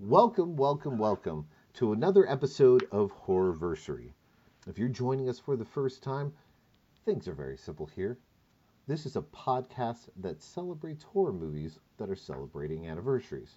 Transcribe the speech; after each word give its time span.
Welcome, 0.00 0.54
welcome, 0.54 0.96
welcome 0.96 1.48
to 1.74 1.90
another 1.92 2.30
episode 2.30 2.86
of 2.92 3.12
Horrorversary. 3.26 4.12
If 4.68 4.78
you're 4.78 4.88
joining 4.88 5.28
us 5.28 5.40
for 5.40 5.56
the 5.56 5.64
first 5.64 6.04
time, 6.04 6.32
things 7.04 7.26
are 7.26 7.34
very 7.34 7.56
simple 7.56 7.86
here. 7.86 8.16
This 8.86 9.06
is 9.06 9.16
a 9.16 9.22
podcast 9.22 10.08
that 10.18 10.40
celebrates 10.40 11.02
horror 11.02 11.32
movies 11.32 11.80
that 11.96 12.10
are 12.10 12.14
celebrating 12.14 12.86
anniversaries. 12.86 13.56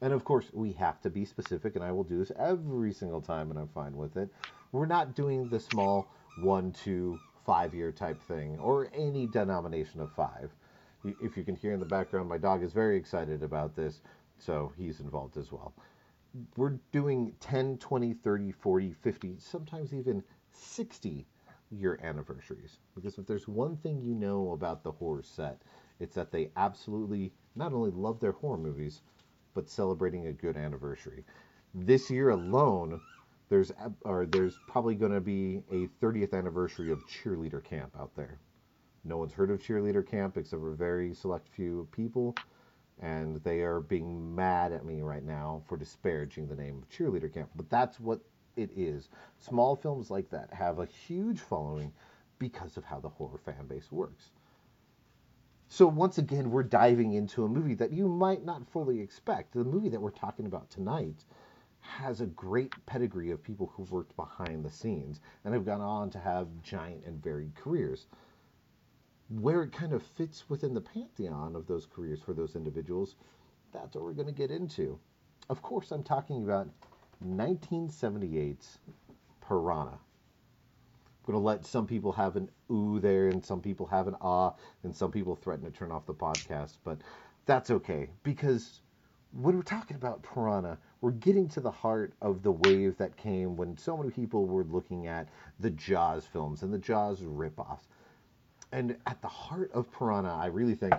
And 0.00 0.14
of 0.14 0.24
course, 0.24 0.50
we 0.54 0.72
have 0.72 1.02
to 1.02 1.10
be 1.10 1.26
specific, 1.26 1.76
and 1.76 1.84
I 1.84 1.92
will 1.92 2.02
do 2.02 2.16
this 2.16 2.32
every 2.38 2.94
single 2.94 3.20
time, 3.20 3.50
and 3.50 3.60
I'm 3.60 3.68
fine 3.68 3.94
with 3.94 4.16
it. 4.16 4.30
We're 4.72 4.86
not 4.86 5.14
doing 5.14 5.50
the 5.50 5.60
small 5.60 6.08
one, 6.40 6.72
two, 6.72 7.20
five 7.44 7.74
year 7.74 7.92
type 7.92 8.22
thing, 8.22 8.58
or 8.58 8.88
any 8.94 9.26
denomination 9.26 10.00
of 10.00 10.10
five. 10.12 10.50
If 11.04 11.36
you 11.36 11.44
can 11.44 11.56
hear 11.56 11.74
in 11.74 11.80
the 11.80 11.84
background, 11.84 12.30
my 12.30 12.38
dog 12.38 12.62
is 12.62 12.72
very 12.72 12.96
excited 12.96 13.42
about 13.42 13.76
this, 13.76 14.00
so 14.38 14.72
he's 14.76 15.00
involved 15.00 15.36
as 15.36 15.52
well. 15.52 15.74
We're 16.56 16.78
doing 16.92 17.32
10, 17.40 17.78
20, 17.78 18.14
30, 18.14 18.52
40, 18.52 18.92
50, 18.92 19.36
sometimes 19.38 19.94
even 19.94 20.22
60 20.52 21.26
year 21.70 21.98
anniversaries. 22.02 22.78
Because 22.94 23.18
if 23.18 23.26
there's 23.26 23.48
one 23.48 23.76
thing 23.76 24.00
you 24.02 24.14
know 24.14 24.52
about 24.52 24.82
the 24.82 24.92
horror 24.92 25.22
set, 25.22 25.62
it's 26.00 26.14
that 26.14 26.30
they 26.30 26.50
absolutely 26.56 27.32
not 27.56 27.72
only 27.72 27.90
love 27.90 28.20
their 28.20 28.32
horror 28.32 28.58
movies, 28.58 29.02
but 29.54 29.68
celebrating 29.68 30.26
a 30.26 30.32
good 30.32 30.56
anniversary. 30.56 31.24
This 31.74 32.10
year 32.10 32.30
alone, 32.30 33.00
there's 33.48 33.72
or 34.02 34.26
there's 34.26 34.58
probably 34.68 34.94
going 34.94 35.12
to 35.12 35.20
be 35.20 35.62
a 35.70 35.88
30th 36.04 36.32
anniversary 36.34 36.90
of 36.90 37.06
cheerleader 37.06 37.62
camp 37.62 37.94
out 37.98 38.14
there. 38.16 38.38
No 39.04 39.18
one's 39.18 39.32
heard 39.32 39.50
of 39.50 39.60
cheerleader 39.60 40.06
camp 40.06 40.36
except 40.36 40.60
for 40.60 40.72
a 40.72 40.76
very 40.76 41.14
select 41.14 41.48
few 41.48 41.86
people, 41.92 42.34
and 43.00 43.42
they 43.42 43.60
are 43.60 43.80
being 43.80 44.34
mad 44.34 44.72
at 44.72 44.84
me 44.84 45.02
right 45.02 45.24
now 45.24 45.62
for 45.66 45.76
disparaging 45.76 46.46
the 46.46 46.56
name 46.56 46.78
of 46.78 46.88
cheerleader 46.88 47.32
camp. 47.32 47.50
But 47.56 47.70
that's 47.70 47.98
what 47.98 48.20
it 48.56 48.70
is. 48.76 49.08
Small 49.38 49.74
films 49.76 50.10
like 50.10 50.30
that 50.30 50.52
have 50.52 50.78
a 50.78 50.86
huge 50.86 51.40
following 51.40 51.92
because 52.38 52.76
of 52.76 52.84
how 52.84 53.00
the 53.00 53.08
horror 53.08 53.38
fan 53.38 53.66
base 53.66 53.90
works. 53.90 54.30
So 55.68 55.86
once 55.88 56.18
again, 56.18 56.50
we're 56.50 56.62
diving 56.62 57.14
into 57.14 57.44
a 57.44 57.48
movie 57.48 57.74
that 57.74 57.92
you 57.92 58.06
might 58.06 58.44
not 58.44 58.68
fully 58.70 59.00
expect. 59.00 59.54
The 59.54 59.64
movie 59.64 59.88
that 59.88 60.00
we're 60.00 60.10
talking 60.10 60.46
about 60.46 60.70
tonight 60.70 61.24
has 61.80 62.20
a 62.20 62.26
great 62.26 62.72
pedigree 62.86 63.30
of 63.30 63.42
people 63.42 63.72
who've 63.74 63.90
worked 63.90 64.14
behind 64.16 64.64
the 64.64 64.70
scenes 64.70 65.20
and 65.44 65.52
have 65.52 65.66
gone 65.66 65.80
on 65.80 66.10
to 66.10 66.18
have 66.18 66.48
giant 66.62 67.04
and 67.04 67.22
varied 67.22 67.54
careers. 67.54 68.06
Where 69.28 69.62
it 69.62 69.72
kind 69.72 69.92
of 69.92 70.02
fits 70.02 70.48
within 70.50 70.74
the 70.74 70.80
pantheon 70.80 71.56
of 71.56 71.66
those 71.66 71.86
careers 71.86 72.22
for 72.22 72.34
those 72.34 72.56
individuals, 72.56 73.16
that's 73.72 73.94
what 73.96 74.04
we're 74.04 74.12
going 74.12 74.28
to 74.28 74.32
get 74.32 74.50
into. 74.50 75.00
Of 75.48 75.62
course, 75.62 75.92
I'm 75.92 76.04
talking 76.04 76.44
about 76.44 76.70
1978's 77.24 78.78
Piranha. 79.46 80.00
I'm 81.10 81.32
going 81.32 81.34
to 81.34 81.38
let 81.46 81.66
some 81.66 81.86
people 81.86 82.12
have 82.12 82.36
an 82.36 82.50
ooh 82.70 83.00
there, 83.00 83.28
and 83.28 83.44
some 83.44 83.62
people 83.62 83.86
have 83.86 84.08
an 84.08 84.16
ah, 84.20 84.54
and 84.82 84.94
some 84.96 85.12
people 85.12 85.36
threaten 85.36 85.64
to 85.64 85.70
turn 85.70 85.92
off 85.92 86.06
the 86.06 86.14
podcast, 86.14 86.78
but 86.84 87.00
that's 87.46 87.70
okay 87.70 88.10
because 88.22 88.82
when 89.32 89.56
we're 89.56 89.62
talking 89.62 89.96
about 89.96 90.22
Piranha, 90.22 90.78
we're 91.00 91.12
getting 91.12 91.48
to 91.50 91.60
the 91.60 91.70
heart 91.70 92.14
of 92.22 92.42
the 92.42 92.52
wave 92.52 92.98
that 92.98 93.16
came 93.16 93.56
when 93.56 93.76
so 93.76 93.96
many 93.96 94.10
people 94.10 94.46
were 94.46 94.64
looking 94.64 95.06
at 95.06 95.28
the 95.60 95.70
Jaws 95.70 96.26
films 96.26 96.62
and 96.62 96.72
the 96.72 96.78
Jaws 96.78 97.22
ripoffs. 97.22 97.86
And 98.74 98.96
at 99.06 99.22
the 99.22 99.28
heart 99.28 99.70
of 99.72 99.88
Piranha, 99.92 100.34
I 100.34 100.46
really 100.46 100.74
think, 100.74 100.94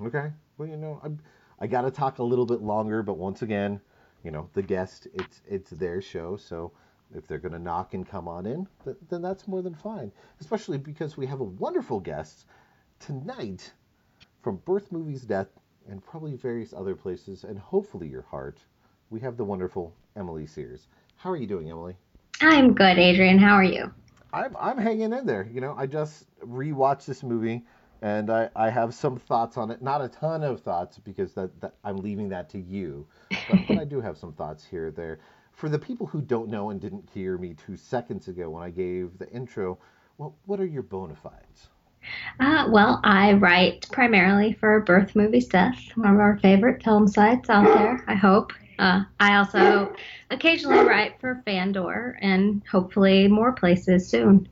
okay, 0.00 0.30
well, 0.56 0.68
you 0.68 0.76
know, 0.76 1.00
I'm, 1.02 1.18
I 1.58 1.66
got 1.66 1.82
to 1.82 1.90
talk 1.90 2.20
a 2.20 2.22
little 2.22 2.46
bit 2.46 2.62
longer, 2.62 3.02
but 3.02 3.14
once 3.14 3.42
again, 3.42 3.80
you 4.22 4.30
know, 4.30 4.48
the 4.52 4.62
guest, 4.62 5.08
it's 5.14 5.40
it's 5.44 5.70
their 5.70 6.00
show, 6.00 6.36
so 6.36 6.70
if 7.12 7.26
they're 7.26 7.40
going 7.40 7.54
to 7.54 7.58
knock 7.58 7.92
and 7.94 8.08
come 8.08 8.28
on 8.28 8.46
in, 8.46 8.68
then 9.10 9.20
that's 9.20 9.48
more 9.48 9.62
than 9.62 9.74
fine. 9.74 10.12
Especially 10.40 10.78
because 10.78 11.16
we 11.16 11.26
have 11.26 11.40
a 11.40 11.44
wonderful 11.44 11.98
guest 11.98 12.46
tonight 13.00 13.72
from 14.42 14.58
Birth 14.58 14.92
Movies 14.92 15.22
Death 15.22 15.48
and 15.88 16.04
probably 16.04 16.36
various 16.36 16.72
other 16.72 16.94
places, 16.94 17.42
and 17.42 17.58
hopefully 17.58 18.06
your 18.06 18.22
heart. 18.22 18.60
We 19.10 19.18
have 19.22 19.36
the 19.36 19.44
wonderful 19.44 19.92
Emily 20.14 20.46
Sears. 20.46 20.86
How 21.16 21.30
are 21.30 21.36
you 21.36 21.48
doing, 21.48 21.68
Emily? 21.68 21.96
I'm 22.40 22.74
good, 22.74 22.96
Adrian. 22.96 23.40
How 23.40 23.54
are 23.54 23.64
you? 23.64 23.92
I'm 24.32 24.56
I'm 24.58 24.78
hanging 24.78 25.12
in 25.12 25.26
there. 25.26 25.48
You 25.52 25.60
know, 25.60 25.74
I 25.76 25.86
just 25.86 26.26
rewatched 26.40 27.06
this 27.06 27.22
movie 27.22 27.62
and 28.02 28.30
I, 28.30 28.50
I 28.56 28.68
have 28.68 28.94
some 28.94 29.16
thoughts 29.16 29.56
on 29.56 29.70
it. 29.70 29.80
Not 29.80 30.02
a 30.02 30.08
ton 30.08 30.42
of 30.42 30.60
thoughts 30.60 30.98
because 30.98 31.32
that, 31.34 31.58
that 31.60 31.74
I'm 31.84 31.96
leaving 31.96 32.28
that 32.30 32.48
to 32.50 32.58
you. 32.58 33.06
But, 33.48 33.78
I 33.78 33.84
do 33.84 34.00
have 34.00 34.18
some 34.18 34.32
thoughts 34.32 34.64
here 34.64 34.90
there. 34.90 35.20
For 35.52 35.68
the 35.68 35.78
people 35.78 36.06
who 36.06 36.20
don't 36.20 36.48
know 36.48 36.70
and 36.70 36.80
didn't 36.80 37.08
hear 37.14 37.38
me 37.38 37.54
two 37.54 37.76
seconds 37.76 38.26
ago 38.26 38.50
when 38.50 38.62
I 38.62 38.70
gave 38.70 39.18
the 39.18 39.30
intro, 39.30 39.78
well, 40.18 40.34
what 40.46 40.60
are 40.60 40.66
your 40.66 40.82
bona 40.82 41.14
fides? 41.14 41.68
Uh, 42.40 42.66
well, 42.68 43.00
I 43.04 43.34
write 43.34 43.86
primarily 43.92 44.54
for 44.54 44.80
Birth 44.80 45.14
Movies 45.14 45.46
Death, 45.46 45.78
one 45.94 46.12
of 46.12 46.18
our 46.18 46.38
favorite 46.38 46.82
film 46.82 47.06
sites 47.06 47.48
out 47.48 47.66
there, 47.66 48.02
I 48.08 48.14
hope. 48.14 48.52
Uh, 48.78 49.02
I 49.20 49.36
also 49.36 49.94
occasionally 50.30 50.84
write 50.84 51.20
for 51.20 51.42
Fandor 51.44 52.18
and 52.20 52.62
hopefully 52.70 53.28
more 53.28 53.52
places 53.52 54.08
soon. 54.08 54.48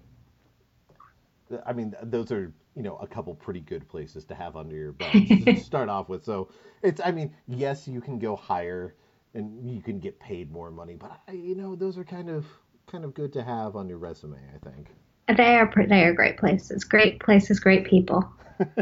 I 1.67 1.73
mean, 1.73 1.95
those 2.03 2.31
are 2.31 2.53
you 2.77 2.83
know 2.83 2.97
a 2.97 3.07
couple 3.07 3.35
pretty 3.35 3.61
good 3.61 3.89
places 3.89 4.25
to 4.27 4.35
have 4.35 4.57
under 4.57 4.77
your 4.77 4.93
belt 4.93 5.13
to 5.45 5.57
start 5.57 5.89
off 5.89 6.09
with. 6.09 6.25
So 6.25 6.49
it's 6.83 7.01
I 7.05 7.11
mean, 7.11 7.35
yes, 7.49 7.89
you 7.89 8.01
can 8.01 8.19
go 8.19 8.37
higher 8.37 8.95
and 9.35 9.69
you 9.69 9.81
can 9.81 9.99
get 9.99 10.19
paid 10.21 10.51
more 10.51 10.71
money, 10.71 10.95
but 10.95 11.21
I, 11.29 11.33
you 11.33 11.55
know 11.55 11.75
those 11.75 11.99
are 11.99 12.05
kind 12.05 12.31
of 12.31 12.47
kind 12.87 13.05
of 13.05 13.15
good 13.15 13.33
to 13.35 13.43
have 13.43 13.77
on 13.77 13.89
your 13.89 13.99
resume. 13.99 14.39
I 14.55 14.71
think. 14.71 14.89
They 15.37 15.57
are 15.57 15.73
they 15.89 16.05
are 16.05 16.13
great 16.13 16.39
places, 16.39 16.85
great 16.85 17.21
places, 17.21 17.61
great 17.61 17.85
people. 17.85 18.29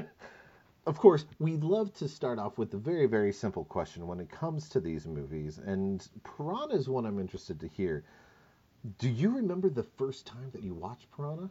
of 0.88 0.98
course, 0.98 1.26
we'd 1.38 1.62
love 1.62 1.92
to 1.94 2.08
start 2.08 2.38
off 2.38 2.56
with 2.56 2.72
a 2.72 2.78
very 2.78 3.06
very 3.06 3.32
simple 3.32 3.64
question 3.64 4.06
when 4.06 4.20
it 4.20 4.30
comes 4.30 4.68
to 4.70 4.80
these 4.80 5.06
movies, 5.06 5.58
and 5.58 6.08
Piranha 6.24 6.74
is 6.74 6.88
one 6.88 7.04
I'm 7.04 7.20
interested 7.20 7.60
to 7.60 7.68
hear. 7.68 8.04
Do 8.98 9.08
you 9.08 9.30
remember 9.36 9.68
the 9.68 9.82
first 9.82 10.26
time 10.26 10.50
that 10.52 10.62
you 10.62 10.72
watched 10.72 11.10
Piranha? 11.14 11.50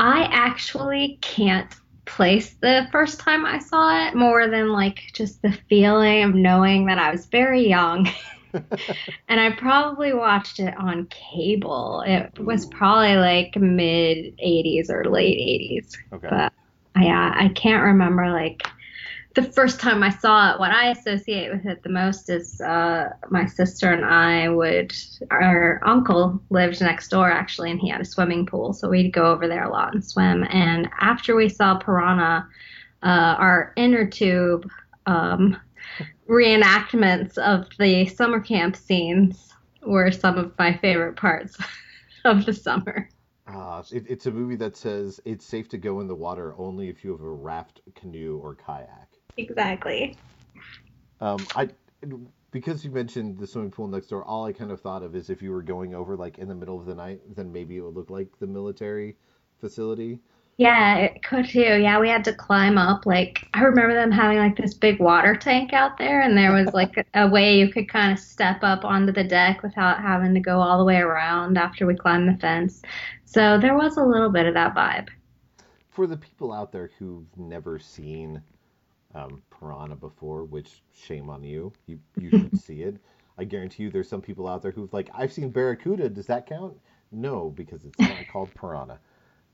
I 0.00 0.28
actually 0.32 1.18
can't 1.20 1.72
place 2.04 2.54
the 2.60 2.88
first 2.90 3.20
time 3.20 3.46
I 3.46 3.58
saw 3.58 4.08
it 4.08 4.16
more 4.16 4.48
than 4.48 4.72
like 4.72 5.12
just 5.14 5.40
the 5.42 5.52
feeling 5.68 6.24
of 6.24 6.34
knowing 6.34 6.86
that 6.86 6.98
I 6.98 7.12
was 7.12 7.26
very 7.26 7.68
young. 7.68 8.08
and 9.28 9.40
I 9.40 9.50
probably 9.52 10.12
watched 10.12 10.60
it 10.60 10.76
on 10.76 11.06
cable. 11.06 12.02
It 12.06 12.38
was 12.38 12.66
probably 12.66 13.16
like 13.16 13.56
mid 13.56 14.36
80s 14.38 14.90
or 14.90 15.04
late 15.04 15.38
80s. 15.38 15.96
Okay. 16.12 16.28
But 16.28 16.52
yeah, 16.96 17.34
I 17.36 17.48
can't 17.48 17.82
remember 17.82 18.30
like 18.30 18.66
the 19.34 19.42
first 19.42 19.80
time 19.80 20.02
I 20.02 20.10
saw 20.10 20.52
it, 20.52 20.60
what 20.60 20.72
I 20.72 20.90
associate 20.90 21.50
with 21.50 21.64
it 21.64 21.82
the 21.82 21.88
most 21.88 22.28
is 22.28 22.60
uh, 22.60 23.10
my 23.30 23.46
sister 23.46 23.90
and 23.90 24.04
I 24.04 24.48
would. 24.48 24.94
Our 25.30 25.80
uncle 25.84 26.42
lived 26.50 26.80
next 26.80 27.08
door 27.08 27.30
actually, 27.30 27.70
and 27.70 27.80
he 27.80 27.88
had 27.88 28.00
a 28.00 28.04
swimming 28.04 28.44
pool, 28.44 28.72
so 28.72 28.88
we'd 28.88 29.12
go 29.12 29.30
over 29.30 29.48
there 29.48 29.64
a 29.64 29.70
lot 29.70 29.94
and 29.94 30.04
swim. 30.04 30.44
And 30.50 30.88
after 31.00 31.34
we 31.34 31.48
saw 31.48 31.78
Piranha, 31.78 32.46
uh, 33.02 33.36
our 33.38 33.72
inner 33.76 34.06
tube 34.06 34.68
um, 35.06 35.56
reenactments 36.28 37.38
of 37.38 37.68
the 37.78 38.06
summer 38.06 38.40
camp 38.40 38.76
scenes 38.76 39.54
were 39.82 40.10
some 40.10 40.38
of 40.38 40.56
my 40.58 40.76
favorite 40.76 41.16
parts 41.16 41.56
of 42.24 42.44
the 42.44 42.52
summer. 42.52 43.08
Uh, 43.54 43.82
it, 43.92 44.04
it's 44.08 44.26
a 44.26 44.30
movie 44.30 44.56
that 44.56 44.76
says 44.76 45.20
it's 45.24 45.44
safe 45.44 45.68
to 45.68 45.78
go 45.78 46.00
in 46.00 46.06
the 46.06 46.14
water 46.14 46.54
only 46.58 46.88
if 46.88 47.04
you 47.04 47.12
have 47.12 47.20
a 47.20 47.30
raft, 47.30 47.80
canoe, 47.94 48.38
or 48.42 48.54
kayak. 48.54 49.08
Exactly. 49.36 50.16
Um, 51.20 51.46
I 51.54 51.70
because 52.50 52.84
you 52.84 52.90
mentioned 52.90 53.38
the 53.38 53.46
swimming 53.46 53.70
pool 53.70 53.88
next 53.88 54.08
door. 54.08 54.24
All 54.24 54.44
I 54.44 54.52
kind 54.52 54.70
of 54.70 54.80
thought 54.80 55.02
of 55.02 55.14
is 55.14 55.30
if 55.30 55.42
you 55.42 55.50
were 55.50 55.62
going 55.62 55.94
over 55.94 56.16
like 56.16 56.38
in 56.38 56.48
the 56.48 56.54
middle 56.54 56.78
of 56.78 56.86
the 56.86 56.94
night, 56.94 57.20
then 57.34 57.52
maybe 57.52 57.76
it 57.76 57.80
would 57.80 57.94
look 57.96 58.10
like 58.10 58.38
the 58.38 58.46
military 58.46 59.16
facility. 59.60 60.20
Yeah, 60.58 60.96
it 60.96 61.22
could 61.22 61.48
too. 61.48 61.60
Yeah, 61.60 61.98
we 61.98 62.08
had 62.08 62.24
to 62.24 62.32
climb 62.34 62.78
up. 62.78 63.06
Like 63.06 63.48
I 63.54 63.62
remember 63.62 63.94
them 63.94 64.12
having 64.12 64.38
like 64.38 64.56
this 64.56 64.74
big 64.74 65.00
water 65.00 65.34
tank 65.34 65.72
out 65.72 65.98
there, 65.98 66.20
and 66.22 66.36
there 66.36 66.52
was 66.52 66.72
like 66.74 67.06
a 67.14 67.28
way 67.28 67.58
you 67.58 67.72
could 67.72 67.88
kind 67.88 68.12
of 68.12 68.18
step 68.18 68.58
up 68.62 68.84
onto 68.84 69.12
the 69.12 69.24
deck 69.24 69.62
without 69.62 70.00
having 70.00 70.34
to 70.34 70.40
go 70.40 70.60
all 70.60 70.78
the 70.78 70.84
way 70.84 70.98
around 70.98 71.58
after 71.58 71.86
we 71.86 71.94
climbed 71.94 72.28
the 72.28 72.38
fence. 72.38 72.82
So 73.24 73.58
there 73.58 73.74
was 73.76 73.96
a 73.96 74.04
little 74.04 74.30
bit 74.30 74.46
of 74.46 74.54
that 74.54 74.74
vibe. 74.74 75.08
For 75.88 76.06
the 76.06 76.16
people 76.16 76.52
out 76.52 76.70
there 76.70 76.90
who've 76.98 77.26
never 77.36 77.78
seen 77.78 78.42
um, 79.14 79.42
Piranha 79.50 79.96
before, 79.96 80.44
which 80.44 80.82
shame 80.94 81.30
on 81.30 81.42
you. 81.42 81.72
You 81.86 81.98
you 82.18 82.30
should 82.38 82.58
see 82.58 82.82
it. 82.82 82.96
I 83.38 83.44
guarantee 83.44 83.84
you, 83.84 83.90
there's 83.90 84.08
some 84.08 84.20
people 84.20 84.46
out 84.46 84.62
there 84.62 84.70
who've 84.70 84.92
like, 84.92 85.10
I've 85.14 85.32
seen 85.32 85.50
Barracuda. 85.50 86.08
Does 86.10 86.26
that 86.26 86.46
count? 86.46 86.78
No, 87.10 87.50
because 87.50 87.84
it's 87.84 87.98
not 87.98 88.26
called 88.30 88.54
Piranha. 88.54 88.98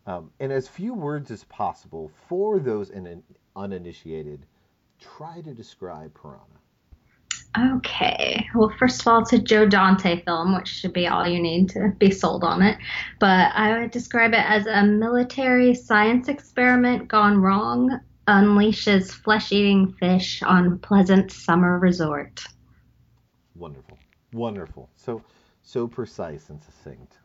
Um, 0.09 0.31
in 0.41 0.51
as 0.51 0.67
few 0.67 0.95
words 0.95 1.31
as 1.31 1.45
possible 1.45 2.11
for 2.29 2.59
those 2.59 2.89
in, 2.89 3.23
uninitiated, 3.55 4.47
try 4.99 5.43
to 5.43 5.53
describe 5.53 6.15
Piranha. 6.15 7.77
Okay. 7.77 8.49
Well, 8.55 8.73
first 8.79 9.03
of 9.03 9.09
all, 9.09 9.21
it's 9.21 9.35
a 9.35 9.39
Joe 9.39 9.67
Dante 9.67 10.23
film, 10.25 10.57
which 10.57 10.69
should 10.69 10.95
be 10.95 11.07
all 11.09 11.29
you 11.29 11.43
need 11.43 11.69
to 11.71 11.93
be 11.99 12.11
sold 12.11 12.43
on 12.43 12.63
it. 12.63 12.79
But 13.21 13.53
I 13.55 13.79
would 13.79 13.91
describe 13.91 14.33
it 14.33 14.45
as 14.47 14.67
a 14.67 14.83
military 14.83 15.75
science 15.75 16.29
experiment 16.29 17.09
gone 17.09 17.37
wrong 17.37 18.01
unleashes 18.29 19.13
flesh 19.13 19.53
eating 19.53 19.93
fish 20.01 20.43
on 20.43 20.79
pleasant 20.79 21.33
summer 21.33 21.79
resort. 21.79 22.43
Wonderful. 23.55 23.99
Wonderful. 24.33 24.89
So 24.97 25.23
so 25.63 25.87
precise 25.87 26.49
and 26.49 26.63
succinct. 26.63 27.19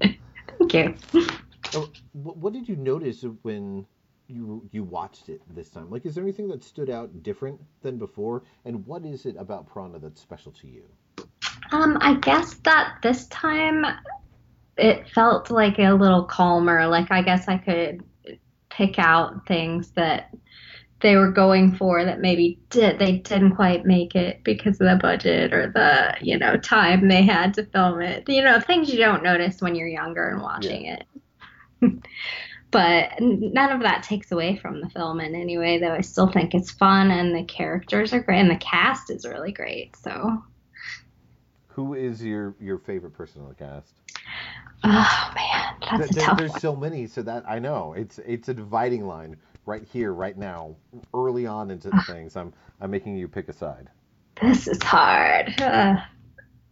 Thank 0.00 0.72
you. 0.72 1.28
Oh, 1.74 1.88
wh- 2.12 2.36
what 2.36 2.52
did 2.52 2.68
you 2.68 2.76
notice 2.76 3.24
when 3.42 3.86
you 4.28 4.68
you 4.72 4.82
watched 4.84 5.28
it 5.28 5.40
this 5.54 5.70
time? 5.70 5.90
Like, 5.90 6.06
is 6.06 6.14
there 6.14 6.24
anything 6.24 6.48
that 6.48 6.62
stood 6.62 6.90
out 6.90 7.22
different 7.22 7.60
than 7.82 7.98
before? 7.98 8.42
And 8.64 8.86
what 8.86 9.04
is 9.04 9.26
it 9.26 9.36
about 9.38 9.72
Piranha 9.72 9.98
that's 9.98 10.20
special 10.20 10.52
to 10.52 10.66
you? 10.66 10.82
Um, 11.72 11.98
I 12.00 12.14
guess 12.14 12.54
that 12.64 12.98
this 13.02 13.26
time 13.28 13.84
it 14.76 15.08
felt 15.10 15.50
like 15.50 15.78
a 15.78 15.92
little 15.92 16.24
calmer. 16.24 16.86
Like 16.86 17.10
I 17.10 17.22
guess 17.22 17.48
I 17.48 17.58
could 17.58 18.02
pick 18.70 18.98
out 18.98 19.46
things 19.46 19.90
that 19.92 20.30
they 21.00 21.16
were 21.16 21.30
going 21.30 21.74
for 21.76 22.04
that 22.04 22.20
maybe 22.20 22.58
did 22.70 22.98
they 22.98 23.18
didn't 23.18 23.54
quite 23.54 23.84
make 23.84 24.14
it 24.16 24.42
because 24.42 24.80
of 24.80 24.88
the 24.88 24.98
budget 25.00 25.52
or 25.52 25.70
the 25.72 26.14
you 26.20 26.36
know 26.38 26.56
time 26.56 27.08
they 27.08 27.22
had 27.22 27.54
to 27.54 27.64
film 27.66 28.00
it. 28.00 28.28
You 28.28 28.42
know 28.42 28.60
things 28.60 28.90
you 28.90 28.98
don't 28.98 29.22
notice 29.22 29.60
when 29.60 29.74
you're 29.74 29.88
younger 29.88 30.28
and 30.30 30.42
watching 30.42 30.86
it. 30.86 31.04
But 32.70 33.10
none 33.20 33.72
of 33.72 33.80
that 33.82 34.02
takes 34.02 34.30
away 34.32 34.56
from 34.56 34.80
the 34.80 34.88
film 34.90 35.20
in 35.20 35.34
any 35.34 35.56
way. 35.58 35.78
Though 35.78 35.92
I 35.94 36.00
still 36.02 36.30
think 36.30 36.54
it's 36.54 36.70
fun 36.70 37.10
and 37.10 37.34
the 37.34 37.44
characters 37.44 38.12
are 38.12 38.20
great 38.20 38.40
and 38.40 38.50
the 38.50 38.56
cast 38.56 39.10
is 39.10 39.24
really 39.26 39.52
great. 39.52 39.96
So 39.96 40.42
Who 41.68 41.94
is 41.94 42.22
your 42.22 42.54
your 42.60 42.78
favorite 42.78 43.12
person 43.12 43.42
on 43.42 43.48
the 43.48 43.54
cast? 43.54 43.94
oh 44.84 45.32
man, 45.34 45.74
that's 45.98 46.10
a 46.10 46.14
There- 46.14 46.24
tough 46.26 46.38
there's 46.38 46.50
one. 46.52 46.60
so 46.60 46.76
many, 46.76 47.06
so 47.06 47.22
that 47.22 47.44
I 47.48 47.58
know 47.58 47.94
it's 47.94 48.18
it's 48.20 48.48
a 48.48 48.54
dividing 48.54 49.06
line 49.06 49.36
right 49.66 49.84
here, 49.84 50.12
right 50.12 50.36
now, 50.36 50.74
early 51.14 51.46
on 51.46 51.70
into 51.70 51.90
things. 52.06 52.36
I'm 52.36 52.52
I'm 52.80 52.90
making 52.90 53.16
you 53.16 53.28
pick 53.28 53.48
a 53.48 53.52
side. 53.52 53.88
This 54.40 54.68
is 54.68 54.80
hard. 54.82 55.60
Uh, 55.60 55.96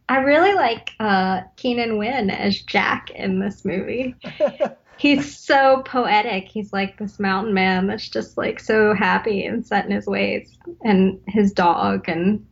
I 0.08 0.18
really 0.18 0.54
like 0.54 0.92
uh, 1.00 1.40
Keenan 1.56 1.98
Wynn 1.98 2.30
as 2.30 2.60
Jack 2.62 3.10
in 3.10 3.40
this 3.40 3.64
movie. 3.64 4.14
He's 4.98 5.38
so 5.38 5.82
poetic. 5.84 6.48
He's 6.48 6.72
like 6.72 6.98
this 6.98 7.18
mountain 7.18 7.52
man 7.52 7.86
that's 7.86 8.08
just 8.08 8.38
like 8.38 8.58
so 8.58 8.94
happy 8.94 9.44
and 9.44 9.66
set 9.66 9.84
in 9.84 9.90
his 9.90 10.06
ways. 10.06 10.56
And 10.84 11.20
his 11.26 11.52
dog 11.52 12.08
and 12.08 12.46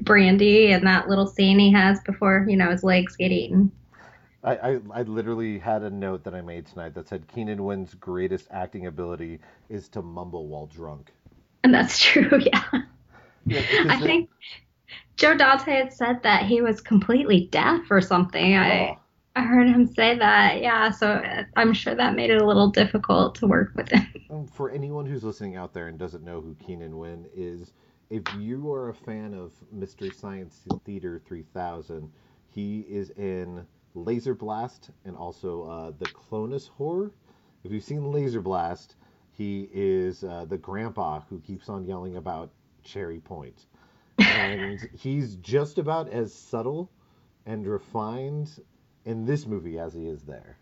Brandy 0.00 0.72
and 0.72 0.86
that 0.86 1.08
little 1.08 1.26
scene 1.26 1.58
he 1.58 1.72
has 1.72 2.00
before, 2.00 2.46
you 2.48 2.56
know, 2.56 2.70
his 2.70 2.82
legs 2.82 3.16
get 3.16 3.30
eaten. 3.30 3.70
I, 4.44 4.56
I 4.56 4.80
I 4.92 5.02
literally 5.02 5.58
had 5.58 5.82
a 5.82 5.90
note 5.90 6.24
that 6.24 6.34
I 6.34 6.40
made 6.40 6.66
tonight 6.66 6.94
that 6.94 7.08
said 7.08 7.28
Keenan 7.28 7.62
Wynn's 7.62 7.94
greatest 7.94 8.48
acting 8.50 8.86
ability 8.86 9.38
is 9.68 9.88
to 9.90 10.02
mumble 10.02 10.48
while 10.48 10.66
drunk. 10.66 11.12
And 11.62 11.72
that's 11.72 11.98
true, 12.04 12.40
yeah. 12.40 12.64
Yeah, 13.44 13.62
I 13.88 14.00
think 14.00 14.30
Joe 15.16 15.36
Dante 15.36 15.72
had 15.72 15.92
said 15.92 16.22
that 16.22 16.46
he 16.46 16.62
was 16.62 16.80
completely 16.80 17.48
deaf 17.50 17.82
or 17.90 18.00
something. 18.00 18.56
Oh. 18.56 18.60
I 18.60 18.98
heard 19.40 19.68
him 19.68 19.86
say 19.86 20.18
that, 20.18 20.60
yeah, 20.60 20.90
so 20.90 21.08
uh, 21.08 21.44
I'm 21.56 21.72
sure 21.72 21.94
that 21.94 22.14
made 22.14 22.30
it 22.30 22.40
a 22.40 22.46
little 22.46 22.68
difficult 22.68 23.34
to 23.36 23.46
work 23.46 23.72
with 23.74 23.88
him. 23.88 24.06
Um, 24.30 24.46
For 24.52 24.70
anyone 24.70 25.06
who's 25.06 25.24
listening 25.24 25.56
out 25.56 25.72
there 25.72 25.88
and 25.88 25.98
doesn't 25.98 26.22
know 26.22 26.40
who 26.40 26.54
Keenan 26.54 26.98
Wynn 26.98 27.26
is, 27.34 27.72
if 28.10 28.22
you 28.34 28.70
are 28.72 28.90
a 28.90 28.94
fan 28.94 29.32
of 29.34 29.52
Mystery 29.72 30.10
Science 30.10 30.66
Theater 30.84 31.18
3000, 31.24 32.10
he 32.48 32.80
is 32.80 33.10
in 33.10 33.66
Laser 33.94 34.34
Blast 34.34 34.90
and 35.04 35.16
also 35.16 35.62
uh, 35.62 35.92
the 35.98 36.06
Clonus 36.06 36.68
Horror. 36.68 37.12
If 37.64 37.72
you've 37.72 37.84
seen 37.84 38.12
Laser 38.12 38.42
Blast, 38.42 38.96
he 39.32 39.68
is 39.72 40.24
uh, 40.24 40.44
the 40.48 40.58
grandpa 40.58 41.20
who 41.30 41.40
keeps 41.40 41.68
on 41.68 41.86
yelling 41.86 42.16
about 42.16 42.50
Cherry 42.82 43.20
Point. 43.20 43.66
And 44.18 44.78
he's 44.94 45.36
just 45.36 45.78
about 45.78 46.08
as 46.10 46.34
subtle 46.34 46.90
and 47.46 47.66
refined 47.66 48.60
in 49.04 49.24
this 49.24 49.46
movie 49.46 49.78
as 49.78 49.94
he 49.94 50.06
is 50.06 50.22
there. 50.22 50.56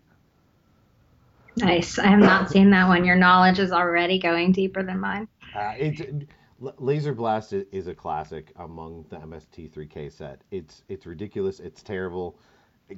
Nice. 1.56 1.98
I 1.98 2.06
have 2.06 2.20
not 2.20 2.50
seen 2.50 2.70
that 2.70 2.88
one. 2.88 3.04
Your 3.04 3.16
knowledge 3.16 3.58
is 3.58 3.72
already 3.72 4.18
going 4.18 4.52
deeper 4.52 4.82
than 4.82 5.00
mine. 5.00 5.28
Uh, 5.54 5.74
it's 5.76 6.02
Laser 6.78 7.14
Blast 7.14 7.52
is 7.52 7.86
a 7.86 7.94
classic 7.94 8.52
among 8.56 9.04
the 9.08 9.16
MST3K 9.16 10.12
set. 10.12 10.42
It's 10.50 10.82
it's 10.88 11.06
ridiculous. 11.06 11.58
It's 11.58 11.82
terrible. 11.82 12.38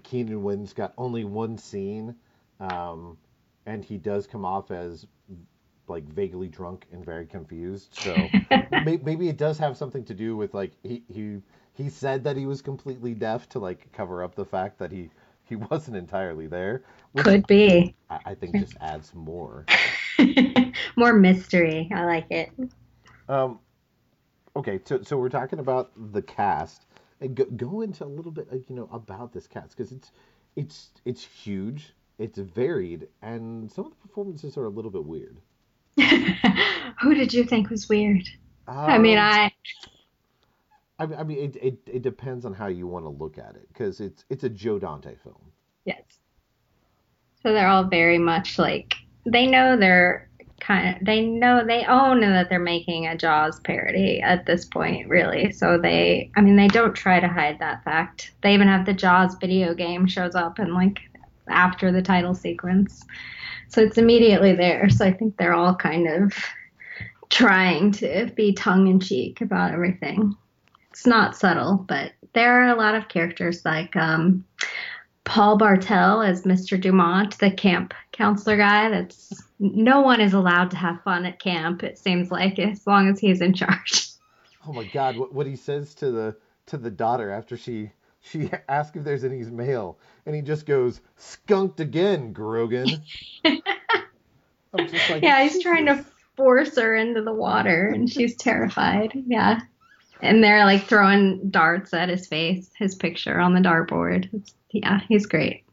Keenan 0.02 0.42
Wynn's 0.42 0.72
got 0.72 0.92
only 0.98 1.24
one 1.24 1.56
scene, 1.58 2.14
um, 2.60 3.16
and 3.66 3.84
he 3.84 3.98
does 3.98 4.26
come 4.26 4.44
off 4.44 4.70
as 4.70 5.06
like 5.88 6.04
vaguely 6.04 6.48
drunk 6.48 6.86
and 6.92 7.04
very 7.04 7.26
confused. 7.26 7.94
So 7.94 8.16
maybe 8.84 9.28
it 9.28 9.36
does 9.36 9.58
have 9.58 9.76
something 9.76 10.04
to 10.04 10.14
do 10.14 10.36
with 10.36 10.54
like 10.54 10.72
he 10.82 11.02
he 11.12 11.40
he 11.74 11.88
said 11.88 12.24
that 12.24 12.36
he 12.36 12.46
was 12.46 12.62
completely 12.62 13.14
deaf 13.14 13.48
to 13.50 13.58
like 13.58 13.92
cover 13.92 14.22
up 14.22 14.34
the 14.34 14.44
fact 14.44 14.78
that 14.78 14.90
he 14.90 15.10
he 15.52 15.56
wasn't 15.70 15.96
entirely 15.96 16.46
there, 16.46 16.82
Could 17.18 17.46
be. 17.46 17.94
I, 18.08 18.20
I 18.26 18.34
think 18.34 18.56
just 18.56 18.76
adds 18.80 19.14
more. 19.14 19.66
More 20.96 21.12
mystery. 21.12 21.90
I 21.94 22.04
like 22.04 22.26
it. 22.30 22.50
Um, 23.28 23.58
okay, 24.56 24.80
so 24.84 25.02
so 25.02 25.18
we're 25.18 25.28
talking 25.28 25.58
about 25.58 25.90
the 26.12 26.22
cast. 26.22 26.86
And 27.20 27.34
go, 27.36 27.44
go 27.44 27.82
into 27.82 28.04
a 28.04 28.06
little 28.06 28.32
bit, 28.32 28.48
you 28.68 28.74
know, 28.74 28.88
about 28.92 29.32
this 29.32 29.46
cast 29.46 29.76
because 29.76 29.92
it's 29.92 30.10
it's 30.56 30.90
it's 31.04 31.22
huge, 31.24 31.94
it's 32.18 32.38
varied, 32.38 33.08
and 33.20 33.70
some 33.70 33.84
of 33.86 33.90
the 33.92 33.96
performances 34.08 34.56
are 34.56 34.64
a 34.64 34.70
little 34.70 34.90
bit 34.90 35.04
weird. 35.04 35.36
Who 37.02 37.14
did 37.14 37.32
you 37.34 37.44
think 37.44 37.68
was 37.68 37.88
weird? 37.88 38.26
I 38.66 38.98
mean, 38.98 39.18
Um, 39.18 39.24
I 39.24 39.52
I, 41.02 41.20
I 41.20 41.24
mean, 41.24 41.38
it, 41.38 41.56
it 41.56 41.78
it 41.86 42.02
depends 42.02 42.44
on 42.44 42.54
how 42.54 42.68
you 42.68 42.86
want 42.86 43.04
to 43.04 43.08
look 43.10 43.38
at 43.38 43.56
it 43.56 43.66
because 43.68 44.00
it's 44.00 44.24
it's 44.30 44.44
a 44.44 44.48
Joe 44.48 44.78
Dante 44.78 45.14
film. 45.22 45.52
yes. 45.84 46.02
So 47.42 47.52
they're 47.52 47.68
all 47.68 47.84
very 47.84 48.18
much 48.18 48.58
like 48.58 48.94
they 49.26 49.46
know 49.46 49.76
they're 49.76 50.28
kind 50.60 50.96
of 50.96 51.04
they 51.04 51.22
know 51.22 51.64
they 51.66 51.84
own 51.86 52.20
that 52.20 52.48
they're 52.48 52.60
making 52.60 53.08
a 53.08 53.16
Jaws 53.16 53.58
parody 53.60 54.20
at 54.20 54.46
this 54.46 54.64
point, 54.64 55.08
really. 55.08 55.50
So 55.50 55.76
they, 55.76 56.30
I 56.36 56.40
mean, 56.40 56.54
they 56.54 56.68
don't 56.68 56.94
try 56.94 57.18
to 57.18 57.26
hide 57.26 57.58
that 57.58 57.82
fact. 57.82 58.30
They 58.42 58.54
even 58.54 58.68
have 58.68 58.86
the 58.86 58.92
Jaws 58.94 59.34
video 59.40 59.74
game 59.74 60.06
shows 60.06 60.36
up 60.36 60.60
and 60.60 60.72
like 60.72 61.00
after 61.48 61.90
the 61.90 62.02
title 62.02 62.34
sequence, 62.34 63.04
so 63.68 63.80
it's 63.82 63.98
immediately 63.98 64.54
there. 64.54 64.88
So 64.88 65.04
I 65.04 65.12
think 65.12 65.36
they're 65.36 65.54
all 65.54 65.74
kind 65.74 66.06
of 66.06 66.32
trying 67.28 67.90
to 67.92 68.30
be 68.36 68.52
tongue 68.52 68.86
in 68.86 69.00
cheek 69.00 69.40
about 69.40 69.72
everything. 69.72 70.36
It's 70.92 71.06
not 71.06 71.34
subtle, 71.34 71.84
but 71.88 72.12
there 72.34 72.62
are 72.62 72.68
a 72.68 72.76
lot 72.76 72.94
of 72.94 73.08
characters 73.08 73.64
like 73.64 73.96
um, 73.96 74.44
Paul 75.24 75.56
Bartel 75.56 76.20
as 76.20 76.42
Mr. 76.42 76.78
Dumont, 76.78 77.38
the 77.38 77.50
camp 77.50 77.94
counselor 78.12 78.58
guy. 78.58 78.90
That's 78.90 79.42
no 79.58 80.02
one 80.02 80.20
is 80.20 80.34
allowed 80.34 80.70
to 80.72 80.76
have 80.76 81.02
fun 81.02 81.24
at 81.24 81.40
camp. 81.40 81.82
It 81.82 81.98
seems 81.98 82.30
like 82.30 82.58
as 82.58 82.86
long 82.86 83.08
as 83.08 83.18
he's 83.18 83.40
in 83.40 83.54
charge. 83.54 84.08
Oh 84.64 84.72
my 84.72 84.84
God, 84.84 85.16
what 85.16 85.34
what 85.34 85.48
he 85.48 85.56
says 85.56 85.92
to 85.96 86.12
the 86.12 86.36
to 86.66 86.76
the 86.76 86.88
daughter 86.88 87.32
after 87.32 87.56
she 87.56 87.90
she 88.20 88.48
asks 88.68 88.96
if 88.96 89.02
there's 89.02 89.24
any 89.24 89.42
mail, 89.42 89.98
and 90.24 90.36
he 90.36 90.40
just 90.40 90.66
goes 90.66 91.00
skunked 91.16 91.80
again, 91.80 92.32
Grogan. 92.32 93.02
Like, 94.74 95.22
yeah, 95.22 95.42
he's 95.42 95.62
trying 95.62 95.84
to 95.86 96.02
force 96.36 96.76
her 96.78 96.94
into 96.94 97.22
the 97.22 97.32
water, 97.32 97.88
and 97.88 98.08
she's 98.08 98.36
terrified. 98.36 99.12
Yeah. 99.26 99.60
And 100.22 100.42
they're 100.42 100.64
like 100.64 100.84
throwing 100.84 101.50
darts 101.50 101.92
at 101.92 102.08
his 102.08 102.26
face, 102.26 102.70
his 102.78 102.94
picture 102.94 103.38
on 103.38 103.54
the 103.54 103.60
dartboard. 103.60 104.28
It's, 104.32 104.54
yeah, 104.70 105.00
he's 105.08 105.26
great. 105.26 105.64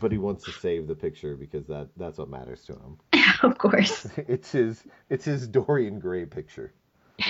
But 0.00 0.12
he 0.12 0.18
wants 0.18 0.44
to 0.44 0.52
save 0.52 0.86
the 0.86 0.94
picture 0.94 1.36
because 1.36 1.66
that 1.66 1.88
that's 1.96 2.18
what 2.18 2.28
matters 2.28 2.64
to 2.66 2.74
him. 2.74 2.98
of 3.42 3.58
course. 3.58 4.06
It's 4.28 4.52
his 4.52 4.84
it's 5.08 5.24
his 5.24 5.48
Dorian 5.48 5.98
Gray 5.98 6.26
picture, 6.26 6.72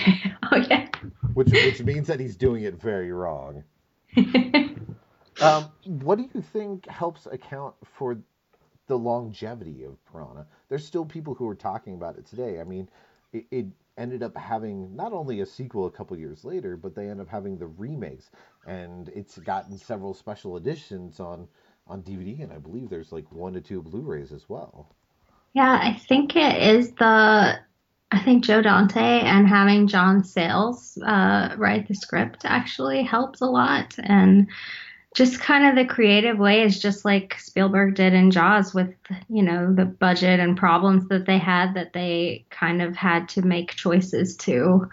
oh, 0.53 0.57
yeah. 0.69 0.89
which 1.35 1.51
which 1.53 1.83
means 1.83 2.09
that 2.09 2.21
he's 2.21 2.37
doing 2.37 2.65
it 2.65 2.75
very 2.81 3.13
wrong. 3.13 3.65
Um, 5.41 5.71
what 5.85 6.19
do 6.19 6.29
you 6.33 6.41
think 6.41 6.87
helps 6.89 7.27
account 7.27 7.75
for 7.85 8.17
the 8.87 8.97
longevity 8.97 9.85
of 9.85 9.97
Piranha? 10.07 10.47
There's 10.69 10.87
still 10.87 11.05
people 11.05 11.35
who 11.35 11.49
are 11.49 11.55
talking 11.55 11.95
about 11.95 12.17
it 12.19 12.27
today. 12.27 12.61
I 12.61 12.65
mean, 12.65 12.89
it, 13.33 13.47
it 13.51 13.67
ended 13.97 14.23
up 14.23 14.37
having 14.37 14.95
not 14.95 15.13
only 15.13 15.41
a 15.41 15.47
sequel 15.47 15.87
a 15.87 15.91
couple 15.91 16.17
years 16.19 16.45
later, 16.45 16.77
but 16.77 16.95
they 16.95 17.09
end 17.09 17.21
up 17.21 17.29
having 17.29 17.59
the 17.59 17.67
remakes, 17.67 18.31
and 18.67 19.09
it's 19.11 19.39
gotten 19.39 19.79
several 19.79 20.15
special 20.15 20.57
editions 20.57 21.21
on 21.21 21.49
on 21.87 22.03
DVD, 22.03 22.43
and 22.43 22.53
I 22.53 22.59
believe 22.59 22.89
there's 22.89 23.13
like 23.13 23.31
one 23.31 23.53
to 23.53 23.61
two 23.61 23.83
Blu-rays 23.83 24.33
as 24.33 24.49
well. 24.49 24.89
Yeah, 25.53 25.79
I 25.83 25.95
think 26.09 26.35
it 26.37 26.63
is 26.63 26.93
the. 26.93 27.59
I 28.11 28.23
think 28.23 28.45
Joe 28.45 28.63
Dante 28.63 29.01
and 29.01 29.49
having 29.49 29.89
John 29.89 30.23
Sayles 30.23 30.97
uh, 31.05 31.55
write 31.57 31.89
the 31.89 31.95
script 31.95 32.43
actually 32.45 33.03
helps 33.03 33.41
a 33.41 33.47
lot. 33.47 33.95
And 33.99 34.49
just 35.15 35.41
kind 35.41 35.65
of 35.65 35.77
the 35.77 35.93
creative 35.93 36.39
ways, 36.39 36.81
just 36.81 37.05
like 37.05 37.39
Spielberg 37.39 37.95
did 37.95 38.13
in 38.15 38.33
Jaws 38.33 38.75
with, 38.75 38.93
you 39.29 39.43
know, 39.43 39.73
the 39.73 39.85
budget 39.85 40.41
and 40.41 40.57
problems 40.57 41.09
that 41.09 41.25
they 41.25 41.39
had, 41.39 41.75
that 41.75 41.93
they 41.93 42.45
kind 42.51 42.83
of 42.83 42.97
had 42.97 43.29
to 43.31 43.43
make 43.43 43.77
choices 43.77 44.37
to 44.39 44.89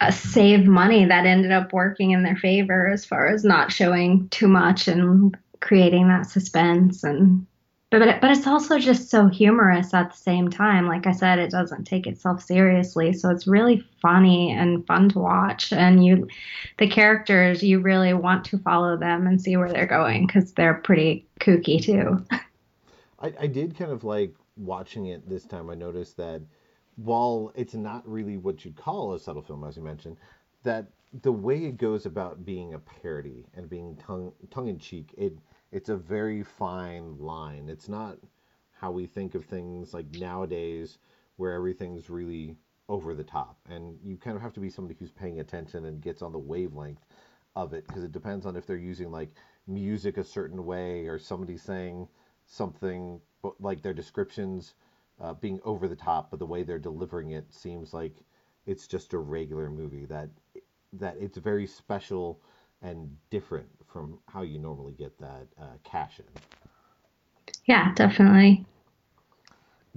uh, 0.00 0.10
save 0.10 0.66
money 0.66 1.04
that 1.04 1.26
ended 1.26 1.52
up 1.52 1.74
working 1.74 2.12
in 2.12 2.22
their 2.22 2.36
favor 2.36 2.88
as 2.88 3.04
far 3.04 3.28
as 3.28 3.44
not 3.44 3.70
showing 3.70 4.28
too 4.30 4.48
much 4.48 4.88
and 4.88 5.36
creating 5.60 6.08
that 6.08 6.26
suspense 6.26 7.04
and 7.04 7.46
but 7.92 8.20
but 8.22 8.30
it's 8.30 8.46
also 8.46 8.78
just 8.78 9.10
so 9.10 9.28
humorous 9.28 9.92
at 9.92 10.10
the 10.10 10.16
same 10.16 10.48
time. 10.48 10.86
Like 10.88 11.06
I 11.06 11.12
said, 11.12 11.38
it 11.38 11.50
doesn't 11.50 11.84
take 11.84 12.06
itself 12.06 12.42
seriously, 12.42 13.12
so 13.12 13.28
it's 13.28 13.46
really 13.46 13.84
funny 14.00 14.50
and 14.50 14.86
fun 14.86 15.10
to 15.10 15.18
watch. 15.18 15.72
And 15.74 16.04
you, 16.04 16.26
the 16.78 16.88
characters, 16.88 17.62
you 17.62 17.80
really 17.80 18.14
want 18.14 18.46
to 18.46 18.58
follow 18.58 18.96
them 18.96 19.26
and 19.26 19.40
see 19.40 19.58
where 19.58 19.70
they're 19.70 19.86
going 19.86 20.26
because 20.26 20.52
they're 20.52 20.74
pretty 20.74 21.26
kooky 21.38 21.82
too. 21.82 22.24
I, 23.20 23.34
I 23.40 23.46
did 23.46 23.76
kind 23.76 23.92
of 23.92 24.04
like 24.04 24.34
watching 24.56 25.06
it 25.06 25.28
this 25.28 25.44
time. 25.44 25.68
I 25.68 25.74
noticed 25.74 26.16
that 26.16 26.40
while 26.96 27.52
it's 27.54 27.74
not 27.74 28.08
really 28.08 28.38
what 28.38 28.64
you'd 28.64 28.76
call 28.76 29.12
a 29.12 29.20
subtle 29.20 29.42
film, 29.42 29.64
as 29.64 29.76
you 29.76 29.82
mentioned, 29.82 30.16
that 30.62 30.86
the 31.20 31.32
way 31.32 31.66
it 31.66 31.76
goes 31.76 32.06
about 32.06 32.46
being 32.46 32.72
a 32.72 32.78
parody 32.78 33.44
and 33.54 33.68
being 33.68 33.96
tongue 33.96 34.32
tongue 34.50 34.68
in 34.68 34.78
cheek, 34.78 35.12
it 35.18 35.34
it's 35.72 35.88
a 35.88 35.96
very 35.96 36.42
fine 36.42 37.18
line. 37.18 37.68
It's 37.68 37.88
not 37.88 38.18
how 38.72 38.90
we 38.90 39.06
think 39.06 39.34
of 39.34 39.44
things 39.44 39.94
like 39.94 40.10
nowadays 40.12 40.98
where 41.36 41.54
everything's 41.54 42.10
really 42.10 42.56
over 42.88 43.14
the 43.14 43.24
top. 43.24 43.56
And 43.70 43.98
you 44.04 44.16
kind 44.16 44.36
of 44.36 44.42
have 44.42 44.52
to 44.54 44.60
be 44.60 44.70
somebody 44.70 44.96
who's 44.98 45.10
paying 45.10 45.40
attention 45.40 45.86
and 45.86 46.02
gets 46.02 46.22
on 46.22 46.32
the 46.32 46.38
wavelength 46.38 47.06
of 47.56 47.72
it 47.72 47.86
because 47.86 48.04
it 48.04 48.12
depends 48.12 48.46
on 48.46 48.56
if 48.56 48.66
they're 48.66 48.76
using 48.76 49.10
like 49.10 49.30
music 49.66 50.18
a 50.18 50.24
certain 50.24 50.64
way 50.66 51.06
or 51.06 51.18
somebody 51.18 51.56
saying 51.56 52.08
something 52.46 53.20
like 53.60 53.82
their 53.82 53.94
descriptions 53.94 54.74
uh, 55.20 55.32
being 55.34 55.60
over 55.64 55.88
the 55.88 55.96
top, 55.96 56.30
but 56.30 56.38
the 56.38 56.46
way 56.46 56.62
they're 56.62 56.78
delivering 56.78 57.30
it 57.30 57.52
seems 57.52 57.94
like 57.94 58.12
it's 58.66 58.86
just 58.86 59.12
a 59.12 59.18
regular 59.18 59.70
movie 59.70 60.04
that 60.06 60.28
that 60.92 61.16
it's 61.18 61.38
very 61.38 61.66
special 61.66 62.40
and 62.82 63.16
different 63.30 63.68
from 63.92 64.18
how 64.26 64.42
you 64.42 64.58
normally 64.58 64.94
get 64.94 65.18
that 65.18 65.46
uh, 65.60 65.76
cash 65.84 66.18
in. 66.18 66.24
Yeah, 67.66 67.92
definitely. 67.94 68.64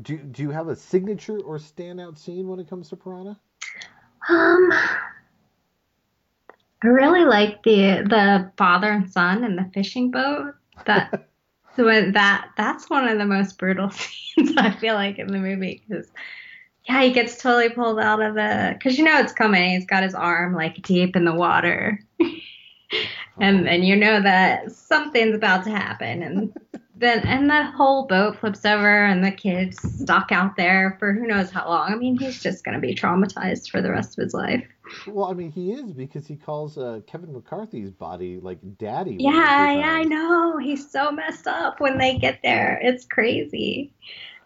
Do 0.01 0.17
Do 0.17 0.43
you 0.43 0.51
have 0.51 0.67
a 0.67 0.75
signature 0.75 1.39
or 1.39 1.57
standout 1.57 2.17
scene 2.17 2.47
when 2.47 2.59
it 2.59 2.69
comes 2.69 2.89
to 2.89 2.95
Piranha? 2.95 3.39
Um, 4.27 4.71
I 6.83 6.87
really 6.87 7.25
like 7.25 7.63
the 7.63 8.05
the 8.07 8.51
father 8.57 8.91
and 8.91 9.09
son 9.09 9.43
in 9.43 9.55
the 9.55 9.69
fishing 9.73 10.11
boat. 10.11 10.53
That 10.85 11.29
so 11.75 11.85
that 11.85 12.49
that's 12.57 12.89
one 12.89 13.07
of 13.07 13.17
the 13.17 13.25
most 13.25 13.57
brutal 13.57 13.89
scenes 13.91 14.53
I 14.57 14.71
feel 14.71 14.95
like 14.95 15.17
in 15.17 15.27
the 15.27 15.39
movie 15.39 15.81
because 15.87 16.11
yeah, 16.87 17.01
he 17.01 17.13
gets 17.13 17.41
totally 17.41 17.69
pulled 17.69 17.99
out 17.99 18.21
of 18.21 18.35
the 18.35 18.75
because 18.77 18.97
you 18.97 19.05
know 19.05 19.19
it's 19.19 19.33
coming. 19.33 19.71
He's 19.71 19.85
got 19.85 20.03
his 20.03 20.13
arm 20.13 20.53
like 20.53 20.81
deep 20.81 21.15
in 21.15 21.23
the 21.23 21.33
water. 21.33 21.99
and 23.39 23.65
then 23.65 23.83
you 23.83 23.95
know 23.95 24.21
that 24.21 24.71
something's 24.71 25.35
about 25.35 25.63
to 25.63 25.71
happen 25.71 26.23
and 26.23 26.53
then 26.97 27.19
and 27.27 27.49
the 27.49 27.63
whole 27.71 28.07
boat 28.07 28.37
flips 28.39 28.65
over 28.65 29.05
and 29.05 29.23
the 29.23 29.31
kid's 29.31 29.77
stuck 30.01 30.31
out 30.31 30.55
there 30.55 30.95
for 30.99 31.13
who 31.13 31.27
knows 31.27 31.51
how 31.51 31.67
long. 31.67 31.91
I 31.91 31.95
mean, 31.95 32.17
he's 32.17 32.41
just 32.41 32.63
going 32.63 32.75
to 32.75 32.81
be 32.81 32.95
traumatized 32.95 33.69
for 33.69 33.81
the 33.81 33.91
rest 33.91 34.17
of 34.17 34.23
his 34.23 34.33
life. 34.33 34.65
Well, 35.07 35.29
I 35.29 35.33
mean, 35.33 35.51
he 35.51 35.73
is 35.73 35.91
because 35.91 36.25
he 36.25 36.35
calls 36.35 36.77
uh, 36.77 37.01
Kevin 37.05 37.33
McCarthy's 37.33 37.91
body 37.91 38.39
like 38.39 38.59
daddy. 38.77 39.17
Yeah, 39.19 39.71
yeah, 39.71 39.91
I 39.91 40.03
know. 40.03 40.57
He's 40.57 40.89
so 40.89 41.11
messed 41.11 41.47
up 41.47 41.79
when 41.79 41.97
they 41.97 42.17
get 42.17 42.39
there. 42.43 42.79
It's 42.81 43.05
crazy. 43.05 43.91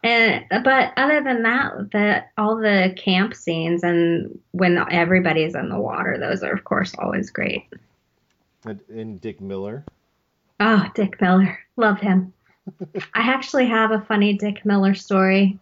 And 0.02 0.46
but 0.64 0.94
other 0.96 1.22
than 1.22 1.44
that, 1.44 1.92
the 1.92 2.24
all 2.38 2.56
the 2.56 2.96
camp 2.98 3.36
scenes 3.36 3.84
and 3.84 4.40
when 4.52 4.78
everybody's 4.90 5.56
in 5.56 5.70
the 5.70 5.80
water, 5.80 6.18
those 6.18 6.42
are 6.42 6.54
of 6.54 6.64
course 6.64 6.96
always 6.98 7.30
great. 7.30 7.66
And, 8.66 8.80
and 8.90 9.22
Dick 9.22 9.40
Miller. 9.42 9.86
Oh, 10.60 10.86
Dick 10.94 11.20
Miller. 11.22 11.60
Love 11.78 12.00
him. 12.00 12.34
I 13.14 13.22
actually 13.22 13.68
have 13.68 13.92
a 13.92 14.02
funny 14.02 14.34
Dick 14.34 14.66
Miller 14.66 14.94
story. 14.94 15.58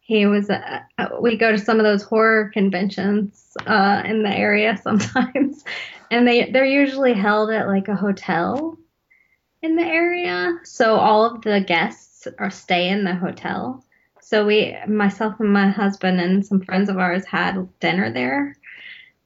He 0.00 0.26
was, 0.26 0.50
uh, 0.50 0.80
uh, 0.98 1.08
we 1.20 1.36
go 1.36 1.52
to 1.52 1.58
some 1.58 1.78
of 1.78 1.84
those 1.84 2.02
horror 2.02 2.50
conventions 2.52 3.56
uh, 3.66 4.02
in 4.04 4.22
the 4.22 4.30
area 4.30 4.76
sometimes, 4.82 5.64
and 6.10 6.26
they 6.26 6.50
they're 6.50 6.64
usually 6.64 7.12
held 7.12 7.50
at 7.50 7.68
like 7.68 7.88
a 7.88 7.94
hotel 7.94 8.76
in 9.62 9.76
the 9.76 9.84
area. 9.84 10.58
So 10.64 10.96
all 10.96 11.24
of 11.24 11.42
the 11.42 11.60
guests 11.60 12.26
are 12.38 12.50
stay 12.50 12.88
in 12.88 13.04
the 13.04 13.14
hotel. 13.14 13.84
So 14.20 14.46
we, 14.46 14.76
myself 14.86 15.38
and 15.40 15.52
my 15.52 15.68
husband 15.68 16.20
and 16.20 16.44
some 16.44 16.60
friends 16.60 16.88
of 16.88 16.98
ours, 16.98 17.24
had 17.24 17.68
dinner 17.80 18.12
there 18.12 18.54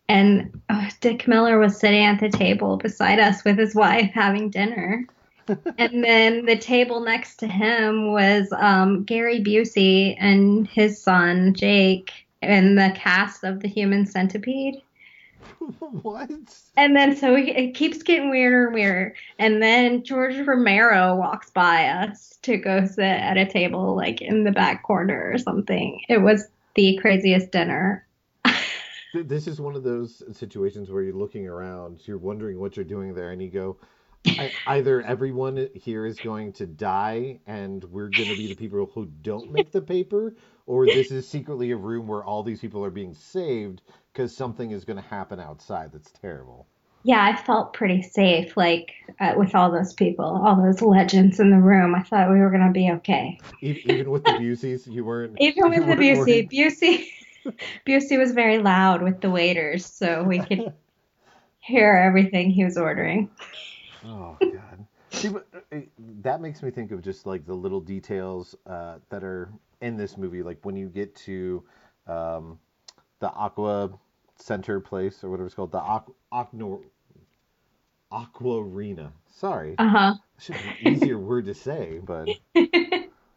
and 0.08 0.60
oh, 0.70 0.88
Dick 1.00 1.26
Miller 1.26 1.58
was 1.58 1.78
sitting 1.78 2.04
at 2.04 2.20
the 2.20 2.28
table 2.28 2.76
beside 2.76 3.18
us 3.18 3.44
with 3.44 3.58
his 3.58 3.74
wife 3.74 4.10
having 4.12 4.50
dinner. 4.50 5.06
and 5.78 6.04
then 6.04 6.46
the 6.46 6.56
table 6.56 7.00
next 7.00 7.36
to 7.36 7.46
him 7.46 8.12
was 8.12 8.52
um, 8.52 9.04
Gary 9.04 9.42
Busey 9.42 10.16
and 10.18 10.66
his 10.68 11.00
son 11.00 11.54
Jake 11.54 12.12
and 12.40 12.78
the 12.78 12.92
cast 12.94 13.44
of 13.44 13.60
the 13.60 13.68
Human 13.68 14.06
Centipede. 14.06 14.82
What? 16.02 16.30
And 16.76 16.94
then 16.94 17.16
so 17.16 17.34
it 17.34 17.74
keeps 17.74 18.02
getting 18.02 18.28
weirder 18.28 18.66
and 18.66 18.74
weirder. 18.74 19.14
And 19.38 19.62
then 19.62 20.04
George 20.04 20.36
Romero 20.36 21.16
walks 21.16 21.50
by 21.50 21.86
us 21.86 22.38
to 22.42 22.58
go 22.58 22.84
sit 22.84 23.02
at 23.02 23.38
a 23.38 23.46
table 23.46 23.96
like 23.96 24.20
in 24.20 24.44
the 24.44 24.52
back 24.52 24.82
corner 24.82 25.30
or 25.32 25.38
something. 25.38 26.02
It 26.08 26.18
was 26.18 26.48
the 26.74 26.98
craziest 27.00 27.50
dinner 27.50 28.06
this 29.22 29.46
is 29.46 29.60
one 29.60 29.76
of 29.76 29.82
those 29.82 30.22
situations 30.36 30.90
where 30.90 31.02
you're 31.02 31.14
looking 31.14 31.46
around, 31.46 32.06
you're 32.06 32.18
wondering 32.18 32.58
what 32.58 32.76
you're 32.76 32.84
doing 32.84 33.14
there, 33.14 33.30
and 33.30 33.42
you 33.42 33.50
go, 33.50 33.76
either 34.66 35.02
everyone 35.02 35.68
here 35.74 36.06
is 36.06 36.18
going 36.18 36.52
to 36.54 36.66
die 36.66 37.38
and 37.46 37.84
we're 37.84 38.08
going 38.08 38.28
to 38.28 38.36
be 38.36 38.46
the 38.46 38.54
people 38.54 38.90
who 38.94 39.06
don't 39.22 39.52
make 39.52 39.70
the 39.70 39.82
paper, 39.82 40.34
or 40.66 40.86
this 40.86 41.10
is 41.10 41.28
secretly 41.28 41.70
a 41.72 41.76
room 41.76 42.06
where 42.06 42.24
all 42.24 42.42
these 42.42 42.60
people 42.60 42.84
are 42.84 42.90
being 42.90 43.14
saved 43.14 43.82
because 44.12 44.34
something 44.34 44.70
is 44.70 44.84
going 44.84 44.96
to 44.96 45.08
happen 45.08 45.40
outside 45.40 45.92
that's 45.92 46.10
terrible. 46.10 46.66
Yeah, 47.06 47.22
I 47.22 47.36
felt 47.36 47.74
pretty 47.74 48.00
safe, 48.00 48.56
like 48.56 48.92
uh, 49.20 49.34
with 49.36 49.54
all 49.54 49.70
those 49.70 49.92
people, 49.92 50.24
all 50.24 50.56
those 50.56 50.80
legends 50.80 51.38
in 51.38 51.50
the 51.50 51.58
room. 51.58 51.94
I 51.94 52.02
thought 52.02 52.30
we 52.30 52.38
were 52.38 52.48
going 52.48 52.66
to 52.66 52.72
be 52.72 52.90
okay. 52.92 53.38
Even 53.60 54.10
with 54.10 54.24
the 54.24 54.32
Buseys, 54.32 54.86
you 54.86 55.04
weren't. 55.04 55.36
Even 55.38 55.68
with 55.68 55.86
the 55.86 55.96
Busey, 55.96 56.50
Busey. 56.50 57.06
Busey 57.86 58.18
was 58.18 58.32
very 58.32 58.58
loud 58.58 59.02
with 59.02 59.20
the 59.20 59.30
waiters, 59.30 59.86
so 59.86 60.22
we 60.22 60.38
could 60.38 60.72
hear 61.60 61.92
everything 61.92 62.50
he 62.50 62.64
was 62.64 62.76
ordering. 62.76 63.30
Oh 64.04 64.36
God. 64.40 64.86
See, 65.10 65.28
but 65.28 65.46
uh, 65.72 65.78
that 66.22 66.40
makes 66.40 66.62
me 66.62 66.70
think 66.70 66.90
of 66.90 67.02
just 67.02 67.26
like 67.26 67.46
the 67.46 67.54
little 67.54 67.80
details 67.80 68.54
uh, 68.66 68.96
that 69.10 69.22
are 69.22 69.48
in 69.80 69.96
this 69.96 70.16
movie. 70.16 70.42
Like 70.42 70.58
when 70.62 70.76
you 70.76 70.88
get 70.88 71.14
to 71.16 71.62
um, 72.06 72.58
the 73.20 73.30
Aqua 73.30 73.90
Center 74.36 74.80
place 74.80 75.22
or 75.22 75.30
whatever 75.30 75.46
it's 75.46 75.54
called, 75.54 75.72
the 75.72 75.78
Aqua, 75.78 76.14
Aqua, 76.32 76.78
Aqua 78.10 78.62
Arena. 78.62 79.12
Sorry. 79.30 79.76
Uh 79.78 79.88
huh. 79.88 80.14
Should 80.38 80.56
be 80.56 80.88
an 80.88 80.96
easier 80.96 81.18
word 81.18 81.46
to 81.46 81.54
say, 81.54 82.00
but 82.02 82.28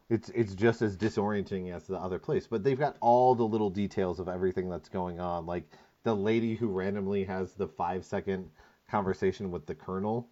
it's 0.09 0.29
it's 0.29 0.55
just 0.55 0.81
as 0.81 0.95
disorienting 0.95 1.73
as 1.73 1.85
the 1.85 1.97
other 1.97 2.19
place. 2.19 2.47
But 2.47 2.63
they've 2.63 2.79
got 2.79 2.97
all 3.01 3.35
the 3.35 3.43
little 3.43 3.69
details 3.69 4.19
of 4.19 4.27
everything 4.27 4.69
that's 4.69 4.89
going 4.89 5.19
on, 5.19 5.45
like 5.45 5.63
the 6.03 6.15
lady 6.15 6.55
who 6.55 6.67
randomly 6.67 7.23
has 7.25 7.53
the 7.53 7.67
five 7.67 8.05
second 8.05 8.49
conversation 8.89 9.51
with 9.51 9.65
the 9.65 9.75
colonel. 9.75 10.27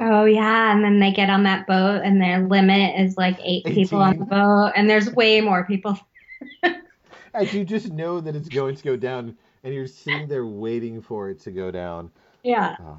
Oh 0.00 0.24
yeah, 0.24 0.72
and 0.72 0.84
then 0.84 0.98
they 0.98 1.12
get 1.12 1.30
on 1.30 1.44
that 1.44 1.66
boat, 1.66 2.02
and 2.04 2.20
their 2.20 2.46
limit 2.46 2.98
is 2.98 3.16
like 3.16 3.38
eight 3.40 3.62
18. 3.66 3.74
people 3.74 3.98
on 4.00 4.18
the 4.18 4.24
boat, 4.24 4.72
and 4.74 4.88
there's 4.88 5.10
way 5.12 5.40
more 5.40 5.64
people. 5.64 5.98
and 6.62 7.52
you 7.52 7.64
just 7.64 7.90
know 7.92 8.20
that 8.20 8.34
it's 8.34 8.48
going 8.48 8.74
to 8.74 8.82
go 8.82 8.96
down, 8.96 9.36
and 9.64 9.72
you're 9.72 9.86
sitting 9.86 10.28
there 10.28 10.46
waiting 10.46 11.00
for 11.00 11.30
it 11.30 11.40
to 11.40 11.50
go 11.50 11.70
down. 11.70 12.10
Yeah. 12.42 12.76
Oh. 12.80 12.98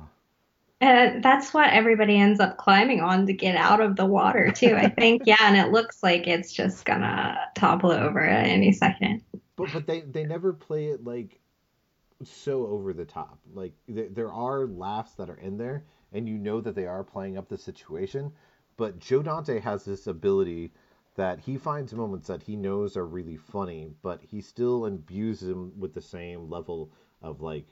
And 0.83 1.23
that's 1.23 1.53
what 1.53 1.69
everybody 1.69 2.17
ends 2.17 2.41
up 2.41 2.57
climbing 2.57 2.99
on 2.99 3.25
to 3.27 3.33
get 3.33 3.55
out 3.55 3.79
of 3.79 3.95
the 3.95 4.05
water 4.05 4.51
too. 4.51 4.75
I 4.75 4.89
think, 4.89 5.21
yeah, 5.25 5.37
and 5.39 5.55
it 5.55 5.71
looks 5.71 6.03
like 6.03 6.27
it's 6.27 6.51
just 6.51 6.83
gonna 6.83 7.39
topple 7.55 7.93
over 7.93 8.19
at 8.19 8.47
any 8.47 8.73
second. 8.73 9.23
But 9.55 9.71
but 9.71 9.87
they 9.87 10.01
they 10.01 10.25
never 10.25 10.51
play 10.51 10.87
it 10.87 11.05
like 11.05 11.39
so 12.21 12.67
over 12.67 12.91
the 12.91 13.05
top. 13.05 13.39
Like 13.53 13.71
th- 13.87 14.11
there 14.11 14.33
are 14.33 14.67
laughs 14.67 15.13
that 15.13 15.29
are 15.29 15.37
in 15.37 15.57
there, 15.57 15.85
and 16.11 16.27
you 16.27 16.37
know 16.37 16.59
that 16.59 16.75
they 16.75 16.85
are 16.85 17.05
playing 17.05 17.37
up 17.37 17.47
the 17.47 17.57
situation. 17.57 18.33
But 18.75 18.99
Joe 18.99 19.23
Dante 19.23 19.61
has 19.61 19.85
this 19.85 20.07
ability 20.07 20.73
that 21.15 21.39
he 21.39 21.57
finds 21.57 21.93
moments 21.93 22.27
that 22.27 22.43
he 22.43 22.57
knows 22.57 22.97
are 22.97 23.05
really 23.05 23.37
funny, 23.37 23.89
but 24.01 24.21
he 24.21 24.41
still 24.41 24.85
imbues 24.85 25.39
them 25.39 25.71
with 25.79 25.93
the 25.93 26.01
same 26.01 26.49
level 26.49 26.91
of 27.21 27.39
like 27.39 27.67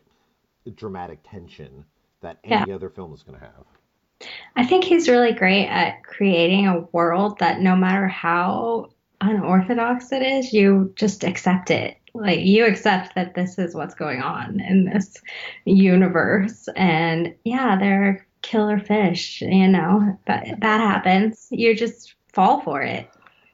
dramatic 0.75 1.19
tension 1.23 1.83
that 2.21 2.37
any 2.43 2.69
Yeah. 2.69 2.75
other 2.75 2.89
film 2.89 3.13
is 3.13 3.23
going 3.23 3.39
to 3.39 3.45
have. 3.45 3.65
I 4.55 4.65
think 4.65 4.83
he's 4.83 5.09
really 5.09 5.33
great 5.33 5.67
at 5.67 6.03
creating 6.03 6.67
a 6.67 6.81
world 6.91 7.39
that 7.39 7.59
no 7.59 7.75
matter 7.75 8.07
how 8.07 8.89
unorthodox 9.19 10.11
it 10.11 10.21
is, 10.21 10.53
you 10.53 10.93
just 10.95 11.23
accept 11.23 11.71
it. 11.71 11.97
Like 12.13 12.41
you 12.41 12.65
accept 12.65 13.15
that 13.15 13.35
this 13.35 13.57
is 13.57 13.73
what's 13.73 13.95
going 13.95 14.21
on 14.21 14.59
in 14.59 14.85
this 14.85 15.17
universe. 15.65 16.67
And 16.75 17.33
yeah, 17.43 17.77
they're 17.79 18.27
killer 18.41 18.79
fish, 18.79 19.41
you 19.41 19.67
know, 19.67 20.17
but 20.25 20.43
that 20.59 20.81
happens. 20.81 21.47
You 21.51 21.75
just 21.75 22.15
fall 22.33 22.61
for 22.61 22.81
it 22.81 23.09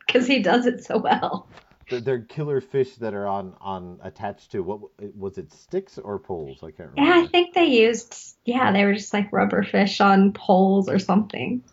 because 0.05 0.27
he 0.27 0.39
does 0.41 0.65
it 0.65 0.83
so 0.83 0.97
well. 0.97 1.47
They're, 1.89 2.01
they're 2.01 2.21
killer 2.21 2.61
fish 2.61 2.95
that 2.95 3.13
are 3.13 3.27
on 3.27 3.55
on 3.61 3.99
attached 4.03 4.51
to 4.51 4.61
what 4.61 4.81
was 5.15 5.37
it 5.37 5.51
sticks 5.53 5.97
or 5.97 6.19
poles? 6.19 6.63
I 6.63 6.71
can't 6.71 6.89
remember. 6.91 7.01
Yeah, 7.01 7.23
I 7.23 7.27
think 7.27 7.53
they 7.53 7.65
used, 7.65 8.35
yeah, 8.45 8.71
they 8.71 8.83
were 8.83 8.93
just 8.93 9.13
like 9.13 9.31
rubber 9.31 9.63
fish 9.63 10.01
on 10.01 10.33
poles 10.33 10.89
or 10.89 10.99
something. 10.99 11.63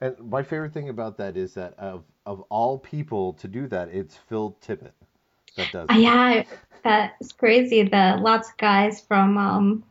And 0.00 0.18
my 0.18 0.42
favorite 0.42 0.72
thing 0.72 0.88
about 0.88 1.18
that 1.18 1.36
is 1.36 1.54
that 1.54 1.74
of 1.78 2.04
of 2.26 2.40
all 2.50 2.78
people 2.78 3.34
to 3.34 3.48
do 3.48 3.66
that, 3.68 3.88
it's 3.88 4.16
Phil 4.16 4.56
Tippett 4.64 4.92
that 5.56 5.72
does 5.72 5.88
Uh, 5.90 5.94
it. 5.94 6.00
Yeah, 6.00 6.44
that's 6.82 7.32
crazy. 7.32 7.82
The 7.82 8.18
lots 8.20 8.50
of 8.50 8.56
guys 8.56 9.00
from 9.00 9.38
um 9.38 9.84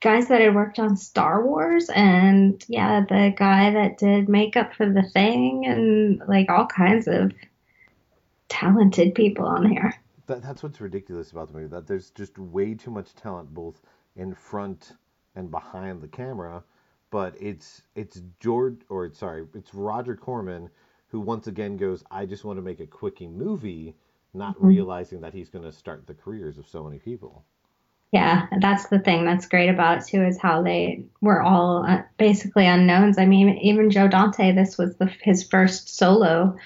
guys 0.00 0.28
that 0.28 0.40
had 0.40 0.54
worked 0.54 0.78
on 0.78 0.96
Star 0.96 1.44
Wars 1.44 1.88
and 1.94 2.62
yeah, 2.68 3.00
the 3.08 3.32
guy 3.36 3.70
that 3.70 3.98
did 3.98 4.28
makeup 4.28 4.74
for 4.74 4.88
the 4.88 5.02
thing 5.02 5.64
and 5.66 6.22
like 6.28 6.50
all 6.50 6.66
kinds 6.66 7.08
of 7.08 7.32
talented 8.48 9.14
people 9.14 9.46
on 9.46 9.68
here. 9.68 9.94
That, 10.26 10.42
that's 10.42 10.62
what's 10.62 10.80
ridiculous 10.80 11.30
about 11.32 11.48
the 11.48 11.54
movie. 11.54 11.68
That 11.68 11.86
there's 11.86 12.10
just 12.10 12.38
way 12.38 12.74
too 12.74 12.90
much 12.90 13.14
talent 13.14 13.54
both 13.54 13.80
in 14.16 14.34
front 14.34 14.92
and 15.34 15.50
behind 15.50 16.00
the 16.02 16.08
camera. 16.08 16.62
But 17.10 17.34
it's 17.40 17.82
it's 17.94 18.20
George 18.40 18.80
or 18.88 19.04
it's 19.06 19.18
sorry, 19.18 19.46
it's 19.54 19.74
Roger 19.74 20.16
Corman 20.16 20.70
who 21.08 21.20
once 21.20 21.46
again 21.46 21.76
goes, 21.76 22.02
I 22.10 22.26
just 22.26 22.44
want 22.44 22.58
to 22.58 22.62
make 22.62 22.80
a 22.80 22.86
quickie 22.86 23.28
movie, 23.28 23.94
not 24.34 24.56
Mhm. 24.56 24.66
realizing 24.66 25.20
that 25.20 25.32
he's 25.32 25.48
going 25.48 25.64
to 25.64 25.72
start 25.72 26.06
the 26.06 26.14
careers 26.14 26.58
of 26.58 26.66
so 26.66 26.82
many 26.82 26.98
people. 26.98 27.44
Yeah, 28.12 28.46
that's 28.60 28.88
the 28.88 28.98
thing 28.98 29.24
that's 29.24 29.46
great 29.46 29.68
about 29.68 29.98
it 29.98 30.06
too 30.06 30.24
is 30.24 30.38
how 30.38 30.62
they 30.62 31.04
were 31.20 31.42
all 31.42 31.84
uh, 31.86 32.02
basically 32.18 32.66
unknowns. 32.66 33.18
I 33.18 33.26
mean, 33.26 33.58
even 33.58 33.90
Joe 33.90 34.08
Dante, 34.08 34.52
this 34.52 34.78
was 34.78 34.96
the, 34.96 35.06
his 35.22 35.42
first 35.42 35.96
solo 35.96 36.56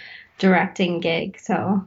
directing 0.41 0.99
gig. 0.99 1.39
So, 1.39 1.87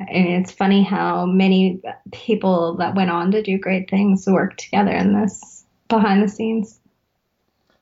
it's 0.00 0.52
funny 0.52 0.82
how 0.82 1.24
many 1.24 1.80
people 2.12 2.76
that 2.76 2.94
went 2.94 3.10
on 3.10 3.30
to 3.30 3.42
do 3.42 3.56
great 3.58 3.88
things 3.88 4.26
work 4.26 4.58
together 4.58 4.90
in 4.90 5.18
this 5.18 5.64
behind 5.88 6.22
the 6.22 6.28
scenes. 6.28 6.80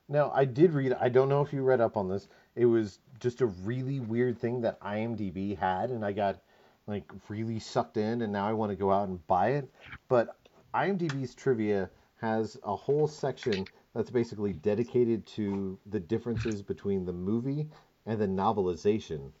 Now, 0.07 0.31
I 0.33 0.45
did 0.45 0.71
read, 0.71 0.93
I 0.93 1.09
don't 1.09 1.29
know 1.29 1.41
if 1.41 1.51
you 1.51 1.63
read 1.63 1.81
up 1.81 1.97
on 1.97 2.07
this. 2.07 2.27
It 2.55 2.65
was 2.65 2.99
just 3.19 3.41
a 3.41 3.47
really 3.47 3.99
weird 3.99 4.39
thing 4.39 4.61
that 4.61 4.79
IMDb 4.79 5.57
had, 5.57 5.89
and 5.89 6.05
I 6.05 6.11
got 6.11 6.41
like 6.87 7.11
really 7.27 7.59
sucked 7.59 7.97
in, 7.97 8.21
and 8.21 8.31
now 8.31 8.47
I 8.47 8.53
want 8.53 8.71
to 8.71 8.75
go 8.75 8.91
out 8.91 9.09
and 9.09 9.25
buy 9.27 9.49
it. 9.49 9.69
But 10.07 10.37
IMDb's 10.73 11.33
trivia 11.33 11.89
has 12.21 12.57
a 12.63 12.75
whole 12.75 13.07
section 13.07 13.67
that's 13.93 14.11
basically 14.11 14.53
dedicated 14.53 15.25
to 15.25 15.77
the 15.87 15.99
differences 15.99 16.61
between 16.61 17.05
the 17.05 17.13
movie 17.13 17.67
and 18.05 18.21
the 18.21 18.27
novelization. 18.27 19.31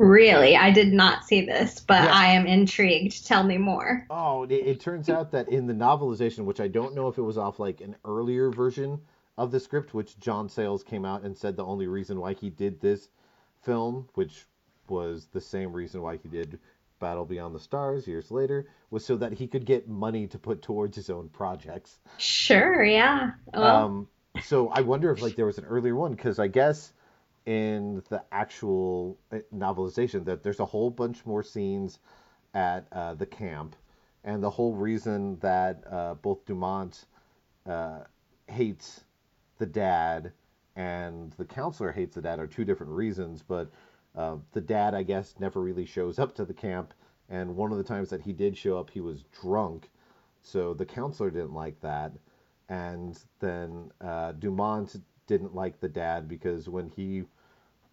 Really, 0.00 0.56
I 0.56 0.70
did 0.70 0.94
not 0.94 1.24
see 1.24 1.44
this, 1.44 1.78
but 1.80 2.04
Yeah. 2.04 2.10
I 2.14 2.26
am 2.28 2.46
intrigued. 2.46 3.26
Tell 3.26 3.42
me 3.44 3.58
more. 3.58 4.06
Oh, 4.08 4.44
it, 4.44 4.52
it 4.52 4.80
turns 4.80 5.10
out 5.10 5.30
that 5.32 5.50
in 5.50 5.66
the 5.66 5.74
novelization, 5.74 6.46
which 6.46 6.58
I 6.58 6.68
don't 6.68 6.94
know 6.94 7.08
if 7.08 7.18
it 7.18 7.22
was 7.22 7.36
off 7.36 7.58
like 7.60 7.82
an 7.82 7.94
earlier 8.06 8.50
version 8.50 8.98
of 9.36 9.50
the 9.50 9.60
script, 9.60 9.92
which 9.92 10.18
John 10.18 10.48
Sayles 10.48 10.82
came 10.82 11.04
out 11.04 11.22
and 11.22 11.36
said 11.36 11.54
the 11.54 11.66
only 11.66 11.86
reason 11.86 12.18
why 12.18 12.32
he 12.32 12.48
did 12.48 12.80
this 12.80 13.10
film, 13.62 14.08
which 14.14 14.46
was 14.88 15.26
the 15.32 15.40
same 15.40 15.70
reason 15.74 16.00
why 16.00 16.16
he 16.16 16.30
did 16.30 16.58
Battle 16.98 17.26
Beyond 17.26 17.54
the 17.54 17.60
Stars 17.60 18.06
years 18.06 18.30
later, 18.30 18.68
was 18.90 19.04
so 19.04 19.18
that 19.18 19.34
he 19.34 19.46
could 19.46 19.66
get 19.66 19.86
money 19.86 20.26
to 20.28 20.38
put 20.38 20.62
towards 20.62 20.96
his 20.96 21.10
own 21.10 21.28
projects. 21.28 21.98
Sure, 22.16 22.82
yeah. 22.82 23.32
Well, 23.52 23.84
Um, 23.84 24.08
so 24.42 24.68
I 24.68 24.80
wonder 24.80 25.10
if 25.12 25.20
like 25.20 25.36
there 25.36 25.44
was 25.46 25.58
an 25.58 25.66
earlier 25.66 25.94
one 25.94 26.12
because 26.14 26.38
I 26.38 26.46
guess 26.46 26.94
in 27.50 28.00
the 28.10 28.22
actual 28.30 29.18
uh, 29.32 29.38
novelization 29.52 30.24
that 30.24 30.40
there's 30.40 30.60
a 30.60 30.64
whole 30.64 30.88
bunch 30.88 31.26
more 31.26 31.42
scenes 31.42 31.98
at 32.54 32.86
uh, 32.92 33.12
the 33.14 33.26
camp, 33.26 33.74
and 34.22 34.40
the 34.40 34.50
whole 34.50 34.74
reason 34.74 35.36
that 35.40 35.82
uh, 35.90 36.14
both 36.14 36.46
Dumont 36.46 37.06
uh, 37.66 38.04
hates 38.46 39.02
the 39.58 39.66
dad 39.66 40.30
and 40.76 41.32
the 41.38 41.44
counselor 41.44 41.90
hates 41.90 42.14
the 42.14 42.22
dad 42.22 42.38
are 42.38 42.46
two 42.46 42.64
different 42.64 42.92
reasons, 42.92 43.42
but 43.42 43.68
uh, 44.14 44.36
the 44.52 44.60
dad 44.60 44.94
I 44.94 45.02
guess 45.02 45.34
never 45.40 45.60
really 45.60 45.86
shows 45.86 46.20
up 46.20 46.36
to 46.36 46.44
the 46.44 46.54
camp, 46.54 46.94
and 47.28 47.56
one 47.56 47.72
of 47.72 47.78
the 47.78 47.84
times 47.84 48.10
that 48.10 48.22
he 48.22 48.32
did 48.32 48.56
show 48.56 48.78
up, 48.78 48.90
he 48.90 49.00
was 49.00 49.24
drunk, 49.42 49.90
so 50.40 50.72
the 50.72 50.86
counselor 50.86 51.30
didn't 51.30 51.54
like 51.54 51.80
that. 51.80 52.12
And 52.68 53.18
then 53.40 53.90
uh, 54.00 54.30
Dumont 54.38 54.94
didn't 55.26 55.56
like 55.56 55.80
the 55.80 55.88
dad 55.88 56.28
because 56.28 56.68
when 56.68 56.88
he 56.88 57.24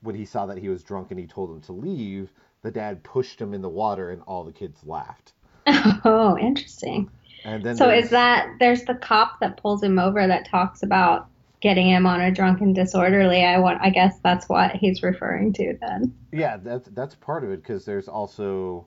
when 0.07 0.15
he 0.15 0.23
saw 0.23 0.45
that 0.45 0.57
he 0.57 0.69
was 0.69 0.83
drunk 0.83 1.11
and 1.11 1.19
he 1.19 1.27
told 1.27 1.51
him 1.51 1.59
to 1.59 1.73
leave, 1.73 2.31
the 2.61 2.71
dad 2.71 3.03
pushed 3.03 3.41
him 3.41 3.53
in 3.53 3.61
the 3.61 3.69
water 3.69 4.09
and 4.11 4.21
all 4.21 4.45
the 4.45 4.53
kids 4.53 4.79
laughed. 4.85 5.33
oh, 5.67 6.37
interesting. 6.39 7.11
And 7.43 7.61
then 7.61 7.75
So 7.75 7.89
is 7.89 8.09
that 8.11 8.47
there's 8.59 8.85
the 8.85 8.95
cop 8.95 9.41
that 9.41 9.57
pulls 9.57 9.83
him 9.83 9.99
over 9.99 10.25
that 10.25 10.47
talks 10.47 10.81
about 10.81 11.27
getting 11.59 11.89
him 11.89 12.05
on 12.05 12.21
a 12.21 12.31
drunken 12.31 12.71
disorderly. 12.71 13.43
I 13.43 13.59
want 13.59 13.79
I 13.81 13.89
guess 13.89 14.17
that's 14.23 14.47
what 14.47 14.71
he's 14.77 15.03
referring 15.03 15.51
to 15.53 15.77
then. 15.81 16.15
yeah 16.31 16.55
that's 16.55 16.87
that's 16.93 17.15
part 17.15 17.43
of 17.43 17.51
it 17.51 17.61
because 17.61 17.83
there's 17.83 18.07
also 18.07 18.85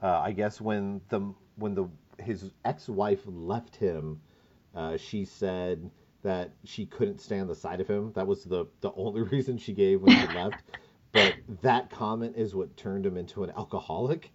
uh, 0.00 0.20
I 0.20 0.30
guess 0.30 0.60
when 0.60 1.00
the 1.08 1.34
when 1.56 1.74
the 1.74 1.88
his 2.22 2.50
ex-wife 2.64 3.22
left 3.26 3.74
him, 3.74 4.20
uh, 4.74 4.96
she 4.96 5.24
said 5.24 5.90
that 6.22 6.52
she 6.64 6.86
couldn't 6.86 7.20
stand 7.20 7.48
the 7.48 7.54
sight 7.54 7.80
of 7.80 7.88
him. 7.88 8.12
That 8.14 8.26
was 8.26 8.44
the 8.44 8.66
the 8.80 8.92
only 8.94 9.22
reason 9.34 9.58
she 9.58 9.72
gave 9.72 10.02
when 10.02 10.16
she 10.16 10.34
left. 10.34 10.62
But 11.12 11.34
that 11.62 11.90
comment 11.90 12.36
is 12.36 12.54
what 12.54 12.76
turned 12.76 13.04
him 13.04 13.16
into 13.16 13.42
an 13.42 13.52
alcoholic. 13.56 14.30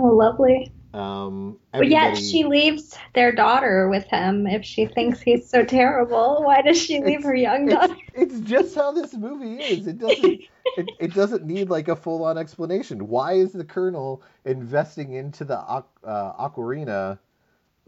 Oh, 0.00 0.06
lovely. 0.08 0.72
Um, 0.92 1.58
But 1.72 1.88
yet 1.88 2.16
she 2.16 2.44
leaves 2.44 2.96
their 3.14 3.32
daughter 3.32 3.88
with 3.88 4.04
him 4.06 4.46
if 4.46 4.64
she 4.64 4.86
thinks 4.86 5.20
he's 5.20 5.48
so 5.48 5.64
terrible. 5.64 6.42
Why 6.44 6.62
does 6.62 6.80
she 6.80 7.02
leave 7.02 7.22
her 7.24 7.34
young 7.34 7.64
it's, 7.68 7.74
daughter? 7.74 7.96
it's 8.14 8.40
just 8.40 8.74
how 8.74 8.92
this 8.92 9.14
movie 9.14 9.62
is. 9.62 9.86
It 9.86 9.98
doesn't 9.98 10.40
it, 10.76 10.90
it 11.00 11.14
doesn't 11.14 11.44
need 11.44 11.68
like 11.68 11.88
a 11.88 11.96
full 11.96 12.24
on 12.24 12.38
explanation. 12.38 13.08
Why 13.08 13.34
is 13.34 13.52
the 13.52 13.64
colonel 13.64 14.22
investing 14.44 15.12
into 15.14 15.44
the 15.44 15.58
uh, 15.58 15.82
Aquarena 16.04 17.18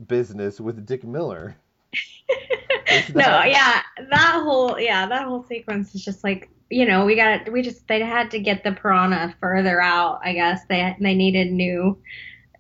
business 0.07 0.61
with 0.61 0.85
Dick 0.87 1.05
Miller? 1.05 1.57
No, 3.15 3.45
yeah, 3.45 3.83
that 4.11 4.41
whole 4.43 4.79
yeah, 4.79 5.07
that 5.07 5.25
whole 5.27 5.45
sequence 5.45 5.95
is 5.95 6.05
just 6.05 6.25
like 6.25 6.51
you 6.71 6.87
know 6.87 7.05
we 7.05 7.15
got 7.17 7.51
we 7.53 7.63
just 7.63 7.87
they 7.89 8.01
had 8.01 8.31
to 8.33 8.39
get 8.39 8.65
the 8.65 8.73
piranha 8.73 9.35
further 9.41 9.81
out. 9.81 10.21
I 10.25 10.33
guess 10.35 10.61
they 10.69 10.97
they 11.01 11.15
needed 11.15 11.53
new 11.53 11.99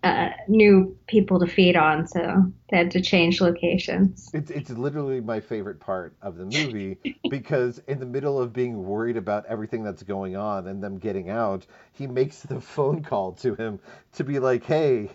uh 0.02 0.28
new 0.48 0.96
people 1.06 1.40
to 1.40 1.46
feed 1.46 1.76
on, 1.76 2.06
so 2.06 2.52
they 2.70 2.76
had 2.78 2.90
to 2.92 3.00
change 3.00 3.40
locations. 3.40 4.30
It's 4.32 4.50
it's 4.50 4.70
literally 4.70 5.20
my 5.20 5.40
favorite 5.40 5.80
part 5.80 6.14
of 6.22 6.36
the 6.36 6.44
movie 6.44 6.98
because 7.30 7.80
in 7.88 7.98
the 7.98 8.06
middle 8.06 8.40
of 8.40 8.52
being 8.52 8.84
worried 8.84 9.16
about 9.16 9.46
everything 9.46 9.82
that's 9.82 10.02
going 10.02 10.36
on 10.36 10.68
and 10.68 10.82
them 10.82 10.98
getting 10.98 11.30
out, 11.30 11.66
he 11.92 12.06
makes 12.06 12.40
the 12.42 12.60
phone 12.60 13.02
call 13.02 13.32
to 13.32 13.54
him 13.54 13.80
to 14.12 14.24
be 14.24 14.38
like, 14.38 14.64
"Hey, 14.64 15.10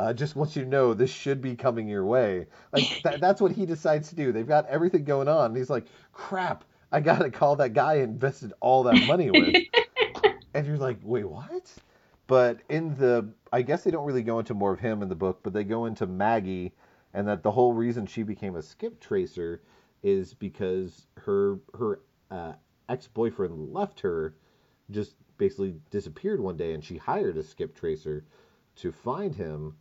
uh, 0.00 0.12
just 0.12 0.36
want 0.36 0.56
you 0.56 0.62
to 0.62 0.68
know 0.68 0.94
this 0.94 1.10
should 1.10 1.40
be 1.40 1.54
coming 1.54 1.88
your 1.88 2.04
way." 2.04 2.46
Like 2.72 2.84
that, 3.02 3.20
that's 3.20 3.40
what 3.40 3.52
he 3.52 3.66
decides 3.66 4.08
to 4.10 4.16
do. 4.16 4.32
They've 4.32 4.46
got 4.46 4.66
everything 4.66 5.04
going 5.04 5.28
on, 5.28 5.46
and 5.46 5.56
he's 5.56 5.70
like, 5.70 5.86
"Crap, 6.12 6.64
I 6.92 7.00
gotta 7.00 7.30
call 7.30 7.56
that 7.56 7.74
guy 7.74 7.94
I 7.94 7.96
invested 7.96 8.52
all 8.60 8.82
that 8.84 9.06
money 9.06 9.30
with." 9.30 9.54
and 10.54 10.66
you're 10.66 10.78
like, 10.78 10.98
"Wait, 11.02 11.24
what?" 11.24 11.72
But 12.26 12.60
in 12.68 12.94
the, 12.94 13.28
I 13.52 13.62
guess 13.62 13.82
they 13.82 13.90
don't 13.90 14.06
really 14.06 14.22
go 14.22 14.38
into 14.38 14.54
more 14.54 14.72
of 14.72 14.78
him 14.78 15.02
in 15.02 15.08
the 15.08 15.16
book, 15.16 15.40
but 15.42 15.52
they 15.52 15.64
go 15.64 15.86
into 15.86 16.06
Maggie 16.06 16.72
and 17.12 17.26
that 17.26 17.42
the 17.42 17.50
whole 17.50 17.72
reason 17.72 18.06
she 18.06 18.22
became 18.22 18.56
a 18.56 18.62
skip 18.62 19.00
tracer 19.00 19.62
is 20.02 20.32
because 20.34 21.06
her 21.16 21.58
her 21.74 22.00
uh, 22.30 22.52
ex-boyfriend 22.88 23.72
left 23.72 24.00
her 24.00 24.36
just 24.90 25.14
basically 25.38 25.74
disappeared 25.90 26.40
one 26.40 26.56
day 26.56 26.72
and 26.72 26.84
she 26.84 26.96
hired 26.96 27.36
a 27.36 27.42
skip 27.42 27.74
tracer 27.74 28.24
to 28.76 28.92
find 28.92 29.34
him 29.34 29.74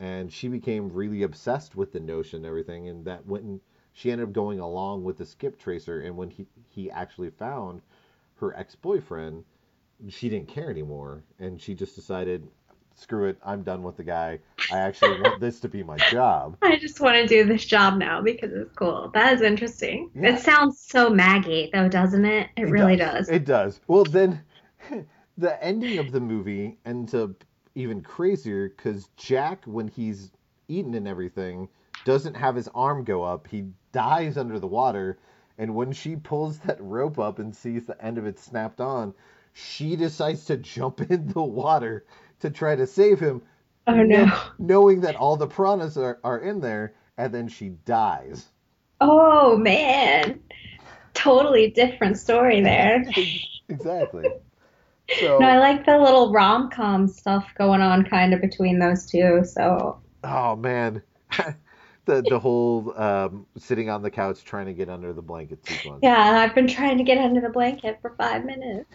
and 0.00 0.32
she 0.32 0.48
became 0.48 0.92
really 0.92 1.22
obsessed 1.22 1.76
with 1.76 1.92
the 1.92 2.00
notion 2.00 2.38
and 2.38 2.46
everything 2.46 2.88
and 2.88 3.04
that 3.04 3.24
when 3.26 3.60
she 3.92 4.10
ended 4.10 4.26
up 4.26 4.32
going 4.32 4.58
along 4.58 5.04
with 5.04 5.18
the 5.18 5.26
skip 5.26 5.58
tracer 5.58 6.00
and 6.00 6.16
when 6.16 6.30
he 6.30 6.46
he 6.70 6.90
actually 6.90 7.30
found 7.30 7.80
her 8.36 8.56
ex-boyfriend 8.56 9.44
she 10.08 10.28
didn't 10.28 10.48
care 10.48 10.70
anymore, 10.70 11.22
and 11.38 11.60
she 11.60 11.74
just 11.74 11.94
decided, 11.94 12.46
screw 12.94 13.28
it, 13.28 13.38
I'm 13.44 13.62
done 13.62 13.82
with 13.82 13.96
the 13.96 14.04
guy. 14.04 14.38
I 14.72 14.78
actually 14.78 15.20
want 15.22 15.40
this 15.40 15.60
to 15.60 15.68
be 15.68 15.82
my 15.82 15.96
job. 16.10 16.56
I 16.62 16.76
just 16.76 17.00
want 17.00 17.16
to 17.16 17.26
do 17.26 17.44
this 17.44 17.64
job 17.64 17.96
now 17.96 18.20
because 18.20 18.52
it's 18.52 18.72
cool. 18.74 19.10
That 19.14 19.34
is 19.34 19.42
interesting. 19.42 20.10
Yeah. 20.14 20.34
It 20.34 20.40
sounds 20.40 20.78
so 20.78 21.10
Maggie, 21.10 21.70
though, 21.72 21.88
doesn't 21.88 22.24
it? 22.24 22.50
It, 22.56 22.70
really 22.70 22.96
does. 22.96 23.28
It 23.28 23.44
does. 23.44 23.80
Well, 23.86 24.04
then 24.04 24.42
the 25.38 25.62
ending 25.62 25.98
of 25.98 26.12
the 26.12 26.20
movie 26.20 26.78
ends 26.84 27.14
up 27.14 27.44
even 27.74 28.02
crazier 28.02 28.68
because 28.68 29.08
Jack, 29.16 29.64
when 29.64 29.88
he's 29.88 30.30
eaten 30.68 30.94
and 30.94 31.08
everything, 31.08 31.68
doesn't 32.04 32.34
have 32.34 32.54
his 32.54 32.68
arm 32.74 33.04
go 33.04 33.22
up. 33.22 33.46
He 33.46 33.66
dies 33.92 34.36
under 34.36 34.58
the 34.58 34.66
water. 34.66 35.18
And 35.58 35.74
when 35.74 35.92
she 35.92 36.16
pulls 36.16 36.58
that 36.60 36.80
rope 36.80 37.18
up 37.18 37.38
and 37.38 37.54
sees 37.54 37.86
the 37.86 38.02
end 38.04 38.18
of 38.18 38.26
it 38.26 38.38
snapped 38.38 38.80
on, 38.80 39.14
she 39.52 39.96
decides 39.96 40.44
to 40.46 40.56
jump 40.56 41.00
in 41.10 41.28
the 41.28 41.42
water 41.42 42.04
to 42.40 42.50
try 42.50 42.76
to 42.76 42.86
save 42.86 43.20
him. 43.20 43.42
oh 43.86 44.02
no. 44.02 44.26
Knowing 44.58 45.00
that 45.02 45.16
all 45.16 45.36
the 45.36 45.46
piranhas 45.46 45.96
are, 45.96 46.18
are 46.24 46.38
in 46.38 46.60
there, 46.60 46.94
and 47.16 47.32
then 47.32 47.48
she 47.48 47.70
dies. 47.84 48.46
Oh 49.00 49.56
man. 49.56 50.40
Totally 51.14 51.70
different 51.70 52.18
story 52.18 52.60
there. 52.60 53.04
Exactly. 53.70 54.28
So, 55.08 55.38
No, 55.38 55.46
I 55.46 55.58
like 55.58 55.86
the 55.86 55.98
little 55.98 56.32
rom 56.32 56.70
com 56.70 57.06
stuff 57.08 57.52
going 57.56 57.80
on 57.80 58.04
kind 58.04 58.34
of 58.34 58.40
between 58.40 58.78
those 58.78 59.06
two. 59.06 59.44
So 59.44 60.02
oh 60.22 60.56
man, 60.56 61.02
the 62.06 62.22
the 62.22 62.38
whole 62.38 62.98
um, 63.00 63.46
sitting 63.56 63.90
on 63.90 64.02
the 64.02 64.10
couch 64.10 64.44
trying 64.44 64.66
to 64.66 64.74
get 64.74 64.88
under 64.88 65.12
the 65.12 65.22
blanket 65.22 65.64
sequence. 65.64 66.02
yeah, 66.02 66.40
I've 66.40 66.54
been 66.54 66.68
trying 66.68 66.98
to 66.98 67.04
get 67.04 67.18
under 67.18 67.40
the 67.40 67.48
blanket 67.48 67.98
for 68.00 68.14
five 68.18 68.44
minutes. 68.44 68.88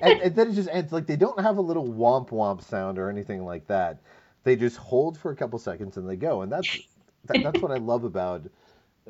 and, 0.00 0.20
and 0.20 0.34
then 0.34 0.50
it 0.50 0.54
just 0.54 0.68
ends 0.70 0.92
like 0.92 1.06
they 1.06 1.16
don't 1.16 1.40
have 1.40 1.56
a 1.56 1.60
little 1.62 1.86
womp 1.92 2.30
womp 2.30 2.62
sound 2.62 2.98
or 2.98 3.08
anything 3.08 3.44
like 3.44 3.66
that. 3.68 4.00
They 4.44 4.56
just 4.56 4.76
hold 4.76 5.18
for 5.18 5.30
a 5.30 5.36
couple 5.36 5.58
seconds 5.58 5.96
and 5.96 6.08
they 6.08 6.16
go, 6.16 6.42
and 6.42 6.52
that's 6.52 6.98
that, 7.24 7.42
that's 7.42 7.62
what 7.62 7.70
I 7.72 7.76
love 7.76 8.04
about 8.04 8.42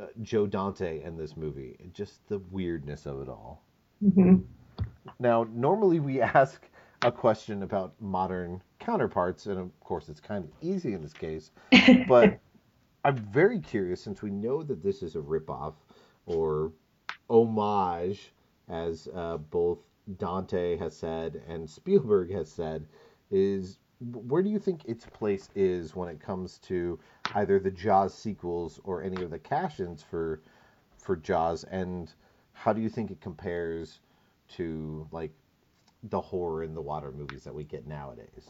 uh, 0.01 0.07
Joe 0.23 0.47
Dante 0.47 1.03
and 1.03 1.19
this 1.19 1.37
movie, 1.37 1.77
just 1.93 2.27
the 2.29 2.39
weirdness 2.39 3.07
of 3.07 3.21
it 3.23 3.29
all. 3.29 3.65
hmm 4.01 4.37
Now, 5.19 5.47
normally 5.53 6.01
we 6.01 6.21
ask 6.41 6.69
a 7.03 7.13
question 7.13 7.63
about 7.63 7.95
modern 8.01 8.63
counterparts, 8.79 9.47
and 9.47 9.59
of 9.59 9.79
course 9.81 10.09
it's 10.09 10.21
kind 10.21 10.45
of 10.45 10.51
easy 10.61 10.95
in 10.95 11.03
this 11.03 11.13
case, 11.13 11.51
but 12.09 12.39
I'm 13.05 13.17
very 13.17 13.61
curious 13.61 14.01
since 14.03 14.23
we 14.23 14.31
know 14.31 14.63
that 14.63 14.83
this 14.83 15.03
is 15.03 15.15
a 15.15 15.21
ripoff 15.21 15.75
or 16.27 16.73
homage, 17.29 18.33
as 18.69 19.09
uh, 19.15 19.37
both 19.37 19.79
Dante 20.19 20.77
has 20.79 20.97
said 20.97 21.43
and 21.49 21.69
Spielberg 21.69 22.31
has 22.33 22.51
said, 22.51 22.87
is 23.31 23.79
where 24.01 24.43
do 24.43 24.51
you 24.51 24.59
think 24.59 24.85
its 24.85 25.07
place 25.07 25.49
is 25.55 25.95
when 25.95 26.09
it 26.09 26.21
comes 26.21 26.59
to 26.59 26.99
either 27.35 27.59
the 27.59 27.71
Jaws 27.71 28.15
sequels 28.15 28.81
or 28.85 29.03
any 29.03 29.23
of 29.23 29.31
the 29.31 29.39
cash-ins 29.39 30.03
for 30.03 30.41
for 30.99 31.17
Jaws, 31.17 31.65
and 31.65 32.13
how 32.53 32.73
do 32.73 32.81
you 32.81 32.89
think 32.89 33.11
it 33.11 33.21
compares 33.21 34.01
to 34.57 35.09
like 35.11 35.33
the 36.05 36.21
horror 36.21 36.63
in 36.63 36.75
the 36.75 36.83
water 36.83 37.13
movies 37.13 37.45
that 37.45 37.55
we 37.55 37.65
get 37.65 37.87
nowadays? 37.87 38.49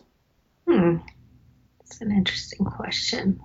Hmm. 0.69 0.97
That's 1.79 2.01
an 2.01 2.11
interesting 2.11 2.65
question. 2.65 3.41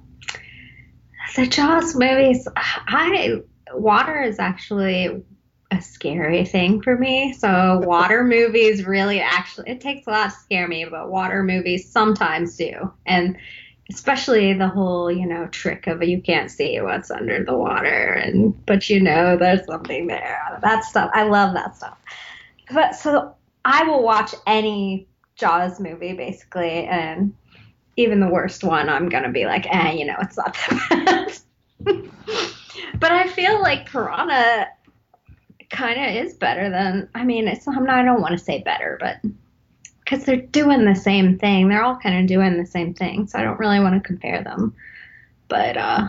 The 1.36 1.48
Jaws 1.48 1.96
movies, 1.96 2.48
I 2.56 3.42
water 3.74 4.22
is 4.22 4.40
actually 4.40 5.24
a 5.72 5.82
scary 5.82 6.46
thing 6.46 6.82
for 6.82 6.98
me. 6.98 7.34
So 7.34 7.82
water 7.84 8.24
movies 8.26 8.86
really 8.86 9.20
actually 9.20 9.70
it 9.70 9.82
takes 9.82 10.08
a 10.08 10.12
lot 10.12 10.32
to 10.32 10.32
scare 10.32 10.68
me, 10.68 10.86
but 10.86 11.12
water 11.12 11.44
movies 11.44 11.92
sometimes 11.92 12.56
do. 12.56 12.92
And 13.06 13.38
especially 13.92 14.54
the 14.54 14.68
whole, 14.68 15.12
you 15.12 15.26
know, 15.26 15.48
trick 15.48 15.88
of 15.88 16.04
you 16.04 16.22
can't 16.22 16.50
see 16.50 16.80
what's 16.82 17.12
under 17.12 17.44
the 17.44 17.56
water 17.56 18.14
and 18.14 18.66
but 18.66 18.90
you 18.90 19.02
know 19.02 19.38
there's 19.38 19.66
something 19.66 20.08
there. 20.08 20.60
That 20.62 20.84
stuff. 20.84 21.12
I 21.14 21.24
love 21.24 21.54
that 21.54 21.76
stuff. 21.76 21.98
But 22.72 22.96
so 22.96 23.36
I 23.66 23.84
will 23.84 24.04
watch 24.04 24.34
any 24.48 25.08
Jaws 25.36 25.80
movie 25.80 26.14
basically 26.14 26.86
and 26.86 27.34
even 27.98 28.20
the 28.20 28.30
worst 28.30 28.64
one, 28.64 28.90
I'm 28.90 29.10
gonna 29.10 29.32
be 29.32 29.46
like, 29.46 29.66
eh, 29.70 29.92
you 29.92 30.06
know, 30.06 30.16
it's 30.22 30.38
not 30.38 30.54
that 30.70 31.42
bad. 31.86 32.06
but 33.00 33.12
I 33.12 33.28
feel 33.28 33.62
like 33.62 33.90
Piranha 33.90 34.68
kind 35.70 36.00
of 36.00 36.26
is 36.26 36.34
better 36.34 36.70
than. 36.70 37.10
I 37.16 37.24
mean, 37.24 37.48
it's. 37.48 37.68
I'm 37.68 37.86
not. 37.86 38.00
I 38.00 38.04
don't 38.04 38.22
want 38.22 38.38
to 38.38 38.44
say 38.44 38.62
better, 38.64 38.98
but 39.00 39.18
because 40.04 40.26
they're 40.26 40.38
doing 40.38 40.86
the 40.86 40.96
same 40.96 41.38
thing, 41.38 41.68
they're 41.68 41.84
all 41.84 41.98
kind 41.98 42.20
of 42.20 42.28
doing 42.28 42.58
the 42.58 42.66
same 42.66 42.94
thing. 42.94 43.28
So 43.28 43.40
I 43.40 43.44
don't 43.44 43.60
really 43.60 43.80
want 43.80 44.02
to 44.02 44.08
compare 44.08 44.44
them. 44.44 44.76
But 45.48 45.78
uh, 45.78 46.08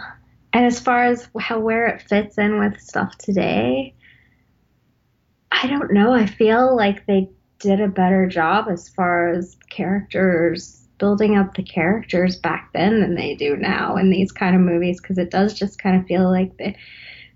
and 0.52 0.66
as 0.66 0.80
far 0.80 1.04
as 1.04 1.28
how 1.38 1.60
where 1.60 1.86
it 1.86 2.02
fits 2.02 2.38
in 2.38 2.58
with 2.58 2.80
stuff 2.80 3.16
today, 3.18 3.94
I 5.52 5.66
don't 5.66 5.92
know. 5.92 6.12
I 6.12 6.26
feel 6.26 6.76
like 6.76 7.06
they 7.06 7.28
did 7.58 7.80
a 7.80 7.88
better 7.88 8.26
job 8.26 8.66
as 8.68 8.88
far 8.88 9.28
as 9.28 9.56
characters 9.68 10.80
building 10.98 11.36
up 11.36 11.54
the 11.54 11.62
characters 11.62 12.36
back 12.36 12.70
then 12.72 13.00
than 13.00 13.14
they 13.14 13.34
do 13.34 13.56
now 13.56 13.96
in 13.96 14.10
these 14.10 14.30
kind 14.32 14.54
of 14.54 14.60
movies 14.60 15.00
because 15.00 15.18
it 15.18 15.30
does 15.30 15.54
just 15.54 15.80
kind 15.80 15.98
of 15.98 16.06
feel 16.06 16.30
like 16.30 16.56
they 16.58 16.76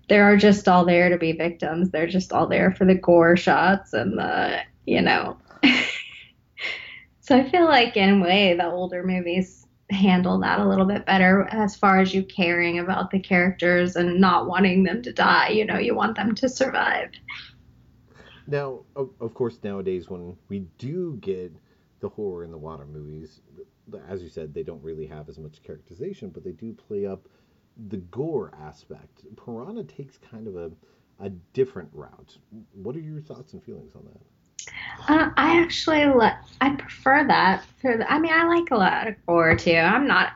they 0.07 0.19
are 0.19 0.37
just 0.37 0.67
all 0.67 0.85
there 0.85 1.09
to 1.09 1.17
be 1.17 1.31
victims. 1.31 1.89
They're 1.89 2.05
just 2.05 2.31
all 2.31 2.45
there 2.45 2.71
for 2.71 2.85
the 2.85 2.93
gore 2.93 3.35
shots 3.35 3.93
and 3.93 4.17
the 4.17 4.59
you 4.85 5.01
know. 5.01 5.37
so 7.21 7.35
I 7.35 7.49
feel 7.49 7.65
like 7.65 7.97
in 7.97 8.21
a 8.21 8.23
way 8.23 8.55
the 8.55 8.67
older 8.67 9.03
movies 9.03 9.65
handle 9.89 10.39
that 10.39 10.59
a 10.59 10.67
little 10.67 10.85
bit 10.85 11.05
better 11.05 11.47
as 11.51 11.75
far 11.75 11.99
as 11.99 12.13
you 12.13 12.23
caring 12.23 12.79
about 12.79 13.11
the 13.11 13.19
characters 13.19 13.95
and 13.95 14.19
not 14.19 14.47
wanting 14.47 14.83
them 14.83 15.01
to 15.03 15.13
die. 15.13 15.49
You 15.49 15.65
know, 15.65 15.77
you 15.77 15.95
want 15.95 16.15
them 16.15 16.35
to 16.35 16.49
survive. 16.49 17.09
Now, 18.47 18.79
of, 18.95 19.09
of 19.19 19.33
course, 19.33 19.57
nowadays 19.63 20.09
when 20.09 20.35
we 20.49 20.59
do 20.77 21.17
get 21.21 21.51
the 21.99 22.09
horror 22.09 22.43
in 22.43 22.51
the 22.51 22.57
water 22.57 22.85
movies, 22.85 23.41
as 24.07 24.21
you 24.21 24.29
said, 24.29 24.53
they 24.53 24.63
don't 24.63 24.83
really 24.83 25.07
have 25.07 25.29
as 25.29 25.37
much 25.37 25.63
characterization, 25.63 26.29
but 26.29 26.43
they 26.43 26.51
do 26.51 26.73
play 26.73 27.05
up 27.05 27.27
the 27.89 27.97
gore 27.97 28.51
aspect. 28.61 29.23
Piranha 29.35 29.83
takes 29.83 30.17
kind 30.17 30.47
of 30.47 30.55
a 30.55 30.71
a 31.21 31.29
different 31.53 31.89
route. 31.93 32.37
What 32.73 32.95
are 32.95 32.99
your 32.99 33.21
thoughts 33.21 33.53
and 33.53 33.63
feelings 33.63 33.95
on 33.95 34.03
that? 34.05 34.73
Uh, 35.07 35.29
I 35.37 35.61
actually 35.61 36.05
le- 36.05 36.39
I 36.59 36.71
prefer 36.71 37.25
that. 37.27 37.63
The, 37.81 38.05
I 38.11 38.19
mean, 38.19 38.33
I 38.33 38.45
like 38.45 38.71
a 38.71 38.75
lot 38.75 39.07
of 39.07 39.15
gore 39.25 39.55
too. 39.55 39.75
I'm 39.75 40.07
not 40.07 40.33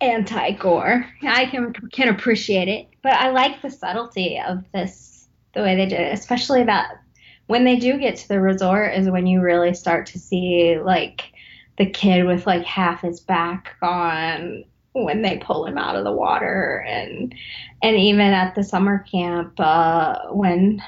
anti-gore. 0.00 1.06
I 1.22 1.46
can 1.46 1.72
can 1.72 2.08
appreciate 2.08 2.68
it, 2.68 2.88
but 3.02 3.14
I 3.14 3.30
like 3.30 3.62
the 3.62 3.70
subtlety 3.70 4.40
of 4.40 4.64
this, 4.72 5.28
the 5.54 5.62
way 5.62 5.76
they 5.76 5.86
did 5.86 6.00
it, 6.00 6.12
especially 6.12 6.64
that 6.64 7.02
when 7.46 7.64
they 7.64 7.76
do 7.76 7.98
get 7.98 8.16
to 8.16 8.28
the 8.28 8.40
resort 8.40 8.94
is 8.94 9.10
when 9.10 9.26
you 9.26 9.40
really 9.40 9.74
start 9.74 10.06
to 10.06 10.18
see 10.18 10.78
like 10.78 11.32
the 11.78 11.86
kid 11.86 12.24
with 12.24 12.46
like 12.46 12.64
half 12.64 13.02
his 13.02 13.20
back 13.20 13.76
gone 13.80 14.64
when 14.92 15.22
they 15.22 15.38
pull 15.38 15.66
him 15.66 15.78
out 15.78 15.96
of 15.96 16.04
the 16.04 16.12
water 16.12 16.84
and 16.86 17.34
and 17.82 17.96
even 17.96 18.26
at 18.26 18.54
the 18.54 18.62
summer 18.62 18.98
camp 19.10 19.58
uh, 19.58 20.26
when 20.30 20.82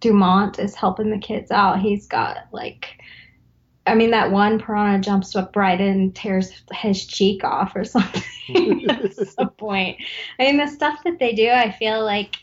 Dumont 0.00 0.58
is 0.58 0.74
helping 0.74 1.10
the 1.10 1.18
kids 1.18 1.50
out, 1.50 1.80
he's 1.80 2.06
got 2.06 2.38
like 2.52 2.98
I 3.86 3.94
mean 3.94 4.10
that 4.10 4.30
one 4.30 4.58
piranha 4.58 5.00
jumps 5.00 5.34
up 5.36 5.56
right 5.56 5.80
and 5.80 6.14
tears 6.14 6.62
his 6.72 7.06
cheek 7.06 7.44
off 7.44 7.74
or 7.74 7.84
something 7.84 8.90
at 8.90 9.14
some 9.14 9.50
point. 9.58 9.98
I 10.38 10.44
mean 10.44 10.56
the 10.56 10.66
stuff 10.66 11.02
that 11.04 11.18
they 11.18 11.34
do, 11.34 11.48
I 11.48 11.70
feel 11.70 12.04
like 12.04 12.36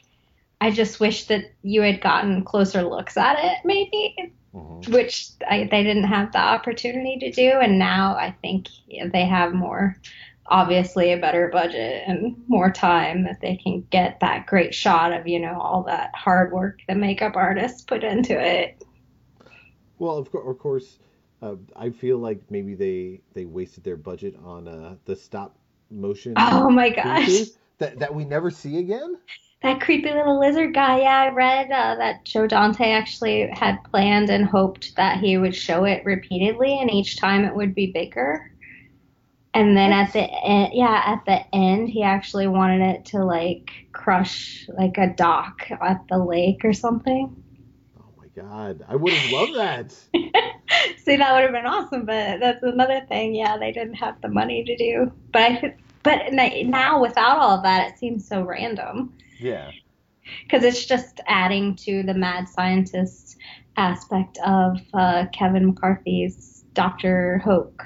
I 0.59 0.71
just 0.71 0.99
wish 0.99 1.25
that 1.27 1.45
you 1.61 1.81
had 1.81 2.01
gotten 2.01 2.43
closer 2.43 2.83
looks 2.83 3.15
at 3.17 3.37
it, 3.39 3.59
maybe, 3.63 4.33
Mhm. 4.53 4.87
which 4.91 5.29
I, 5.47 5.67
they 5.69 5.83
didn't 5.83 6.05
have 6.05 6.31
the 6.31 6.39
opportunity 6.39 7.17
to 7.19 7.31
do. 7.31 7.51
And 7.61 7.77
now 7.77 8.15
I 8.15 8.35
think 8.41 8.67
they 9.11 9.25
have 9.25 9.53
more, 9.53 9.95
obviously, 10.47 11.11
a 11.13 11.17
better 11.17 11.49
budget 11.49 12.03
and 12.07 12.35
more 12.47 12.71
time 12.71 13.23
that 13.25 13.39
they 13.41 13.57
can 13.57 13.85
get 13.91 14.19
that 14.21 14.47
great 14.47 14.73
shot 14.73 15.13
of, 15.13 15.27
you 15.27 15.39
know, 15.39 15.59
all 15.59 15.83
that 15.83 16.11
hard 16.15 16.51
work 16.51 16.79
the 16.87 16.95
makeup 16.95 17.35
artists 17.35 17.81
put 17.83 18.03
into 18.03 18.33
it. 18.39 18.81
Well, 19.99 20.17
of, 20.17 20.31
cour- 20.31 20.49
of 20.49 20.57
course, 20.59 20.99
uh, 21.41 21.55
I 21.75 21.89
feel 21.89 22.17
like 22.17 22.41
maybe 22.49 22.75
they 22.75 23.21
they 23.33 23.45
wasted 23.45 23.83
their 23.83 23.97
budget 23.97 24.35
on 24.43 24.67
uh, 24.67 24.95
the 25.05 25.15
stop 25.15 25.55
motion 25.89 26.33
Oh 26.37 26.69
my 26.69 26.89
gosh. 26.89 27.29
that 27.77 27.99
that 27.99 28.13
we 28.13 28.25
never 28.25 28.49
see 28.49 28.77
again. 28.77 29.17
That 29.63 29.81
creepy 29.81 30.11
little 30.11 30.39
lizard 30.39 30.73
guy. 30.75 30.99
Yeah, 30.99 31.19
I 31.21 31.29
read 31.29 31.71
uh, 31.71 31.95
that 31.95 32.25
Joe 32.25 32.45
Dante 32.45 32.91
actually 32.91 33.49
had 33.51 33.83
planned 33.85 34.29
and 34.29 34.45
hoped 34.45 34.95
that 34.95 35.19
he 35.19 35.37
would 35.37 35.55
show 35.55 35.83
it 35.83 36.05
repeatedly, 36.05 36.79
and 36.79 36.91
each 36.91 37.17
time 37.17 37.43
it 37.43 37.55
would 37.55 37.73
be 37.73 37.91
bigger. 37.91 38.51
And 39.55 39.75
then 39.75 39.91
at 39.91 40.13
the 40.13 40.21
end, 40.21 40.73
yeah, 40.73 41.01
at 41.03 41.25
the 41.25 41.55
end, 41.55 41.89
he 41.89 42.03
actually 42.03 42.45
wanted 42.45 42.81
it 42.81 43.05
to 43.05 43.23
like 43.23 43.71
crush 43.91 44.69
like 44.77 44.99
a 44.99 45.07
dock 45.07 45.61
at 45.81 46.07
the 46.09 46.19
lake 46.19 46.63
or 46.63 46.73
something. 46.73 47.43
Oh 47.99 48.11
my 48.19 48.27
god, 48.35 48.85
I 48.87 48.95
would 48.95 49.11
have 49.11 49.31
loved 49.31 49.55
that. 49.55 49.91
See, 50.99 51.15
that 51.15 51.33
would 51.33 51.41
have 51.41 51.51
been 51.51 51.65
awesome, 51.65 52.05
but 52.05 52.39
that's 52.39 52.61
another 52.61 53.03
thing. 53.09 53.33
Yeah, 53.33 53.57
they 53.57 53.71
didn't 53.71 53.95
have 53.95 54.21
the 54.21 54.27
money 54.27 54.63
to 54.63 54.77
do. 54.77 55.11
But 55.33 55.41
I, 55.41 55.75
but 56.03 56.31
now 56.31 57.01
without 57.01 57.39
all 57.39 57.57
of 57.57 57.63
that, 57.63 57.89
it 57.89 57.97
seems 57.97 58.27
so 58.27 58.43
random. 58.43 59.13
Yeah. 59.39 59.71
Because 60.43 60.63
it's 60.63 60.85
just 60.85 61.21
adding 61.27 61.75
to 61.77 62.03
the 62.03 62.13
mad 62.13 62.47
scientist 62.49 63.37
aspect 63.77 64.37
of 64.45 64.77
uh, 64.93 65.25
Kevin 65.31 65.67
McCarthy's 65.67 66.65
Doctor 66.73 67.39
Hoak. 67.39 67.83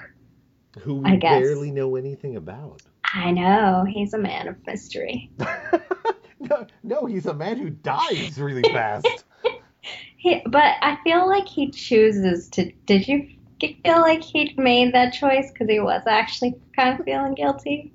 Who 0.80 0.96
we 0.96 1.18
barely 1.18 1.72
know 1.72 1.96
anything 1.96 2.36
about. 2.38 2.82
I 3.14 3.32
know. 3.32 3.86
He's 3.88 4.14
a 4.14 4.18
man 4.18 4.48
of 4.48 4.56
mystery. 4.66 5.30
no, 6.40 6.66
no, 6.84 7.06
he's 7.06 7.26
a 7.26 7.34
man 7.34 7.58
who 7.58 7.70
dies 7.70 8.40
really 8.40 8.64
fast. 8.64 9.26
he, 10.18 10.42
but 10.46 10.76
I 10.82 10.98
feel 11.04 11.28
like 11.28 11.48
he 11.48 11.70
chooses 11.72 12.48
to. 12.50 12.72
Did 12.86 13.08
you 13.08 13.28
feel 13.60 14.00
like 14.00 14.24
he 14.24 14.54
made 14.58 14.94
that 14.94 15.12
choice 15.14 15.52
because 15.52 15.68
he 15.70 15.80
was 15.80 16.04
actually 16.08 16.56
kind 16.76 16.98
of 16.98 17.06
feeling 17.06 17.36
guilty? 17.36 17.94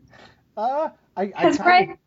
Uh, 0.56 0.90
I 1.16 1.26
because 1.26 1.58
right 1.60 1.98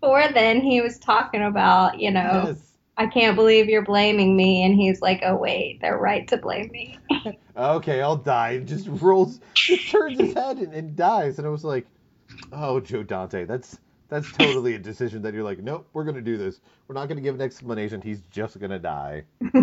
before 0.00 0.32
then 0.32 0.60
he 0.60 0.80
was 0.80 0.98
talking 0.98 1.42
about, 1.42 2.00
you 2.00 2.10
know, 2.10 2.44
yes. 2.46 2.72
I 2.96 3.06
can't 3.06 3.36
believe 3.36 3.68
you're 3.68 3.84
blaming 3.84 4.36
me, 4.36 4.64
and 4.64 4.74
he's 4.74 5.00
like, 5.00 5.22
oh 5.24 5.36
wait, 5.36 5.80
they're 5.80 5.98
right 5.98 6.26
to 6.28 6.36
blame 6.36 6.68
me. 6.72 6.98
okay, 7.56 8.02
I'll 8.02 8.16
die. 8.16 8.58
Just 8.58 8.88
rolls, 8.88 9.40
just 9.54 9.88
turns 9.88 10.18
his 10.18 10.34
head 10.34 10.58
and, 10.58 10.72
and 10.74 10.96
dies, 10.96 11.38
and 11.38 11.46
I 11.46 11.50
was 11.50 11.64
like, 11.64 11.86
oh, 12.52 12.80
Joe 12.80 13.02
Dante, 13.02 13.44
that's 13.44 13.78
that's 14.08 14.30
totally 14.32 14.74
a 14.74 14.78
decision 14.78 15.22
that 15.22 15.34
you're 15.34 15.44
like, 15.44 15.60
nope, 15.60 15.86
we're 15.92 16.04
gonna 16.04 16.20
do 16.20 16.36
this. 16.36 16.60
We're 16.86 16.94
not 16.94 17.08
gonna 17.08 17.20
give 17.20 17.34
an 17.34 17.40
explanation. 17.40 18.00
He's 18.00 18.22
just 18.30 18.58
gonna 18.58 18.78
die. 18.78 19.24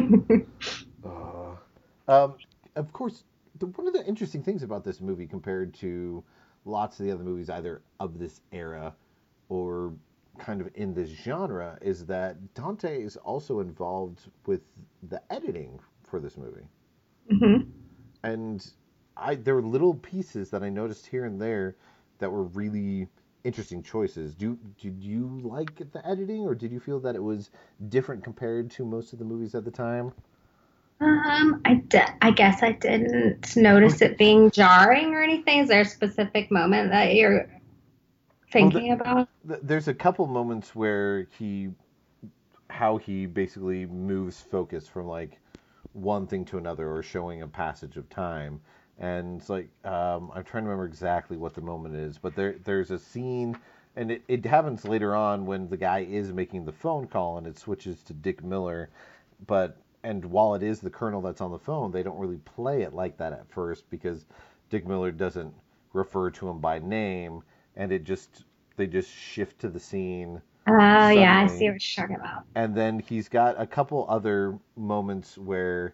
uh, 1.04 1.56
um, 2.08 2.36
of 2.76 2.94
course, 2.94 3.24
the, 3.60 3.66
one 3.68 3.88
of 3.88 3.94
the 3.94 4.06
interesting 4.06 4.44
things 4.44 4.64
about 4.64 4.84
this 4.84 5.02
movie 5.02 5.28
compared 5.28 5.74
to 5.76 6.24
lots 6.64 7.00
of 7.00 7.06
the 7.06 7.12
other 7.12 7.24
movies, 7.24 7.50
either 7.50 7.82
of 8.00 8.20
this 8.20 8.42
era 8.52 8.94
or 9.50 9.94
kind 10.38 10.62
of 10.62 10.70
in 10.76 10.94
this 10.94 11.10
genre, 11.10 11.78
is 11.82 12.06
that 12.06 12.54
Dante 12.54 13.02
is 13.02 13.18
also 13.18 13.60
involved 13.60 14.22
with 14.46 14.62
the 15.10 15.22
editing 15.32 15.80
for 16.04 16.20
this 16.20 16.38
movie. 16.38 16.68
Mm-hmm. 17.32 17.70
And 18.24 18.72
I 19.18 19.36
there 19.36 19.56
were 19.56 19.62
little 19.62 19.94
pieces 19.94 20.50
that 20.50 20.64
I 20.64 20.70
noticed 20.70 21.06
here 21.06 21.26
and 21.26 21.40
there 21.40 21.76
that 22.20 22.32
were 22.32 22.44
really 22.44 23.08
interesting 23.44 23.84
choices. 23.84 24.34
Do 24.34 24.58
did 24.82 25.04
you 25.04 25.40
like 25.44 25.92
the 25.92 26.06
editing, 26.08 26.42
or 26.42 26.56
did 26.56 26.72
you 26.72 26.80
feel 26.80 27.00
that 27.02 27.16
it 27.16 27.24
was 27.24 27.52
different 27.90 28.24
compared 28.24 28.72
to 28.72 28.86
most 28.86 29.14
of 29.14 29.20
the 29.20 29.26
movies 29.26 29.56
at 29.56 29.64
the 29.64 29.72
time? 29.72 30.12
Um, 31.02 31.62
I, 31.66 31.84
I 32.22 32.32
guess 32.32 32.64
I 32.64 32.72
didn't 32.72 33.56
notice 33.58 34.02
it 34.02 34.18
being 34.18 34.50
jarring 34.52 35.14
or 35.14 35.22
anything. 35.22 35.60
Is 35.60 35.68
there 35.68 35.82
a 35.82 35.86
specific 35.86 36.50
moment 36.52 36.92
that 36.92 37.16
you're 37.16 37.50
thinking 38.56 38.88
well, 38.90 38.98
the, 38.98 39.04
about? 39.04 39.30
The, 39.46 39.60
there's 39.64 39.88
a 39.88 39.94
couple 39.94 40.26
moments 40.28 40.76
where 40.76 41.28
he, 41.38 41.70
how 42.70 42.98
he 42.98 43.26
basically 43.26 43.86
moves 43.86 44.42
focus 44.42 44.88
from 44.88 45.08
like 45.08 45.40
one 45.94 46.28
thing 46.28 46.46
to 46.46 46.58
another 46.58 46.92
or 46.92 47.04
showing 47.04 47.42
a 47.42 47.48
passage 47.48 47.98
of 47.98 48.10
time 48.10 48.60
and 49.00 49.40
it's 49.40 49.50
like 49.50 49.70
um, 49.84 50.32
I'm 50.34 50.44
trying 50.44 50.64
to 50.64 50.70
remember 50.70 50.86
exactly 50.86 51.38
what 51.38 51.54
the 51.54 51.62
moment 51.62 51.96
is, 51.96 52.18
but 52.18 52.36
there 52.36 52.56
there's 52.64 52.92
a 52.92 53.00
scene, 53.00 53.58
and 53.96 54.12
it, 54.12 54.24
it 54.28 54.46
happens 54.46 54.86
later 54.86 55.16
on 55.16 55.46
when 55.46 55.68
the 55.70 55.78
guy 55.78 56.00
is 56.00 56.32
making 56.32 56.66
the 56.66 56.72
phone 56.72 57.08
call 57.08 57.38
and 57.38 57.48
it 57.48 57.58
switches 57.58 58.04
to 58.04 58.14
Dick 58.14 58.44
Miller, 58.44 58.90
but 59.48 59.78
and 60.04 60.24
while 60.24 60.56
it 60.56 60.64
is 60.64 60.80
the 60.80 60.90
colonel 60.90 61.22
that's 61.22 61.42
on 61.42 61.52
the 61.52 61.60
phone, 61.60 61.92
they 61.92 62.04
don't 62.04 62.20
really 62.20 62.38
play 62.38 62.84
it 62.84 62.94
like 62.94 63.18
that 63.18 63.34
at 63.34 63.50
first 63.50 63.90
because 63.90 64.26
Dick 64.70 64.88
Miller 64.88 65.12
doesn't 65.12 65.54
refer 65.94 66.30
to 66.30 66.48
him 66.48 66.60
by 66.60 66.80
name, 66.80 67.42
and 67.76 67.92
it 67.92 68.04
just 68.04 68.44
they 68.78 68.88
just 68.88 69.10
shift 69.10 69.60
to 69.60 69.70
the 69.70 69.80
scene. 69.80 70.42
Oh 70.68 70.74
uh, 70.74 71.10
yeah, 71.10 71.44
I 71.44 71.48
see 71.48 71.70
what 71.70 71.98
you're 71.98 72.06
talking 72.06 72.16
about. 72.16 72.44
And 72.56 72.76
then 72.76 73.00
he's 73.00 73.30
got 73.30 73.60
a 73.60 73.68
couple 73.68 74.06
other 74.10 74.58
moments 74.76 75.38
where 75.38 75.94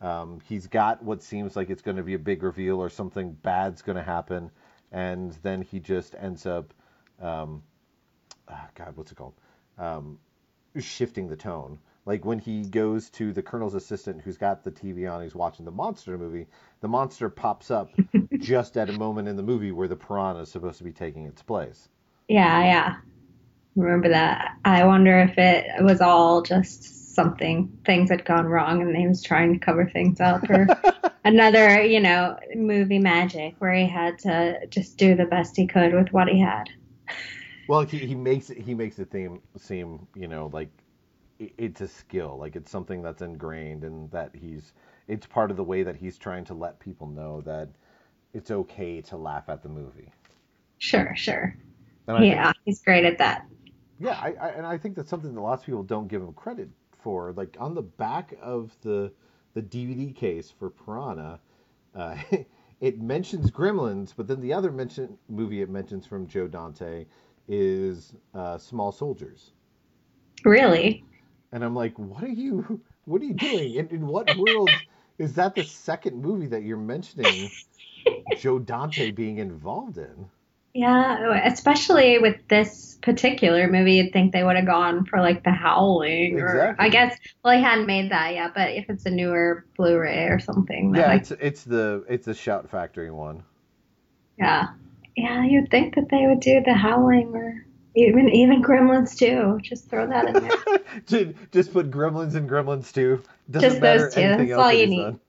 um, 0.00 0.40
he's 0.48 0.66
got 0.66 1.02
what 1.02 1.22
seems 1.22 1.56
like 1.56 1.70
it's 1.70 1.82
going 1.82 1.96
to 1.96 2.02
be 2.02 2.14
a 2.14 2.18
big 2.18 2.42
reveal 2.42 2.80
or 2.80 2.88
something 2.88 3.32
bad's 3.32 3.82
going 3.82 3.96
to 3.96 4.02
happen, 4.02 4.50
and 4.92 5.36
then 5.42 5.62
he 5.62 5.80
just 5.80 6.14
ends 6.18 6.46
up, 6.46 6.72
um, 7.20 7.62
oh 8.48 8.66
God, 8.74 8.96
what's 8.96 9.12
it 9.12 9.16
called? 9.16 9.34
Um, 9.78 10.18
shifting 10.78 11.28
the 11.28 11.36
tone. 11.36 11.78
Like 12.10 12.24
when 12.24 12.40
he 12.40 12.64
goes 12.64 13.08
to 13.10 13.32
the 13.32 13.40
colonel's 13.40 13.74
assistant 13.74 14.22
who's 14.22 14.36
got 14.36 14.64
the 14.64 14.72
TV 14.72 15.08
on, 15.08 15.22
he's 15.22 15.36
watching 15.36 15.64
the 15.64 15.70
monster 15.70 16.18
movie. 16.18 16.48
The 16.80 16.88
monster 16.88 17.28
pops 17.28 17.70
up 17.70 17.88
just 18.40 18.76
at 18.76 18.90
a 18.90 18.92
moment 18.94 19.28
in 19.28 19.36
the 19.36 19.44
movie 19.44 19.70
where 19.70 19.86
the 19.86 19.94
piranha 19.94 20.40
is 20.40 20.50
supposed 20.50 20.78
to 20.78 20.82
be 20.82 20.90
taking 20.90 21.26
its 21.26 21.40
place. 21.40 21.88
Yeah, 22.26 22.64
yeah. 22.64 22.96
Remember 23.76 24.08
that. 24.08 24.56
I 24.64 24.86
wonder 24.86 25.20
if 25.20 25.38
it 25.38 25.84
was 25.84 26.00
all 26.00 26.42
just 26.42 27.14
something 27.14 27.78
things 27.86 28.10
had 28.10 28.24
gone 28.24 28.46
wrong 28.46 28.82
and 28.82 28.96
he 28.96 29.06
was 29.06 29.22
trying 29.22 29.52
to 29.52 29.64
cover 29.64 29.88
things 29.88 30.20
up 30.20 30.42
or 30.50 30.66
another 31.24 31.80
you 31.84 32.00
know 32.00 32.36
movie 32.56 32.98
magic 32.98 33.54
where 33.60 33.72
he 33.72 33.86
had 33.86 34.18
to 34.18 34.58
just 34.68 34.96
do 34.96 35.14
the 35.14 35.26
best 35.26 35.56
he 35.56 35.66
could 35.66 35.92
with 35.92 36.08
what 36.12 36.28
he 36.28 36.40
had 36.40 36.70
well 37.68 37.82
he, 37.82 37.98
he 37.98 38.14
makes 38.14 38.48
it 38.48 38.58
he 38.58 38.74
makes 38.74 38.98
it 39.00 39.10
seem 39.10 39.42
seem 39.58 40.06
you 40.14 40.28
know 40.28 40.48
like 40.52 40.70
it's 41.58 41.80
a 41.80 41.88
skill 41.88 42.36
like 42.38 42.54
it's 42.56 42.70
something 42.70 43.02
that's 43.02 43.22
ingrained 43.22 43.84
and 43.84 44.10
that 44.10 44.30
he's 44.34 44.72
it's 45.08 45.26
part 45.26 45.50
of 45.50 45.56
the 45.56 45.64
way 45.64 45.82
that 45.82 45.96
he's 45.96 46.18
trying 46.18 46.44
to 46.44 46.54
let 46.54 46.78
people 46.78 47.06
know 47.06 47.40
that 47.40 47.68
it's 48.34 48.50
okay 48.50 49.00
to 49.00 49.16
laugh 49.16 49.48
at 49.48 49.62
the 49.62 49.68
movie 49.68 50.12
sure 50.78 51.12
sure 51.16 51.56
yeah 52.20 52.46
think, 52.46 52.56
he's 52.64 52.82
great 52.82 53.04
at 53.04 53.16
that 53.18 53.46
yeah 53.98 54.18
I, 54.20 54.34
I, 54.40 54.48
and 54.50 54.66
i 54.66 54.76
think 54.76 54.96
that's 54.96 55.08
something 55.08 55.34
that 55.34 55.40
lots 55.40 55.62
of 55.62 55.66
people 55.66 55.82
don't 55.82 56.08
give 56.08 56.20
him 56.20 56.32
credit 56.34 56.68
for. 57.02 57.32
Like 57.32 57.56
on 57.58 57.74
the 57.74 57.82
back 57.82 58.34
of 58.40 58.76
the 58.82 59.12
the 59.54 59.62
DVD 59.62 60.14
case 60.14 60.52
for 60.56 60.70
Piranha, 60.70 61.40
uh, 61.94 62.16
it 62.80 63.00
mentions 63.00 63.50
Gremlins, 63.50 64.12
but 64.16 64.28
then 64.28 64.40
the 64.40 64.52
other 64.52 64.70
mention 64.70 65.18
movie 65.28 65.62
it 65.62 65.68
mentions 65.68 66.06
from 66.06 66.26
Joe 66.26 66.46
Dante 66.46 67.06
is 67.48 68.14
uh, 68.34 68.58
Small 68.58 68.92
Soldiers. 68.92 69.52
Really? 70.44 71.04
And 71.52 71.64
I'm 71.64 71.74
like, 71.74 71.98
what 71.98 72.22
are 72.22 72.28
you? 72.28 72.80
What 73.06 73.22
are 73.22 73.24
you 73.24 73.34
doing? 73.34 73.74
In, 73.74 73.88
in 73.88 74.06
what 74.06 74.28
world 74.36 74.70
is 75.18 75.34
that 75.34 75.54
the 75.54 75.64
second 75.64 76.22
movie 76.22 76.46
that 76.46 76.62
you're 76.62 76.76
mentioning 76.76 77.50
Joe 78.38 78.58
Dante 78.58 79.10
being 79.10 79.38
involved 79.38 79.98
in? 79.98 80.26
Yeah, 80.72 81.40
especially 81.44 82.18
with 82.18 82.36
this 82.46 82.96
particular 83.02 83.66
movie, 83.68 83.94
you'd 83.94 84.12
think 84.12 84.32
they 84.32 84.44
would 84.44 84.54
have 84.54 84.66
gone 84.66 85.04
for 85.04 85.20
like 85.20 85.42
The 85.42 85.50
Howling, 85.50 86.38
or 86.38 86.46
exactly. 86.46 86.86
I 86.86 86.88
guess 86.90 87.18
well, 87.44 87.56
he 87.56 87.62
hadn't 87.62 87.86
made 87.86 88.12
that 88.12 88.34
yet, 88.34 88.52
but 88.54 88.70
if 88.70 88.88
it's 88.88 89.04
a 89.04 89.10
newer 89.10 89.64
Blu-ray 89.76 90.26
or 90.26 90.38
something, 90.38 90.94
yeah, 90.94 91.14
it's 91.14 91.32
it's 91.32 91.64
the 91.64 92.04
it's 92.08 92.26
the 92.26 92.34
Shout 92.34 92.70
Factory 92.70 93.10
one. 93.10 93.42
Yeah, 94.38 94.68
yeah, 95.16 95.44
you'd 95.44 95.72
think 95.72 95.96
that 95.96 96.08
they 96.08 96.26
would 96.28 96.38
do 96.38 96.62
The 96.64 96.74
Howling 96.74 97.34
or 97.34 97.66
even 97.94 98.28
even 98.30 98.62
Gremlins 98.62 99.16
too. 99.16 99.58
Just 99.62 99.88
throw 99.88 100.06
that 100.06 100.28
in 100.28 100.42
there. 100.42 101.34
just 101.52 101.72
put 101.72 101.90
Gremlins 101.90 102.34
and 102.34 102.48
Gremlins 102.48 102.92
too. 102.92 103.22
Doesn't 103.50 103.68
just 103.68 103.80
those 103.80 104.14
two. 104.14 104.20
That's 104.20 104.52
all 104.52 104.72
you 104.72 104.86
need. 104.86 105.02
Done. 105.02 105.20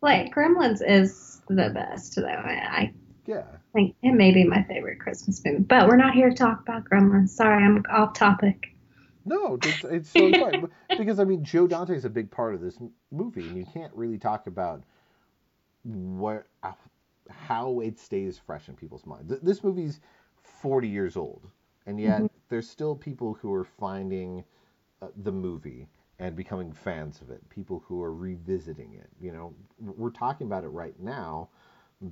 Like 0.00 0.34
Gremlins 0.34 0.80
is 0.86 1.40
the 1.48 1.70
best 1.70 2.16
though. 2.16 2.26
I 2.26 2.92
yeah. 3.26 3.44
Like 3.74 3.94
it 4.02 4.12
may 4.12 4.32
be 4.32 4.44
my 4.44 4.62
favorite 4.64 5.00
Christmas 5.00 5.42
movie, 5.44 5.58
but 5.58 5.88
we're 5.88 5.96
not 5.96 6.14
here 6.14 6.30
to 6.30 6.36
talk 6.36 6.60
about 6.60 6.84
Gremlins. 6.84 7.30
Sorry, 7.30 7.62
I'm 7.62 7.84
off 7.90 8.14
topic. 8.14 8.74
No, 9.24 9.58
it's, 9.62 9.84
it's 9.84 10.10
so 10.12 10.30
fun 10.32 10.70
because 10.96 11.18
I 11.18 11.24
mean 11.24 11.44
Joe 11.44 11.66
Dante 11.66 11.94
is 11.94 12.04
a 12.04 12.10
big 12.10 12.30
part 12.30 12.54
of 12.54 12.60
this 12.60 12.78
movie, 13.10 13.46
and 13.46 13.56
you 13.56 13.66
can't 13.72 13.92
really 13.94 14.18
talk 14.18 14.46
about 14.46 14.82
what 15.84 16.46
how 17.28 17.80
it 17.80 17.98
stays 17.98 18.38
fresh 18.38 18.68
in 18.68 18.74
people's 18.74 19.04
minds. 19.06 19.32
This 19.42 19.62
movie's 19.62 20.00
40 20.62 20.88
years 20.88 21.16
old, 21.16 21.50
and 21.88 21.98
yet 21.98 22.18
mm-hmm. 22.18 22.26
there's 22.50 22.68
still 22.68 22.94
people 22.94 23.32
who 23.40 23.52
are 23.52 23.64
finding 23.64 24.44
uh, 25.00 25.08
the 25.24 25.32
movie 25.32 25.88
and 26.18 26.36
becoming 26.36 26.70
fans 26.70 27.22
of 27.22 27.30
it. 27.30 27.40
People 27.48 27.82
who 27.86 28.02
are 28.02 28.12
revisiting 28.12 28.92
it. 28.92 29.08
You 29.20 29.32
know, 29.32 29.54
we're 29.80 30.10
talking 30.10 30.46
about 30.46 30.64
it 30.64 30.68
right 30.68 30.98
now 31.00 31.48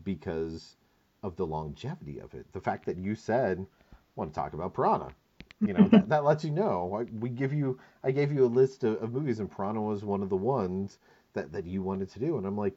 because 0.02 0.76
of 1.22 1.36
the 1.36 1.46
longevity 1.46 2.20
of 2.20 2.32
it. 2.32 2.46
The 2.52 2.60
fact 2.60 2.86
that 2.86 2.96
you 2.96 3.14
said, 3.14 3.66
want 4.14 4.32
to 4.32 4.40
talk 4.40 4.54
about 4.54 4.72
Piranha. 4.72 5.10
You 5.60 5.74
know, 5.74 5.88
that, 5.88 6.08
that 6.08 6.24
lets 6.24 6.42
you 6.42 6.52
know. 6.52 7.06
We 7.18 7.28
give 7.28 7.52
you, 7.52 7.78
I 8.02 8.12
gave 8.12 8.32
you 8.32 8.46
a 8.46 8.46
list 8.46 8.82
of, 8.82 9.02
of 9.02 9.12
movies, 9.12 9.40
and 9.40 9.50
Piranha 9.50 9.82
was 9.82 10.04
one 10.04 10.22
of 10.22 10.30
the 10.30 10.36
ones 10.36 11.00
that, 11.34 11.52
that 11.52 11.66
you 11.66 11.82
wanted 11.82 12.08
to 12.12 12.18
do. 12.18 12.38
And 12.38 12.46
I'm 12.46 12.56
like, 12.56 12.74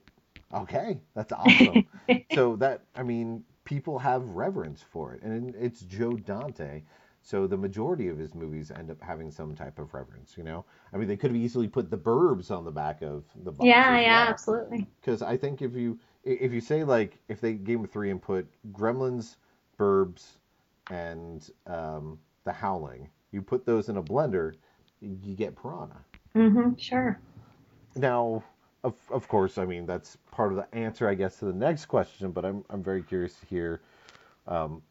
okay, 0.53 0.99
that's 1.15 1.31
awesome. 1.31 1.85
so 2.33 2.57
that, 2.57 2.81
I 2.95 3.03
mean, 3.03 3.45
people 3.69 3.99
have 3.99 4.27
reverence 4.31 4.83
for 4.91 5.13
it. 5.13 5.21
And 5.21 5.53
it's 5.55 5.81
Joe 5.81 6.13
Dante. 6.13 6.81
So 7.21 7.45
the 7.45 7.55
majority 7.55 8.07
of 8.07 8.17
his 8.17 8.33
movies 8.33 8.71
end 8.71 8.89
up 8.89 8.99
having 8.99 9.29
some 9.29 9.53
type 9.53 9.77
of 9.77 9.93
reverence, 9.93 10.35
you 10.35 10.43
know. 10.43 10.65
I 10.91 10.97
mean, 10.97 11.07
they 11.07 11.15
could 11.15 11.29
have 11.29 11.39
easily 11.39 11.67
put 11.67 11.91
the 11.91 11.97
Burbs 11.97 12.49
on 12.49 12.65
the 12.65 12.71
back 12.71 13.03
of 13.03 13.25
the 13.43 13.51
box. 13.51 13.67
Yeah, 13.67 13.99
yeah, 13.99 14.25
absolutely. 14.27 14.87
Because 14.99 15.21
I 15.21 15.37
think 15.37 15.61
if 15.61 15.75
you 15.75 15.99
if 16.23 16.51
you 16.51 16.61
say 16.61 16.83
like 16.83 17.19
if 17.27 17.41
they 17.41 17.53
Game 17.53 17.83
of 17.83 17.91
Three 17.91 18.09
and 18.09 18.19
put 18.19 18.47
Gremlins, 18.71 19.35
Burbs, 19.77 20.37
and 20.89 21.47
um, 21.67 22.17
The 22.45 22.53
Howling, 22.53 23.07
you 23.31 23.43
put 23.43 23.65
those 23.67 23.89
in 23.89 23.97
a 23.97 24.03
blender, 24.03 24.55
you 24.99 25.35
get 25.35 25.55
Piranha. 25.55 26.01
Mm-hmm. 26.35 26.75
Sure. 26.77 27.19
Now, 27.95 28.43
of 28.83 28.95
of 29.11 29.27
course, 29.27 29.57
I 29.57 29.65
mean 29.65 29.85
that's 29.85 30.17
part 30.31 30.51
of 30.51 30.57
the 30.57 30.75
answer, 30.75 31.07
I 31.07 31.15
guess, 31.15 31.37
to 31.39 31.45
the 31.45 31.53
next 31.53 31.85
question. 31.85 32.31
But 32.31 32.45
I'm 32.45 32.63
I'm 32.69 32.83
very 32.83 33.03
curious 33.03 33.35
to 33.39 33.45
hear. 33.45 33.81
Um, 34.47 34.81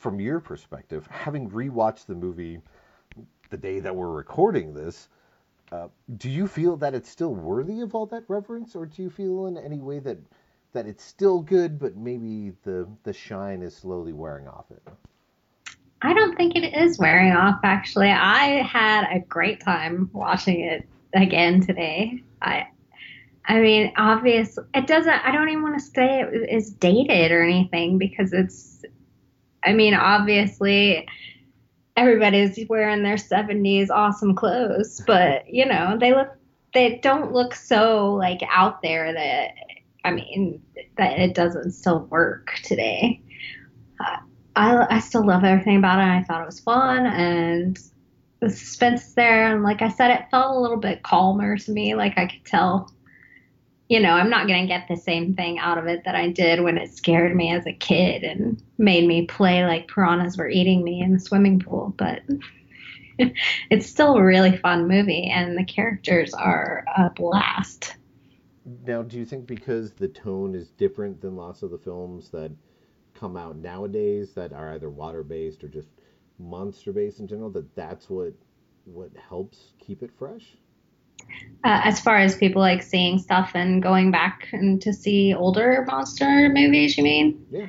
from 0.00 0.18
your 0.18 0.40
perspective, 0.40 1.06
having 1.08 1.50
rewatched 1.50 2.06
the 2.06 2.14
movie 2.14 2.60
the 3.50 3.56
day 3.56 3.80
that 3.80 3.94
we're 3.94 4.10
recording 4.10 4.72
this, 4.72 5.08
uh, 5.72 5.88
do 6.16 6.30
you 6.30 6.46
feel 6.46 6.76
that 6.78 6.94
it's 6.94 7.10
still 7.10 7.34
worthy 7.34 7.82
of 7.82 7.94
all 7.94 8.06
that 8.06 8.24
reverence, 8.26 8.74
or 8.74 8.86
do 8.86 9.02
you 9.02 9.10
feel 9.10 9.46
in 9.46 9.58
any 9.58 9.78
way 9.78 9.98
that 9.98 10.18
that 10.72 10.86
it's 10.86 11.04
still 11.04 11.40
good, 11.40 11.78
but 11.78 11.96
maybe 11.96 12.52
the 12.64 12.88
the 13.04 13.12
shine 13.12 13.62
is 13.62 13.76
slowly 13.76 14.12
wearing 14.12 14.48
off 14.48 14.70
it? 14.70 14.82
I 16.02 16.14
don't 16.14 16.34
think 16.36 16.56
it 16.56 16.74
is 16.74 16.98
wearing 16.98 17.32
off. 17.32 17.60
Actually, 17.62 18.10
I 18.10 18.62
had 18.62 19.04
a 19.12 19.20
great 19.20 19.60
time 19.60 20.08
watching 20.12 20.60
it 20.60 20.88
again 21.14 21.60
today. 21.60 22.22
I 22.40 22.66
I 23.46 23.60
mean, 23.60 23.92
obviously, 23.96 24.64
It 24.74 24.86
doesn't. 24.86 25.12
I 25.12 25.32
don't 25.32 25.48
even 25.48 25.62
want 25.62 25.78
to 25.78 25.84
say 25.84 26.20
it 26.22 26.50
is 26.50 26.70
dated 26.70 27.32
or 27.32 27.42
anything 27.42 27.98
because 27.98 28.32
it's 28.32 28.84
I 29.62 29.72
mean, 29.72 29.94
obviously, 29.94 31.06
everybody's 31.96 32.58
wearing 32.68 33.02
their 33.02 33.16
70s 33.16 33.90
awesome 33.90 34.34
clothes, 34.34 35.02
but 35.06 35.48
you 35.52 35.66
know, 35.66 35.96
they 35.98 36.14
look 36.14 36.28
they 36.72 36.98
don't 37.02 37.32
look 37.32 37.54
so 37.54 38.14
like 38.14 38.40
out 38.50 38.82
there 38.82 39.12
that 39.12 39.54
I 40.04 40.12
mean 40.12 40.62
that 40.96 41.18
it 41.18 41.34
doesn't 41.34 41.72
still 41.72 42.06
work 42.06 42.52
today. 42.64 43.20
I 44.56 44.86
I 44.96 45.00
still 45.00 45.26
love 45.26 45.44
everything 45.44 45.76
about 45.76 45.98
it. 45.98 46.02
I 46.02 46.22
thought 46.24 46.42
it 46.42 46.46
was 46.46 46.60
fun 46.60 47.06
and 47.06 47.78
the 48.40 48.50
suspense 48.50 49.12
there 49.14 49.52
and 49.52 49.62
like 49.62 49.82
I 49.82 49.90
said 49.90 50.10
it 50.10 50.30
felt 50.30 50.56
a 50.56 50.60
little 50.60 50.78
bit 50.78 51.02
calmer 51.02 51.58
to 51.58 51.72
me 51.72 51.94
like 51.94 52.16
I 52.16 52.26
could 52.26 52.44
tell 52.46 52.90
you 53.90 53.98
know, 53.98 54.12
I'm 54.12 54.30
not 54.30 54.46
going 54.46 54.62
to 54.62 54.68
get 54.68 54.86
the 54.86 54.96
same 54.96 55.34
thing 55.34 55.58
out 55.58 55.76
of 55.76 55.88
it 55.88 56.04
that 56.04 56.14
I 56.14 56.30
did 56.30 56.60
when 56.60 56.78
it 56.78 56.94
scared 56.94 57.34
me 57.34 57.52
as 57.52 57.66
a 57.66 57.72
kid 57.72 58.22
and 58.22 58.62
made 58.78 59.04
me 59.04 59.26
play 59.26 59.66
like 59.66 59.88
piranhas 59.88 60.38
were 60.38 60.48
eating 60.48 60.84
me 60.84 61.02
in 61.02 61.12
the 61.12 61.18
swimming 61.18 61.58
pool. 61.58 61.92
But 61.98 62.22
it's 63.18 63.86
still 63.86 64.14
a 64.14 64.22
really 64.22 64.56
fun 64.56 64.86
movie, 64.86 65.28
and 65.34 65.58
the 65.58 65.64
characters 65.64 66.32
are 66.34 66.84
a 66.96 67.10
blast. 67.10 67.96
Now, 68.86 69.02
do 69.02 69.18
you 69.18 69.24
think 69.24 69.48
because 69.48 69.90
the 69.90 70.06
tone 70.06 70.54
is 70.54 70.70
different 70.70 71.20
than 71.20 71.34
lots 71.34 71.64
of 71.64 71.72
the 71.72 71.78
films 71.78 72.30
that 72.30 72.52
come 73.12 73.36
out 73.36 73.56
nowadays 73.56 74.34
that 74.34 74.52
are 74.52 74.72
either 74.72 74.88
water 74.88 75.24
based 75.24 75.64
or 75.64 75.68
just 75.68 75.88
monster 76.38 76.92
based 76.92 77.18
in 77.18 77.26
general, 77.26 77.50
that 77.50 77.74
that's 77.74 78.08
what 78.08 78.34
what 78.84 79.10
helps 79.28 79.72
keep 79.80 80.04
it 80.04 80.12
fresh? 80.16 80.56
Uh, 81.64 81.80
as 81.84 82.00
far 82.00 82.18
as 82.18 82.36
people 82.36 82.62
like 82.62 82.82
seeing 82.82 83.18
stuff 83.18 83.52
and 83.54 83.82
going 83.82 84.10
back 84.10 84.48
and 84.52 84.80
to 84.82 84.92
see 84.92 85.34
older 85.34 85.84
monster 85.86 86.48
movies, 86.48 86.96
you 86.96 87.04
mean? 87.04 87.46
Yeah. 87.50 87.66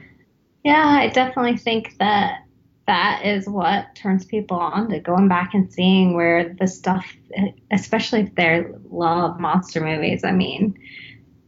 Yeah, 0.64 0.86
I 0.86 1.08
definitely 1.08 1.58
think 1.58 1.98
that 1.98 2.44
that 2.88 3.26
is 3.26 3.48
what 3.48 3.96
turns 3.96 4.26
people 4.26 4.58
on 4.58 4.90
to 4.90 5.00
going 5.00 5.28
back 5.28 5.54
and 5.54 5.72
seeing 5.72 6.14
where 6.14 6.54
the 6.54 6.68
stuff, 6.68 7.16
especially 7.72 8.22
if 8.22 8.36
they 8.36 8.66
love 8.90 9.40
monster 9.40 9.82
movies. 9.82 10.24
I 10.24 10.32
mean, 10.32 10.78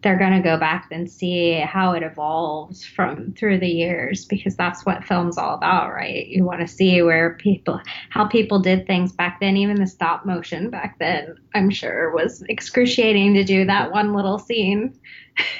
they're 0.04 0.20
going 0.20 0.34
to 0.34 0.42
go 0.42 0.58
back 0.58 0.90
and 0.92 1.10
see 1.10 1.54
how 1.60 1.94
it 1.94 2.04
evolves 2.04 2.86
from 2.86 3.34
through 3.34 3.60
the 3.60 3.68
years 3.68 4.26
because 4.26 4.56
that's 4.56 4.86
what 4.86 5.04
film's 5.04 5.38
all 5.38 5.56
about, 5.56 5.92
right? 5.92 6.28
You 6.28 6.44
want 6.44 6.60
to 6.60 6.68
see 6.68 7.02
where 7.02 7.36
people, 7.36 7.80
how 8.10 8.28
people 8.28 8.60
did 8.60 8.86
things 8.86 9.14
back 9.14 9.40
then. 9.40 9.58
Even 9.58 9.80
the 9.80 9.88
stop 9.88 10.26
motion 10.26 10.70
back 10.70 11.00
then, 11.00 11.36
I'm 11.56 11.70
sure, 11.70 12.12
was 12.14 12.44
excruciating 12.50 13.34
to 13.36 13.44
do 13.44 13.66
that 13.66 13.92
one 13.92 14.14
little 14.14 14.38
scene. 14.38 15.00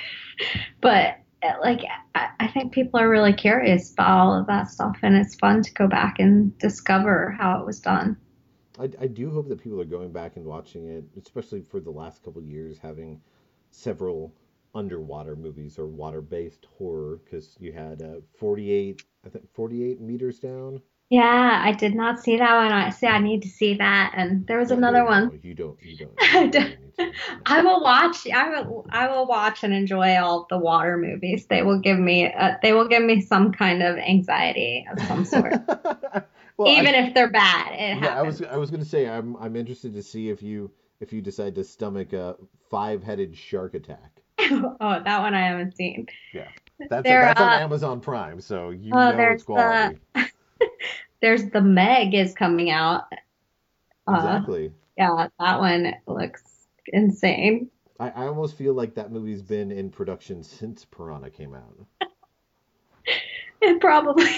but 0.82 1.18
like, 1.62 1.82
I, 2.16 2.48
think 2.48 2.74
people 2.74 3.00
are 3.00 3.10
really 3.10 3.34
curious 3.34 3.92
about 3.92 4.10
all 4.10 4.40
of 4.40 4.48
that 4.48 4.70
stuff, 4.70 4.98
and 5.02 5.16
it's 5.16 5.36
fun 5.36 5.62
to 5.62 5.74
go 5.74 5.88
back 5.88 6.20
and 6.20 6.58
discover 6.58 7.36
how 7.38 7.60
it 7.60 7.66
was 7.66 7.80
done. 7.80 8.18
I, 8.80 8.90
I 9.00 9.08
do 9.08 9.30
hope 9.30 9.50
that 9.50 9.62
people 9.62 9.80
are 9.82 9.86
going 9.86 10.12
back 10.12 10.36
and 10.36 10.46
watching 10.46 10.88
it, 10.88 11.06
especially 11.22 11.64
for 11.70 11.80
the 11.80 11.92
last 11.92 12.24
couple 12.24 12.42
years, 12.42 12.78
having 12.78 13.22
several 13.74 14.34
underwater 14.76 15.36
movies 15.36 15.78
or 15.78 15.88
water-based 15.88 16.66
horror 16.78 17.20
because 17.24 17.56
you 17.60 17.72
had 17.72 18.02
uh, 18.02 18.16
48 18.38 19.04
i 19.26 19.30
think 19.30 19.48
48 19.54 20.02
meters 20.02 20.40
down? 20.40 20.82
Yeah 21.10 21.62
i 21.64 21.72
did 21.72 21.94
not 21.94 22.20
see 22.20 22.38
that 22.38 22.56
one. 22.56 22.72
I 22.72 22.90
see 22.90 23.08
i 23.08 23.20
need 23.20 23.44
to 23.44 23.50
see 23.50 23.76
that. 23.76 24.14
And 24.16 24.48
there 24.48 24.58
was 24.58 24.70
no, 24.70 24.78
another 24.78 25.00
no, 25.00 25.06
one. 25.06 25.40
you 25.44 25.54
don't 25.54 25.78
you 25.84 25.96
don't, 25.98 26.18
I 27.46 27.62
will 27.62 27.84
watch 27.84 28.28
i 28.28 28.62
will 28.62 28.86
i 28.90 29.08
will 29.08 29.28
watch 29.28 29.64
and 29.64 29.74
enjoy 29.74 30.18
all 30.18 30.48
the 30.50 30.58
water 30.58 30.98
movies. 30.98 31.46
They 31.48 31.62
will 31.62 31.80
give 31.80 32.00
me 32.00 32.34
uh, 32.34 32.54
they 32.64 32.74
will 32.74 32.88
give 32.88 33.04
me 33.04 33.22
some 33.22 33.52
kind 33.52 33.84
of 33.84 33.98
anxiety 33.98 34.86
of 34.92 35.06
some 35.08 35.26
sort. 35.26 35.54
Well, 36.56 36.68
even 36.68 36.94
I, 36.94 37.08
if 37.08 37.16
they're 37.16 37.32
bad 37.32 37.74
it 37.74 38.04
yeah, 38.04 38.20
i 38.20 38.22
was 38.22 38.44
i 38.44 38.58
was 38.58 38.70
going 38.70 38.84
to 38.84 38.88
say 38.88 39.10
i'm 39.10 39.36
i'm 39.38 39.56
interested 39.56 39.92
to 39.96 40.04
see 40.04 40.30
if 40.30 40.44
you 40.44 40.70
if 41.00 41.14
you 41.14 41.22
decide 41.22 41.56
to 41.56 41.64
stomach 41.64 42.14
a 42.14 42.36
five-headed 42.70 43.36
shark 43.36 43.74
attack. 43.74 44.22
oh, 44.40 45.02
that 45.04 45.22
one 45.22 45.34
I 45.34 45.48
haven't 45.48 45.76
seen. 45.76 46.08
Yeah, 46.34 46.48
that's, 46.90 47.04
there, 47.04 47.24
a, 47.24 47.26
that's 47.26 47.40
uh, 47.40 47.44
on 47.44 47.62
Amazon 47.62 48.00
Prime, 48.02 48.42
so 48.42 48.72
you 48.72 48.92
oh, 48.94 49.12
know 49.12 49.30
it's 49.32 49.44
quality. 49.44 50.00
The, 50.16 50.30
there's 51.22 51.50
the 51.50 51.62
Meg 51.62 52.14
is 52.14 52.34
coming 52.34 52.72
out. 52.72 53.04
Uh, 54.08 54.16
exactly. 54.16 54.72
Yeah, 54.98 55.28
that 55.40 55.60
one 55.60 55.94
looks 56.08 56.44
insane. 56.88 57.70
I, 58.00 58.10
I 58.10 58.28
almost 58.28 58.58
feel 58.58 58.74
like 58.74 58.96
that 58.96 59.12
movie's 59.12 59.42
been 59.42 59.72
in 59.72 59.90
production 59.90 60.44
since 60.44 60.86
Piranha 60.86 61.30
came 61.30 61.54
out. 61.54 62.10
it 63.62 63.80
probably. 63.80 64.36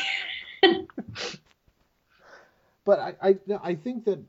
but 2.84 3.00
I, 3.00 3.16
I 3.22 3.38
I 3.64 3.76
think 3.76 4.06
that 4.06 4.20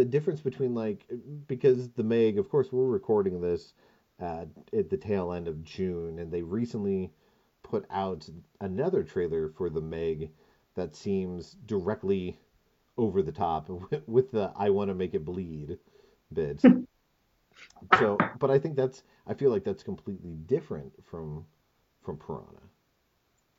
the 0.00 0.04
difference 0.06 0.40
between 0.40 0.74
like 0.74 1.04
because 1.46 1.90
the 1.90 2.02
Meg, 2.02 2.38
of 2.38 2.48
course, 2.48 2.72
we're 2.72 2.86
recording 2.86 3.42
this 3.42 3.74
uh, 4.18 4.46
at 4.72 4.88
the 4.88 4.96
tail 4.96 5.34
end 5.34 5.46
of 5.46 5.62
June, 5.62 6.18
and 6.18 6.32
they 6.32 6.40
recently 6.40 7.12
put 7.62 7.84
out 7.90 8.26
another 8.62 9.02
trailer 9.02 9.50
for 9.50 9.68
the 9.68 9.82
Meg 9.82 10.30
that 10.74 10.96
seems 10.96 11.52
directly 11.66 12.38
over 12.96 13.20
the 13.20 13.30
top 13.30 13.68
with, 14.06 14.30
the 14.32 14.50
"I 14.56 14.70
want 14.70 14.88
to 14.88 14.94
make 14.94 15.12
it 15.12 15.26
bleed" 15.26 15.76
bit. 16.32 16.62
so, 17.98 18.16
but 18.38 18.50
I 18.50 18.58
think 18.58 18.76
that's 18.76 19.02
I 19.26 19.34
feel 19.34 19.50
like 19.50 19.64
that's 19.64 19.82
completely 19.82 20.36
different 20.46 20.94
from 21.04 21.44
from 22.02 22.16
Piranha. 22.16 22.62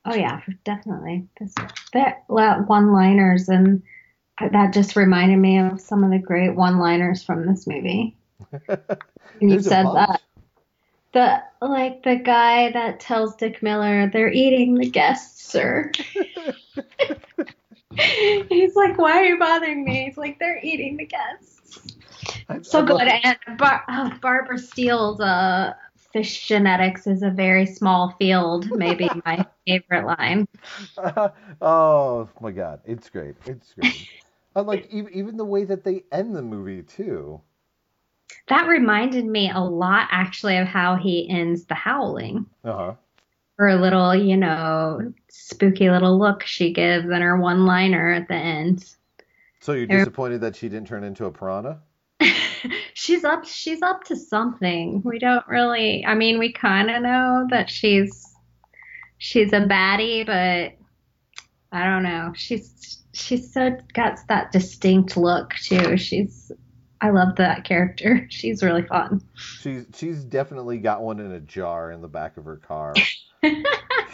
Oh 0.06 0.16
yeah, 0.16 0.42
definitely. 0.64 1.28
That 1.94 2.24
one-liners 2.28 3.48
and 3.48 3.84
that 4.50 4.74
just 4.74 4.96
reminded 4.96 5.38
me 5.38 5.60
of 5.60 5.80
some 5.82 6.04
of 6.04 6.12
the 6.12 6.20
great 6.20 6.56
one-liners 6.56 7.24
from 7.24 7.46
this 7.46 7.68
movie. 7.68 8.16
and 8.68 9.52
you 9.52 9.62
said 9.62 9.86
that 9.86 10.22
the 11.14 11.44
like 11.62 12.04
the 12.04 12.16
guy 12.16 12.72
that 12.72 13.00
tells 13.00 13.36
Dick 13.36 13.62
Miller 13.62 14.10
they're 14.10 14.32
eating 14.32 14.76
the 14.76 14.90
guests, 14.90 15.44
sir. 15.46 15.92
He's 18.50 18.76
like, 18.76 18.98
"Why 18.98 19.18
are 19.18 19.26
you 19.26 19.38
bothering 19.38 19.84
me?" 19.84 20.06
He's 20.06 20.18
like, 20.18 20.40
"They're 20.40 20.60
eating 20.64 20.98
the 20.98 21.06
guests." 21.06 21.82
I, 22.48 22.62
so 22.62 22.80
I 22.80 22.86
good. 22.86 23.02
And 23.02 23.58
Bar- 23.58 23.84
oh, 23.90 24.14
Barbara 24.22 24.58
Steele's 24.58 25.20
uh, 25.20 25.74
fish 26.14 26.48
genetics 26.48 27.08
is 27.08 27.24
a 27.24 27.30
very 27.30 27.66
small 27.66 28.16
field. 28.18 28.70
Maybe 28.72 29.10
my 29.26 29.46
favorite 29.68 30.06
line. 30.06 30.48
Uh, 30.98 31.30
oh 31.62 32.30
my 32.40 32.52
god, 32.52 32.80
it's 32.86 33.10
great. 33.10 33.36
It's 33.46 33.74
great. 33.74 34.08
And 34.56 34.68
like 34.68 34.88
even 34.92 35.14
even 35.14 35.38
the 35.38 35.46
way 35.46 35.64
that 35.64 35.84
they 35.84 36.04
end 36.12 36.36
the 36.36 36.42
movie 36.42 36.84
too. 36.84 37.42
That 38.48 38.68
reminded 38.68 39.26
me 39.26 39.50
a 39.50 39.60
lot 39.60 40.08
actually 40.12 40.58
of 40.58 40.68
how 40.68 40.96
he 40.96 41.30
ends 41.30 41.66
the 41.66 41.76
howling. 41.76 42.46
Uh-huh. 42.64 42.96
Her 43.58 43.76
little, 43.76 44.16
you 44.16 44.36
know, 44.36 45.14
spooky 45.30 45.90
little 45.90 46.18
look 46.18 46.44
she 46.44 46.74
gives 46.74 47.06
and 47.06 47.22
her 47.22 47.40
one 47.40 47.66
liner 47.66 48.12
at 48.12 48.28
the 48.28 48.36
end. 48.36 48.96
So 49.60 49.74
you're 49.74 49.86
disappointed 49.88 50.42
that 50.42 50.56
she 50.56 50.68
didn't 50.68 50.88
turn 50.88 51.04
into 51.04 51.26
a 51.26 51.32
piranha? 51.32 51.82
she's 52.94 53.24
up 53.24 53.46
she's 53.46 53.82
up 53.82 54.04
to 54.06 54.16
something. 54.16 55.02
We 55.06 55.20
don't 55.20 55.48
really 55.48 56.04
I 56.06 56.16
mean 56.16 56.40
we 56.40 56.52
kinda 56.52 57.00
know 57.00 57.48
that 57.52 57.70
she's 57.70 58.36
she's 59.18 59.54
a 59.54 59.62
baddie, 59.62 60.26
but 60.26 60.81
I 61.72 61.86
don't 61.86 62.04
know. 62.04 62.34
She's 62.36 63.04
she's 63.14 63.54
so 63.54 63.78
got 63.94 64.20
that 64.28 64.52
distinct 64.52 65.18
look 65.18 65.54
too. 65.56 65.98
She's 65.98 66.52
I 67.02 67.10
love 67.12 67.36
that 67.38 67.64
character. 67.64 68.28
She's 68.30 68.62
really 68.64 68.84
fun. 68.84 69.22
She's 69.56 69.86
she's 69.94 70.24
definitely 70.24 70.78
got 70.80 71.02
one 71.02 71.20
in 71.20 71.32
a 71.32 71.40
jar 71.40 71.92
in 71.92 72.02
the 72.02 72.08
back 72.08 72.38
of 72.38 72.46
her 72.46 72.58
car. 72.58 73.10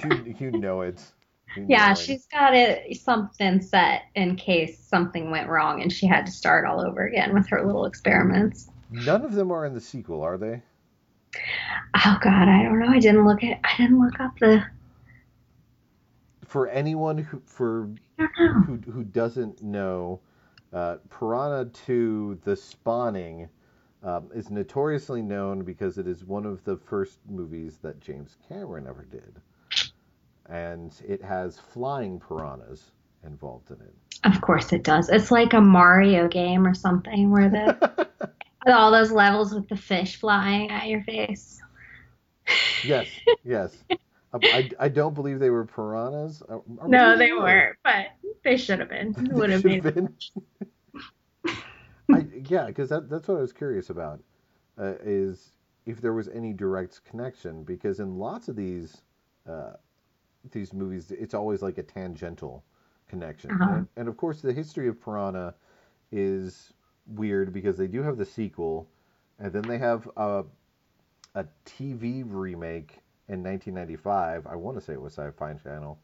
you 0.04 0.36
you 0.40 0.52
know 0.52 0.82
it. 0.82 1.02
You 1.56 1.66
Yeah, 1.68 1.78
know 1.78 2.00
it. 2.00 2.16
she's 2.16 2.26
got 2.28 2.54
it 2.56 2.96
something 2.98 3.62
set 3.62 4.04
in 4.16 4.36
case 4.36 4.80
something 4.88 5.32
went 5.32 5.50
wrong 5.50 5.82
and 5.82 5.92
she 5.92 6.08
had 6.08 6.26
to 6.26 6.32
start 6.32 6.66
all 6.66 6.80
over 6.80 7.06
again 7.06 7.34
with 7.34 7.48
her 7.50 7.66
little 7.66 7.86
experiments. 7.86 8.70
None 8.92 9.24
of 9.24 9.34
them 9.34 9.50
are 9.50 9.66
in 9.66 9.74
the 9.74 9.80
sequel, 9.80 10.22
are 10.22 10.38
they? 10.38 10.62
Oh 11.96 12.18
God, 12.22 12.48
I 12.48 12.64
don't 12.64 12.80
know. 12.80 12.88
I 12.90 13.00
didn't 13.00 13.26
look 13.26 13.44
at. 13.44 13.60
I 13.64 13.76
didn't 13.78 14.00
look 14.00 14.20
up 14.20 14.38
the. 14.40 14.64
For 16.48 16.68
anyone 16.70 17.18
who 17.18 17.42
for 17.46 17.90
I 18.18 18.28
don't 18.38 18.56
know. 18.56 18.62
who 18.62 18.92
who 18.92 19.04
doesn't 19.04 19.62
know, 19.62 20.22
uh, 20.74 20.98
Piranha 21.10 21.66
2: 21.66 22.40
The 22.44 22.56
Spawning 22.56 23.50
um, 24.04 24.30
is 24.34 24.50
notoriously 24.50 25.22
known 25.22 25.64
because 25.64 25.98
it 25.98 26.08
is 26.08 26.24
one 26.24 26.46
of 26.46 26.64
the 26.64 26.78
first 26.78 27.20
movies 27.30 27.78
that 27.82 28.00
James 28.00 28.38
Cameron 28.48 28.88
ever 28.88 29.06
did, 29.12 29.42
and 30.48 30.94
it 31.06 31.22
has 31.22 31.60
flying 31.60 32.20
piranhas 32.20 32.92
involved 33.26 33.70
in 33.72 33.78
it. 33.78 33.94
Of 34.24 34.42
course 34.42 34.72
it 34.72 34.84
does. 34.84 35.10
It's 35.10 35.32
like 35.32 35.54
a 35.54 35.62
Mario 35.62 36.28
game 36.28 36.66
or 36.66 36.74
something 36.74 37.30
where 37.30 37.50
the 37.50 38.32
all 38.68 38.92
those 38.92 39.12
levels 39.12 39.54
with 39.54 39.68
the 39.68 39.78
fish 39.78 40.16
flying 40.16 40.72
at 40.72 40.88
your 40.88 41.04
face. 41.04 41.62
yes, 42.86 43.08
yes. 43.44 43.84
I, 44.34 44.70
I 44.80 44.90
don't 44.90 45.14
believe 45.14 45.40
they 45.40 45.50
were 45.50 45.66
piranhas. 45.66 46.44
Uh, 46.48 46.58
or 46.78 46.88
No, 46.88 47.16
maybe 47.16 47.32
they 47.32 47.34
weren't, 47.34 47.78
but 47.84 48.08
they 48.44 48.58
should 48.58 48.80
have 48.80 48.90
been. 48.90 49.16
Would 49.32 49.50
have 49.50 49.64
been. 49.64 49.82
been. 49.82 50.14
I, 52.14 52.26
yeah, 52.48 52.66
because 52.66 52.90
that, 52.90 53.10
that's 53.10 53.28
what 53.28 53.38
I 53.38 53.42
was 53.42 53.54
curious 53.54 53.90
about, 53.90 54.22
uh, 54.78 54.94
is 55.04 55.52
if 55.86 56.02
there 56.02 56.14
was 56.14 56.28
any 56.30 56.54
direct 56.54 57.04
connection. 57.06 57.64
Because 57.64 58.00
in 58.00 58.18
lots 58.18 58.48
of 58.48 58.56
these 58.56 59.02
uh, 59.48 59.74
these 60.52 60.74
movies, 60.74 61.12
it's 61.12 61.34
always 61.34 61.62
like 61.62 61.78
a 61.78 61.84
tangential 61.84 62.64
connection. 63.08 63.52
Uh-huh. 63.52 63.76
And, 63.76 63.88
and 63.96 64.08
of 64.08 64.18
course, 64.18 64.42
the 64.42 64.54
history 64.54 64.88
of 64.88 65.02
Piranha 65.02 65.54
is 66.12 66.74
weird 67.08 67.54
because 67.54 67.78
they 67.78 67.88
do 67.88 68.04
have 68.04 68.18
the 68.18 68.26
sequel, 68.26 68.88
and 69.40 69.54
then 69.54 69.64
they 69.64 69.78
have 69.78 70.10
a 70.18 70.44
a 71.36 71.46
TV 71.66 72.24
remake 72.26 73.00
in 73.28 73.44
1995. 73.44 74.46
I 74.48 74.56
want 74.56 74.78
to 74.78 74.82
say 74.82 74.94
it 74.94 75.02
was 75.02 75.14
Sci-Fi 75.14 75.54
Channel, 75.56 76.00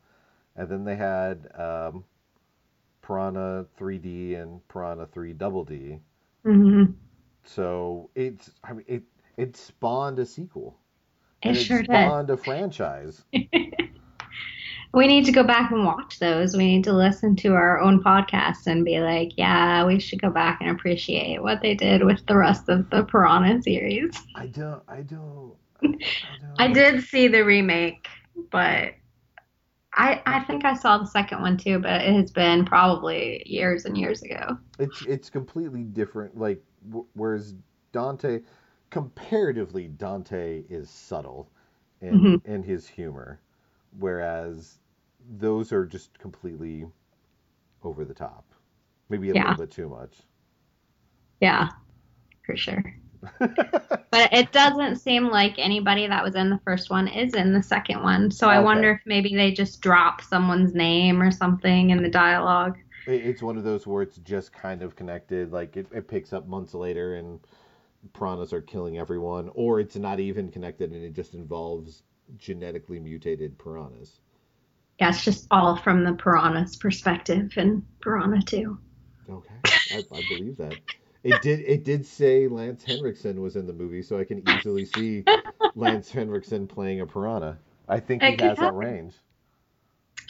and 0.56 0.70
then 0.70 0.84
they 0.86 0.96
had 0.96 1.50
um, 1.60 2.06
Piranha 3.02 3.68
3D 3.78 4.36
and 4.36 4.68
Piranha 4.68 5.06
3 5.06 5.34
Double 5.34 5.64
D. 5.64 6.00
hmm 6.44 6.96
So 7.44 8.10
it's 8.16 8.52
I 8.64 8.74
mean 8.74 8.86
it 8.88 9.04
it 9.38 9.56
spawned 9.56 10.20
a 10.20 10.26
sequel. 10.26 10.78
It 11.44 11.56
sure 11.56 11.82
it 11.82 11.84
did. 11.84 12.14
spawned 12.14 12.30
a 12.30 12.38
franchise. 12.38 13.26
We 14.94 15.08
need 15.08 15.26
to 15.26 15.32
go 15.32 15.44
back 15.44 15.72
and 15.72 15.86
watch 15.86 16.20
those. 16.20 16.56
We 16.56 16.66
need 16.66 16.84
to 16.86 16.94
listen 16.94 17.36
to 17.38 17.54
our 17.54 17.80
own 17.80 18.02
podcasts 18.04 18.68
and 18.68 18.86
be 18.86 19.00
like, 19.00 19.32
yeah, 19.38 19.86
we 19.86 20.00
should 20.00 20.22
go 20.22 20.30
back 20.30 20.60
and 20.62 20.70
appreciate 20.70 21.42
what 21.42 21.62
they 21.62 21.74
did 21.76 22.04
with 22.04 22.26
the 22.28 22.38
rest 22.38 22.70
of 22.70 22.90
the 22.90 23.04
Piranha 23.04 23.62
series. 23.62 24.16
I 24.36 24.48
don't 24.48 24.84
I 24.88 25.02
don't 25.02 25.56
I, 26.58 26.68
did 26.68 27.04
see 27.04 27.28
the 27.28 27.44
remake, 27.44 28.08
but 28.52 28.94
I 29.96 30.22
I 30.26 30.40
think 30.42 30.66
I 30.66 30.74
saw 30.76 30.98
the 30.98 31.06
second 31.08 31.42
one 31.42 31.58
too, 31.58 31.80
but 31.80 32.02
it 32.02 32.14
has 32.14 32.32
been 32.32 32.66
probably 32.66 33.44
years 33.46 33.86
and 33.86 33.98
years 33.98 34.22
ago. 34.24 34.58
It's 34.80 35.02
it's 35.02 35.30
completely 35.32 35.84
different. 35.84 36.38
Like 36.38 36.64
w- 36.88 37.08
whereas 37.14 37.56
Dante, 37.92 38.42
comparatively, 38.92 39.88
Dante 39.88 40.64
is 40.70 40.90
subtle 40.92 41.50
in 42.02 42.28
Mhm. 42.28 42.42
in 42.46 42.64
his 42.64 42.88
humor, 42.88 43.40
whereas 44.00 44.80
those 45.40 45.72
are 45.72 45.86
just 45.86 46.18
completely 46.20 46.86
over 47.84 48.06
the 48.06 48.14
top. 48.16 48.46
Maybe 49.10 49.30
a 49.30 49.36
Yeah. 49.36 49.54
little 49.54 49.56
bit 49.56 49.72
too 49.72 49.90
much. 49.90 50.24
Yeah, 51.40 51.70
for 52.46 52.58
sure. 52.58 52.84
But 54.14 54.32
it 54.32 54.52
doesn't 54.52 54.98
seem 54.98 55.32
like 55.32 55.56
anybody 55.58 56.06
that 56.06 56.24
was 56.24 56.36
in 56.36 56.52
the 56.52 56.60
first 56.64 56.92
one 56.92 57.08
is 57.08 57.34
in 57.34 57.52
the 57.52 57.64
second 57.64 58.04
one. 58.04 58.30
So 58.30 58.48
I 58.48 58.60
wonder 58.60 58.92
if 58.92 59.02
maybe 59.08 59.36
they 59.36 59.52
just 59.52 59.82
drop 59.82 60.22
someone's 60.22 60.76
name 60.76 61.20
or 61.20 61.32
something 61.32 61.90
in 61.90 62.04
the 62.04 62.10
dialogue. 62.10 62.78
It's 63.08 63.42
one 63.42 63.58
of 63.58 63.64
those 63.64 63.88
where 63.88 64.04
it's 64.04 64.18
just 64.18 64.54
kind 64.54 64.84
of 64.84 64.96
connected. 64.96 65.52
Like 65.52 65.78
it, 65.78 65.88
it 65.92 66.08
picks 66.08 66.32
up 66.32 66.48
months 66.48 66.76
later 66.76 67.16
and 67.16 67.40
piranhas 68.14 68.54
are 68.54 68.62
killing 68.62 69.00
everyone, 69.00 69.50
or 69.56 69.80
it's 69.80 69.96
not 69.96 70.20
even 70.20 70.52
connected 70.52 70.92
and 70.92 71.04
it 71.04 71.14
just 71.14 71.34
involves 71.34 72.04
genetically 72.38 73.00
mutated 73.00 73.58
piranhas. 73.58 74.20
Yeah, 75.00 75.10
it's 75.10 75.26
just 75.26 75.48
all 75.50 75.76
from 75.76 76.04
the 76.04 76.14
piranha's 76.14 76.76
perspective 76.76 77.52
and 77.58 77.84
Piranha 78.00 78.44
2. 78.44 78.78
Okay, 79.28 79.56
I, 79.92 80.04
I 80.14 80.24
believe 80.30 80.58
that. 80.58 80.76
It 81.24 81.42
did. 81.42 81.62
It 81.62 81.84
did 81.86 82.06
say 82.06 82.48
Lance 82.48 82.84
Henriksen 82.84 83.42
was 83.42 83.56
in 83.56 83.66
the 83.66 83.74
movie, 83.74 84.02
so 84.02 84.20
I 84.20 84.26
can 84.26 84.48
easily 84.50 84.86
see 84.86 85.24
Lance 85.76 86.12
Henriksen 86.12 86.68
playing 86.68 87.00
a 87.02 87.06
piranha. 87.06 87.58
I 87.88 88.00
think 88.00 88.22
he 88.22 88.30
It 88.30 88.38
could 88.40 88.50
has 88.50 88.58
that 88.58 88.74
range. 88.76 89.14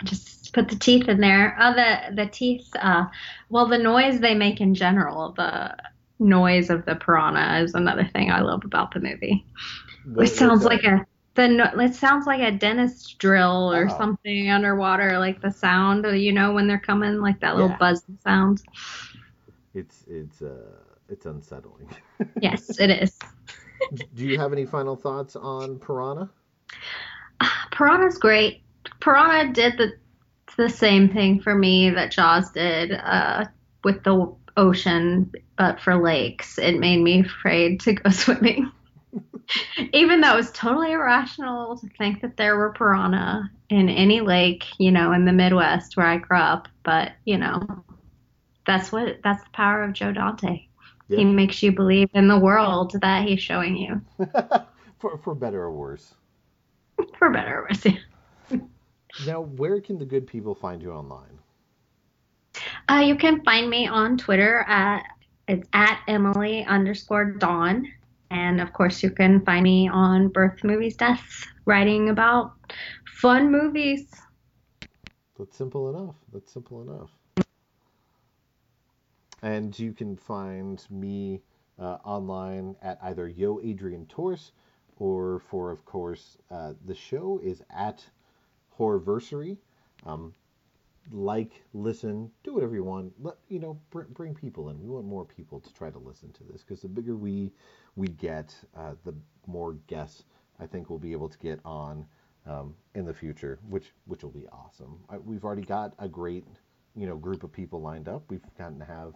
Just 0.04 0.54
put 0.54 0.70
the 0.70 0.76
teeth 0.76 1.08
in 1.08 1.20
there. 1.20 1.56
Oh, 1.60 1.74
the 1.74 2.16
the 2.16 2.28
teeth. 2.28 2.68
Uh, 2.80 3.06
well, 3.50 3.68
the 3.68 3.78
noise 3.78 4.20
they 4.20 4.36
make 4.36 4.62
in 4.62 4.76
general, 4.76 5.32
the 5.32 5.76
noise 6.20 6.70
of 6.70 6.86
the 6.86 6.96
piranha 6.96 7.64
is 7.64 7.74
another 7.74 8.06
thing 8.06 8.32
I 8.32 8.42
love 8.42 8.64
about 8.66 8.94
the 8.94 9.00
movie. 9.00 9.46
What- 10.14 10.28
it 10.28 10.32
sounds 10.32 10.64
like 10.64 10.84
a 10.84 11.06
the 11.36 11.72
it 11.80 11.96
sounds 11.96 12.28
like 12.28 12.42
a 12.42 12.52
dentist 12.52 13.18
drill 13.18 13.74
or 13.74 13.88
Oh. 13.90 13.98
something 13.98 14.50
underwater, 14.52 15.18
like 15.18 15.42
the 15.42 15.50
sound. 15.50 16.06
You 16.06 16.32
know 16.34 16.54
when 16.54 16.68
they're 16.68 16.78
coming, 16.80 17.20
like 17.20 17.40
that 17.40 17.56
little 17.56 17.72
Yeah. 17.72 17.78
buzzing 17.78 18.18
sound. 18.24 18.62
It's 19.74 20.04
it's 20.08 20.42
uh 20.44 20.83
it's 21.10 21.26
unsettling. 21.26 21.90
Yes, 22.42 22.80
it 22.80 22.90
is. 22.90 23.18
Do 24.14 24.26
you 24.26 24.40
have 24.40 24.54
any 24.54 24.66
final 24.66 24.96
thoughts 24.96 25.36
on 25.36 25.78
Piranha? 25.80 26.30
Piranha's 27.72 28.18
great. 28.18 28.64
Piranha 29.02 29.52
did 29.52 29.78
the 29.78 29.94
the 30.56 30.70
same 30.70 31.10
thing 31.10 31.42
for 31.42 31.56
me 31.56 31.90
that 31.90 32.12
Jaws 32.12 32.52
did 32.52 32.92
uh, 32.92 33.46
with 33.84 34.04
the 34.04 34.34
ocean, 34.56 35.32
but 35.58 35.80
for 35.80 35.96
lakes. 35.96 36.58
It 36.58 36.80
made 36.80 37.02
me 37.02 37.22
afraid 37.22 37.80
to 37.82 37.94
go 37.94 38.10
swimming. 38.12 38.72
Even 39.92 40.22
though 40.22 40.34
it 40.34 40.38
was 40.38 40.52
totally 40.52 40.92
irrational 40.92 41.78
to 41.78 41.88
think 41.98 42.22
that 42.22 42.38
there 42.38 42.58
were 42.58 42.72
piranha 42.74 43.50
in 43.70 43.90
any 43.90 44.22
lake, 44.22 44.66
you 44.78 44.92
know, 44.92 45.12
in 45.12 45.26
the 45.26 45.34
Midwest 45.34 45.98
where 45.98 46.06
I 46.06 46.18
grew 46.18 46.38
up. 46.38 46.68
But, 46.84 47.12
you 47.26 47.38
know, 47.38 47.84
that's 48.66 48.92
what 48.92 49.20
that's 49.24 49.44
the 49.44 49.50
power 49.52 49.84
of 49.84 49.94
Joe 49.94 50.12
Dante. 50.12 50.68
He 51.18 51.26
makes 51.26 51.62
you 51.64 51.72
believe 51.72 52.10
in 52.14 52.28
the 52.28 52.38
world 52.38 52.96
that 53.02 53.28
he's 53.28 53.42
showing 53.42 53.76
you, 53.76 54.02
for 55.00 55.18
for 55.18 55.36
better 55.36 55.64
or 55.64 55.72
worse. 55.72 56.16
for 57.18 57.30
better 57.30 57.60
or 57.60 57.68
worse. 57.70 57.86
Now, 59.28 59.42
where 59.42 59.80
can 59.80 60.00
the 60.00 60.06
good 60.06 60.26
people 60.26 60.56
find 60.56 60.82
you 60.82 60.92
online? 60.92 61.38
Uh, 62.90 63.04
you 63.06 63.16
can 63.16 63.44
find 63.44 63.70
me 63.70 63.88
on 63.88 64.18
Twitter 64.18 64.66
at 64.68 65.04
it's 65.48 65.68
at 65.74 66.02
Emily 66.08 66.66
underscore 66.66 67.34
Dawn, 67.34 67.86
and 68.32 68.60
of 68.60 68.74
course 68.74 69.04
you 69.04 69.12
can 69.12 69.46
find 69.46 69.64
me 69.64 69.88
on 69.88 70.30
Birth 70.30 70.64
Movies 70.64 70.96
Deaths, 70.96 71.46
writing 71.66 72.10
about 72.10 72.54
fun 73.06 73.52
movies. 73.52 74.08
That's 75.38 75.56
simple 75.58 75.90
enough. 75.90 76.16
That's 76.32 76.52
simple 76.52 76.82
enough. 76.82 77.12
And 79.44 79.78
you 79.78 79.92
can 79.92 80.16
find 80.16 80.82
me 80.90 81.42
uh, 81.78 81.98
online 82.06 82.78
at 82.82 82.98
either 83.04 83.28
Yo 83.28 83.60
Adrian 83.62 84.06
Torres 84.06 84.54
or 84.98 85.40
for, 85.40 85.70
of 85.70 85.84
course, 85.84 86.38
uh, 86.50 86.74
the 86.86 86.96
show 86.96 87.42
is 87.44 87.62
at 87.70 88.06
Horrorversary. 88.80 89.58
Um, 90.06 90.34
like, 91.12 91.62
listen, 91.74 92.32
do 92.46 92.54
whatever 92.54 92.74
you 92.74 92.86
want. 92.86 93.14
Let 93.22 93.36
you 93.50 93.60
know, 93.60 93.78
br- 93.90 94.04
bring 94.04 94.34
people 94.34 94.70
in. 94.70 94.82
We 94.82 94.88
want 94.88 95.06
more 95.06 95.26
people 95.26 95.60
to 95.60 95.74
try 95.74 95.90
to 95.90 96.00
listen 96.00 96.32
to 96.32 96.44
this 96.46 96.64
because 96.64 96.82
the 96.82 96.88
bigger 96.88 97.18
we 97.18 97.52
we 97.98 98.08
get, 98.08 98.56
uh, 98.78 98.94
the 99.04 99.14
more 99.46 99.74
guests 99.88 100.24
I 100.58 100.66
think 100.66 100.90
we'll 100.90 101.00
be 101.00 101.12
able 101.12 101.28
to 101.28 101.38
get 101.40 101.60
on 101.66 102.06
um, 102.46 102.76
in 102.96 103.06
the 103.06 103.14
future, 103.14 103.60
which 103.68 103.92
which 104.06 104.24
will 104.24 104.32
be 104.32 104.48
awesome. 104.54 105.00
I, 105.10 105.18
we've 105.18 105.44
already 105.44 105.64
got 105.64 105.94
a 106.00 106.08
great 106.08 106.46
you 106.96 107.08
know 107.08 107.18
group 107.18 107.44
of 107.44 107.52
people 107.52 107.82
lined 107.82 108.08
up. 108.08 108.24
We've 108.30 108.44
gotten 108.58 108.80
to 108.80 108.86
have 108.86 109.14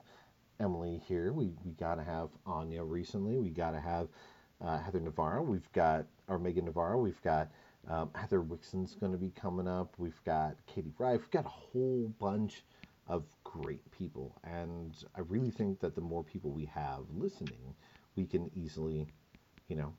Emily 0.60 1.02
here. 1.08 1.34
We 1.34 1.52
we 1.66 1.72
got 1.74 1.96
to 1.96 2.04
have 2.04 2.30
Anya 2.46 2.84
recently. 2.84 3.38
We 3.38 3.50
got 3.50 3.72
to 3.72 3.80
have 3.82 4.08
uh, 4.62 4.80
Heather 4.80 5.00
Navarro. 5.00 5.44
We've 5.44 5.72
got 5.74 6.06
or 6.28 6.40
Meagan 6.40 6.66
Navarro. 6.66 7.00
We've 7.00 7.22
got 7.24 7.50
Um, 7.88 8.10
Heather 8.16 8.42
Wixson's 8.42 8.96
going 8.96 9.14
to 9.14 9.18
be 9.18 9.30
coming 9.32 9.68
up. 9.68 9.96
We've 9.98 10.24
got 10.26 10.56
Katie 10.66 10.94
Rife. 11.00 11.22
We've 11.22 11.32
got 11.32 11.46
a 11.46 11.50
whole 11.50 12.14
bunch 12.20 12.66
of 13.08 13.24
great 13.44 13.90
people. 13.92 14.36
And 14.44 14.94
I 15.16 15.22
really 15.22 15.52
think 15.52 15.80
that 15.80 15.96
the 15.96 16.02
more 16.02 16.24
people 16.24 16.52
we 16.52 16.66
have 16.66 17.04
listening, 17.16 17.76
we 18.16 18.26
can 18.26 18.52
easily, 18.56 19.08
you 19.70 19.76
know, 19.78 19.94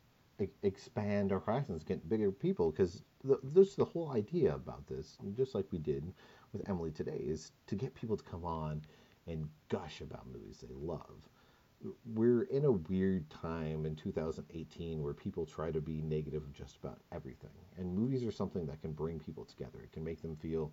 expand 0.63 1.33
our 1.33 1.41
horizons, 1.41 1.83
get 1.85 2.09
bigger 2.09 2.31
people. 2.31 2.71
Because 2.71 3.03
th- 3.27 3.41
is 3.57 3.77
the 3.77 3.85
whole 3.87 4.11
idea 4.13 4.55
about 4.55 4.87
this, 4.87 5.17
just 5.37 5.55
like 5.55 5.67
we 5.73 5.79
did 5.79 6.13
with 6.53 6.69
Emily 6.69 6.91
today, 6.91 7.21
is 7.25 7.53
to 7.67 7.75
get 7.75 7.95
people 7.95 8.17
to 8.17 8.25
come 8.25 8.45
on 8.45 8.83
and 9.27 9.49
gush 9.69 10.01
about 10.01 10.27
movies 10.33 10.59
they 10.63 10.75
love. 10.75 11.29
We're 12.15 12.43
in 12.45 12.65
a 12.65 12.73
weird 12.73 13.31
time 13.31 13.87
in 13.87 13.95
2018 13.95 15.03
where 15.03 15.15
people 15.15 15.47
try 15.47 15.71
to 15.71 15.81
be 15.81 16.01
negative 16.01 16.43
of 16.43 16.53
just 16.53 16.77
about 16.83 16.99
everything. 17.13 17.51
And 17.77 17.95
movies 17.95 18.25
are 18.25 18.33
something 18.33 18.67
that 18.67 18.81
can 18.81 18.93
bring 18.93 19.21
people 19.21 19.45
together. 19.45 19.79
It 19.85 19.93
can 19.93 20.03
make 20.03 20.21
them 20.21 20.35
feel 20.35 20.73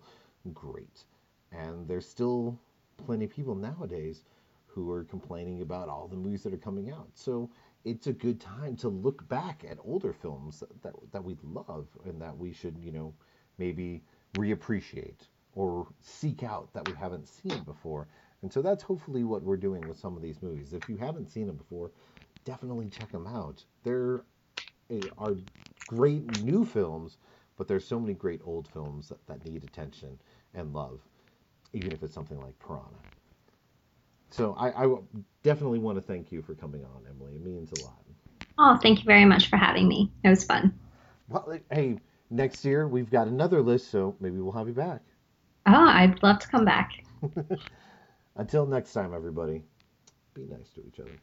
great. 0.52 1.04
And 1.52 1.86
there's 1.86 2.08
still 2.08 2.58
plenty 2.96 3.26
of 3.26 3.30
people 3.30 3.54
nowadays 3.54 4.24
who 4.66 4.90
are 4.90 5.04
complaining 5.04 5.62
about 5.62 5.88
all 5.88 6.08
the 6.08 6.16
movies 6.16 6.42
that 6.42 6.52
are 6.52 6.58
coming 6.58 6.90
out. 6.90 7.08
So 7.14 7.50
it's 7.84 8.08
a 8.08 8.12
good 8.12 8.40
time 8.40 8.76
to 8.76 8.88
look 8.88 9.26
back 9.28 9.64
at 9.68 9.78
older 9.84 10.12
films 10.12 10.60
that, 10.60 10.82
that, 10.82 10.94
that 11.12 11.24
we 11.24 11.36
love 11.44 11.86
and 12.04 12.20
that 12.20 12.36
we 12.36 12.52
should, 12.52 12.76
you 12.78 12.90
know, 12.90 13.14
maybe 13.58 14.02
reappreciate 14.34 15.28
or 15.56 15.88
seek 16.00 16.44
out 16.44 16.72
that 16.74 16.86
we 16.86 16.94
haven't 16.94 17.28
seen 17.28 17.64
before. 17.64 18.08
And 18.42 18.52
so 18.52 18.62
that's 18.62 18.84
hopefully 18.84 19.24
what 19.24 19.42
we're 19.42 19.56
doing 19.56 19.88
with 19.88 19.98
some 19.98 20.16
of 20.16 20.22
these 20.22 20.42
movies. 20.42 20.74
If 20.74 20.88
you 20.88 20.96
haven't 20.98 21.30
seen 21.32 21.48
them 21.48 21.56
before, 21.56 21.90
definitely 22.44 22.88
check 22.90 23.10
them 23.12 23.26
out. 23.26 23.64
There 23.82 24.24
eh, 24.90 25.08
are 25.18 25.36
great 25.88 26.24
new 26.26 26.64
films, 26.64 27.18
but 27.56 27.68
there's 27.68 27.86
so 27.86 27.98
many 27.98 28.14
great 28.14 28.42
old 28.44 28.68
films 28.68 29.08
that, 29.08 29.26
that 29.28 29.44
need 29.44 29.64
attention 29.64 30.18
and 30.54 30.74
love, 30.74 31.00
even 31.72 31.92
if 31.92 32.02
it's 32.02 32.14
something 32.14 32.40
like 32.40 32.58
Piranha. 32.60 33.00
So 34.30 34.54
I, 34.58 34.84
I 34.84 34.96
definitely 35.42 35.78
want 35.78 35.96
to 35.96 36.02
thank 36.02 36.32
you 36.32 36.42
for 36.42 36.54
coming 36.54 36.84
on, 36.84 37.02
Emily. 37.08 37.36
It 37.36 37.44
means 37.44 37.72
a 37.72 37.76
lot. 37.76 38.04
Oh, 38.58 38.78
thank 38.82 38.98
you 39.00 39.04
very 39.04 39.24
much 39.24 39.48
for 39.48 39.56
having 39.56 39.88
me. 39.88 40.12
It 40.24 40.28
was 40.30 40.44
fun. 40.44 40.78
Well, 41.28 41.58
hey, 41.70 41.98
next 42.30 42.64
year 42.64 42.88
we've 42.88 43.10
got 43.10 43.28
another 43.28 43.62
list, 43.62 43.90
so 43.90 44.16
maybe 44.20 44.38
we'll 44.40 44.52
have 44.52 44.68
you 44.68 44.74
back. 44.74 45.02
Oh, 45.66 45.88
I'd 45.88 46.22
love 46.22 46.38
to 46.40 46.48
come 46.48 46.64
back. 46.64 46.92
Until 48.36 48.66
next 48.66 48.92
time, 48.92 49.14
everybody, 49.14 49.62
be 50.34 50.46
nice 50.46 50.70
to 50.74 50.86
each 50.86 51.00
other. 51.00 51.18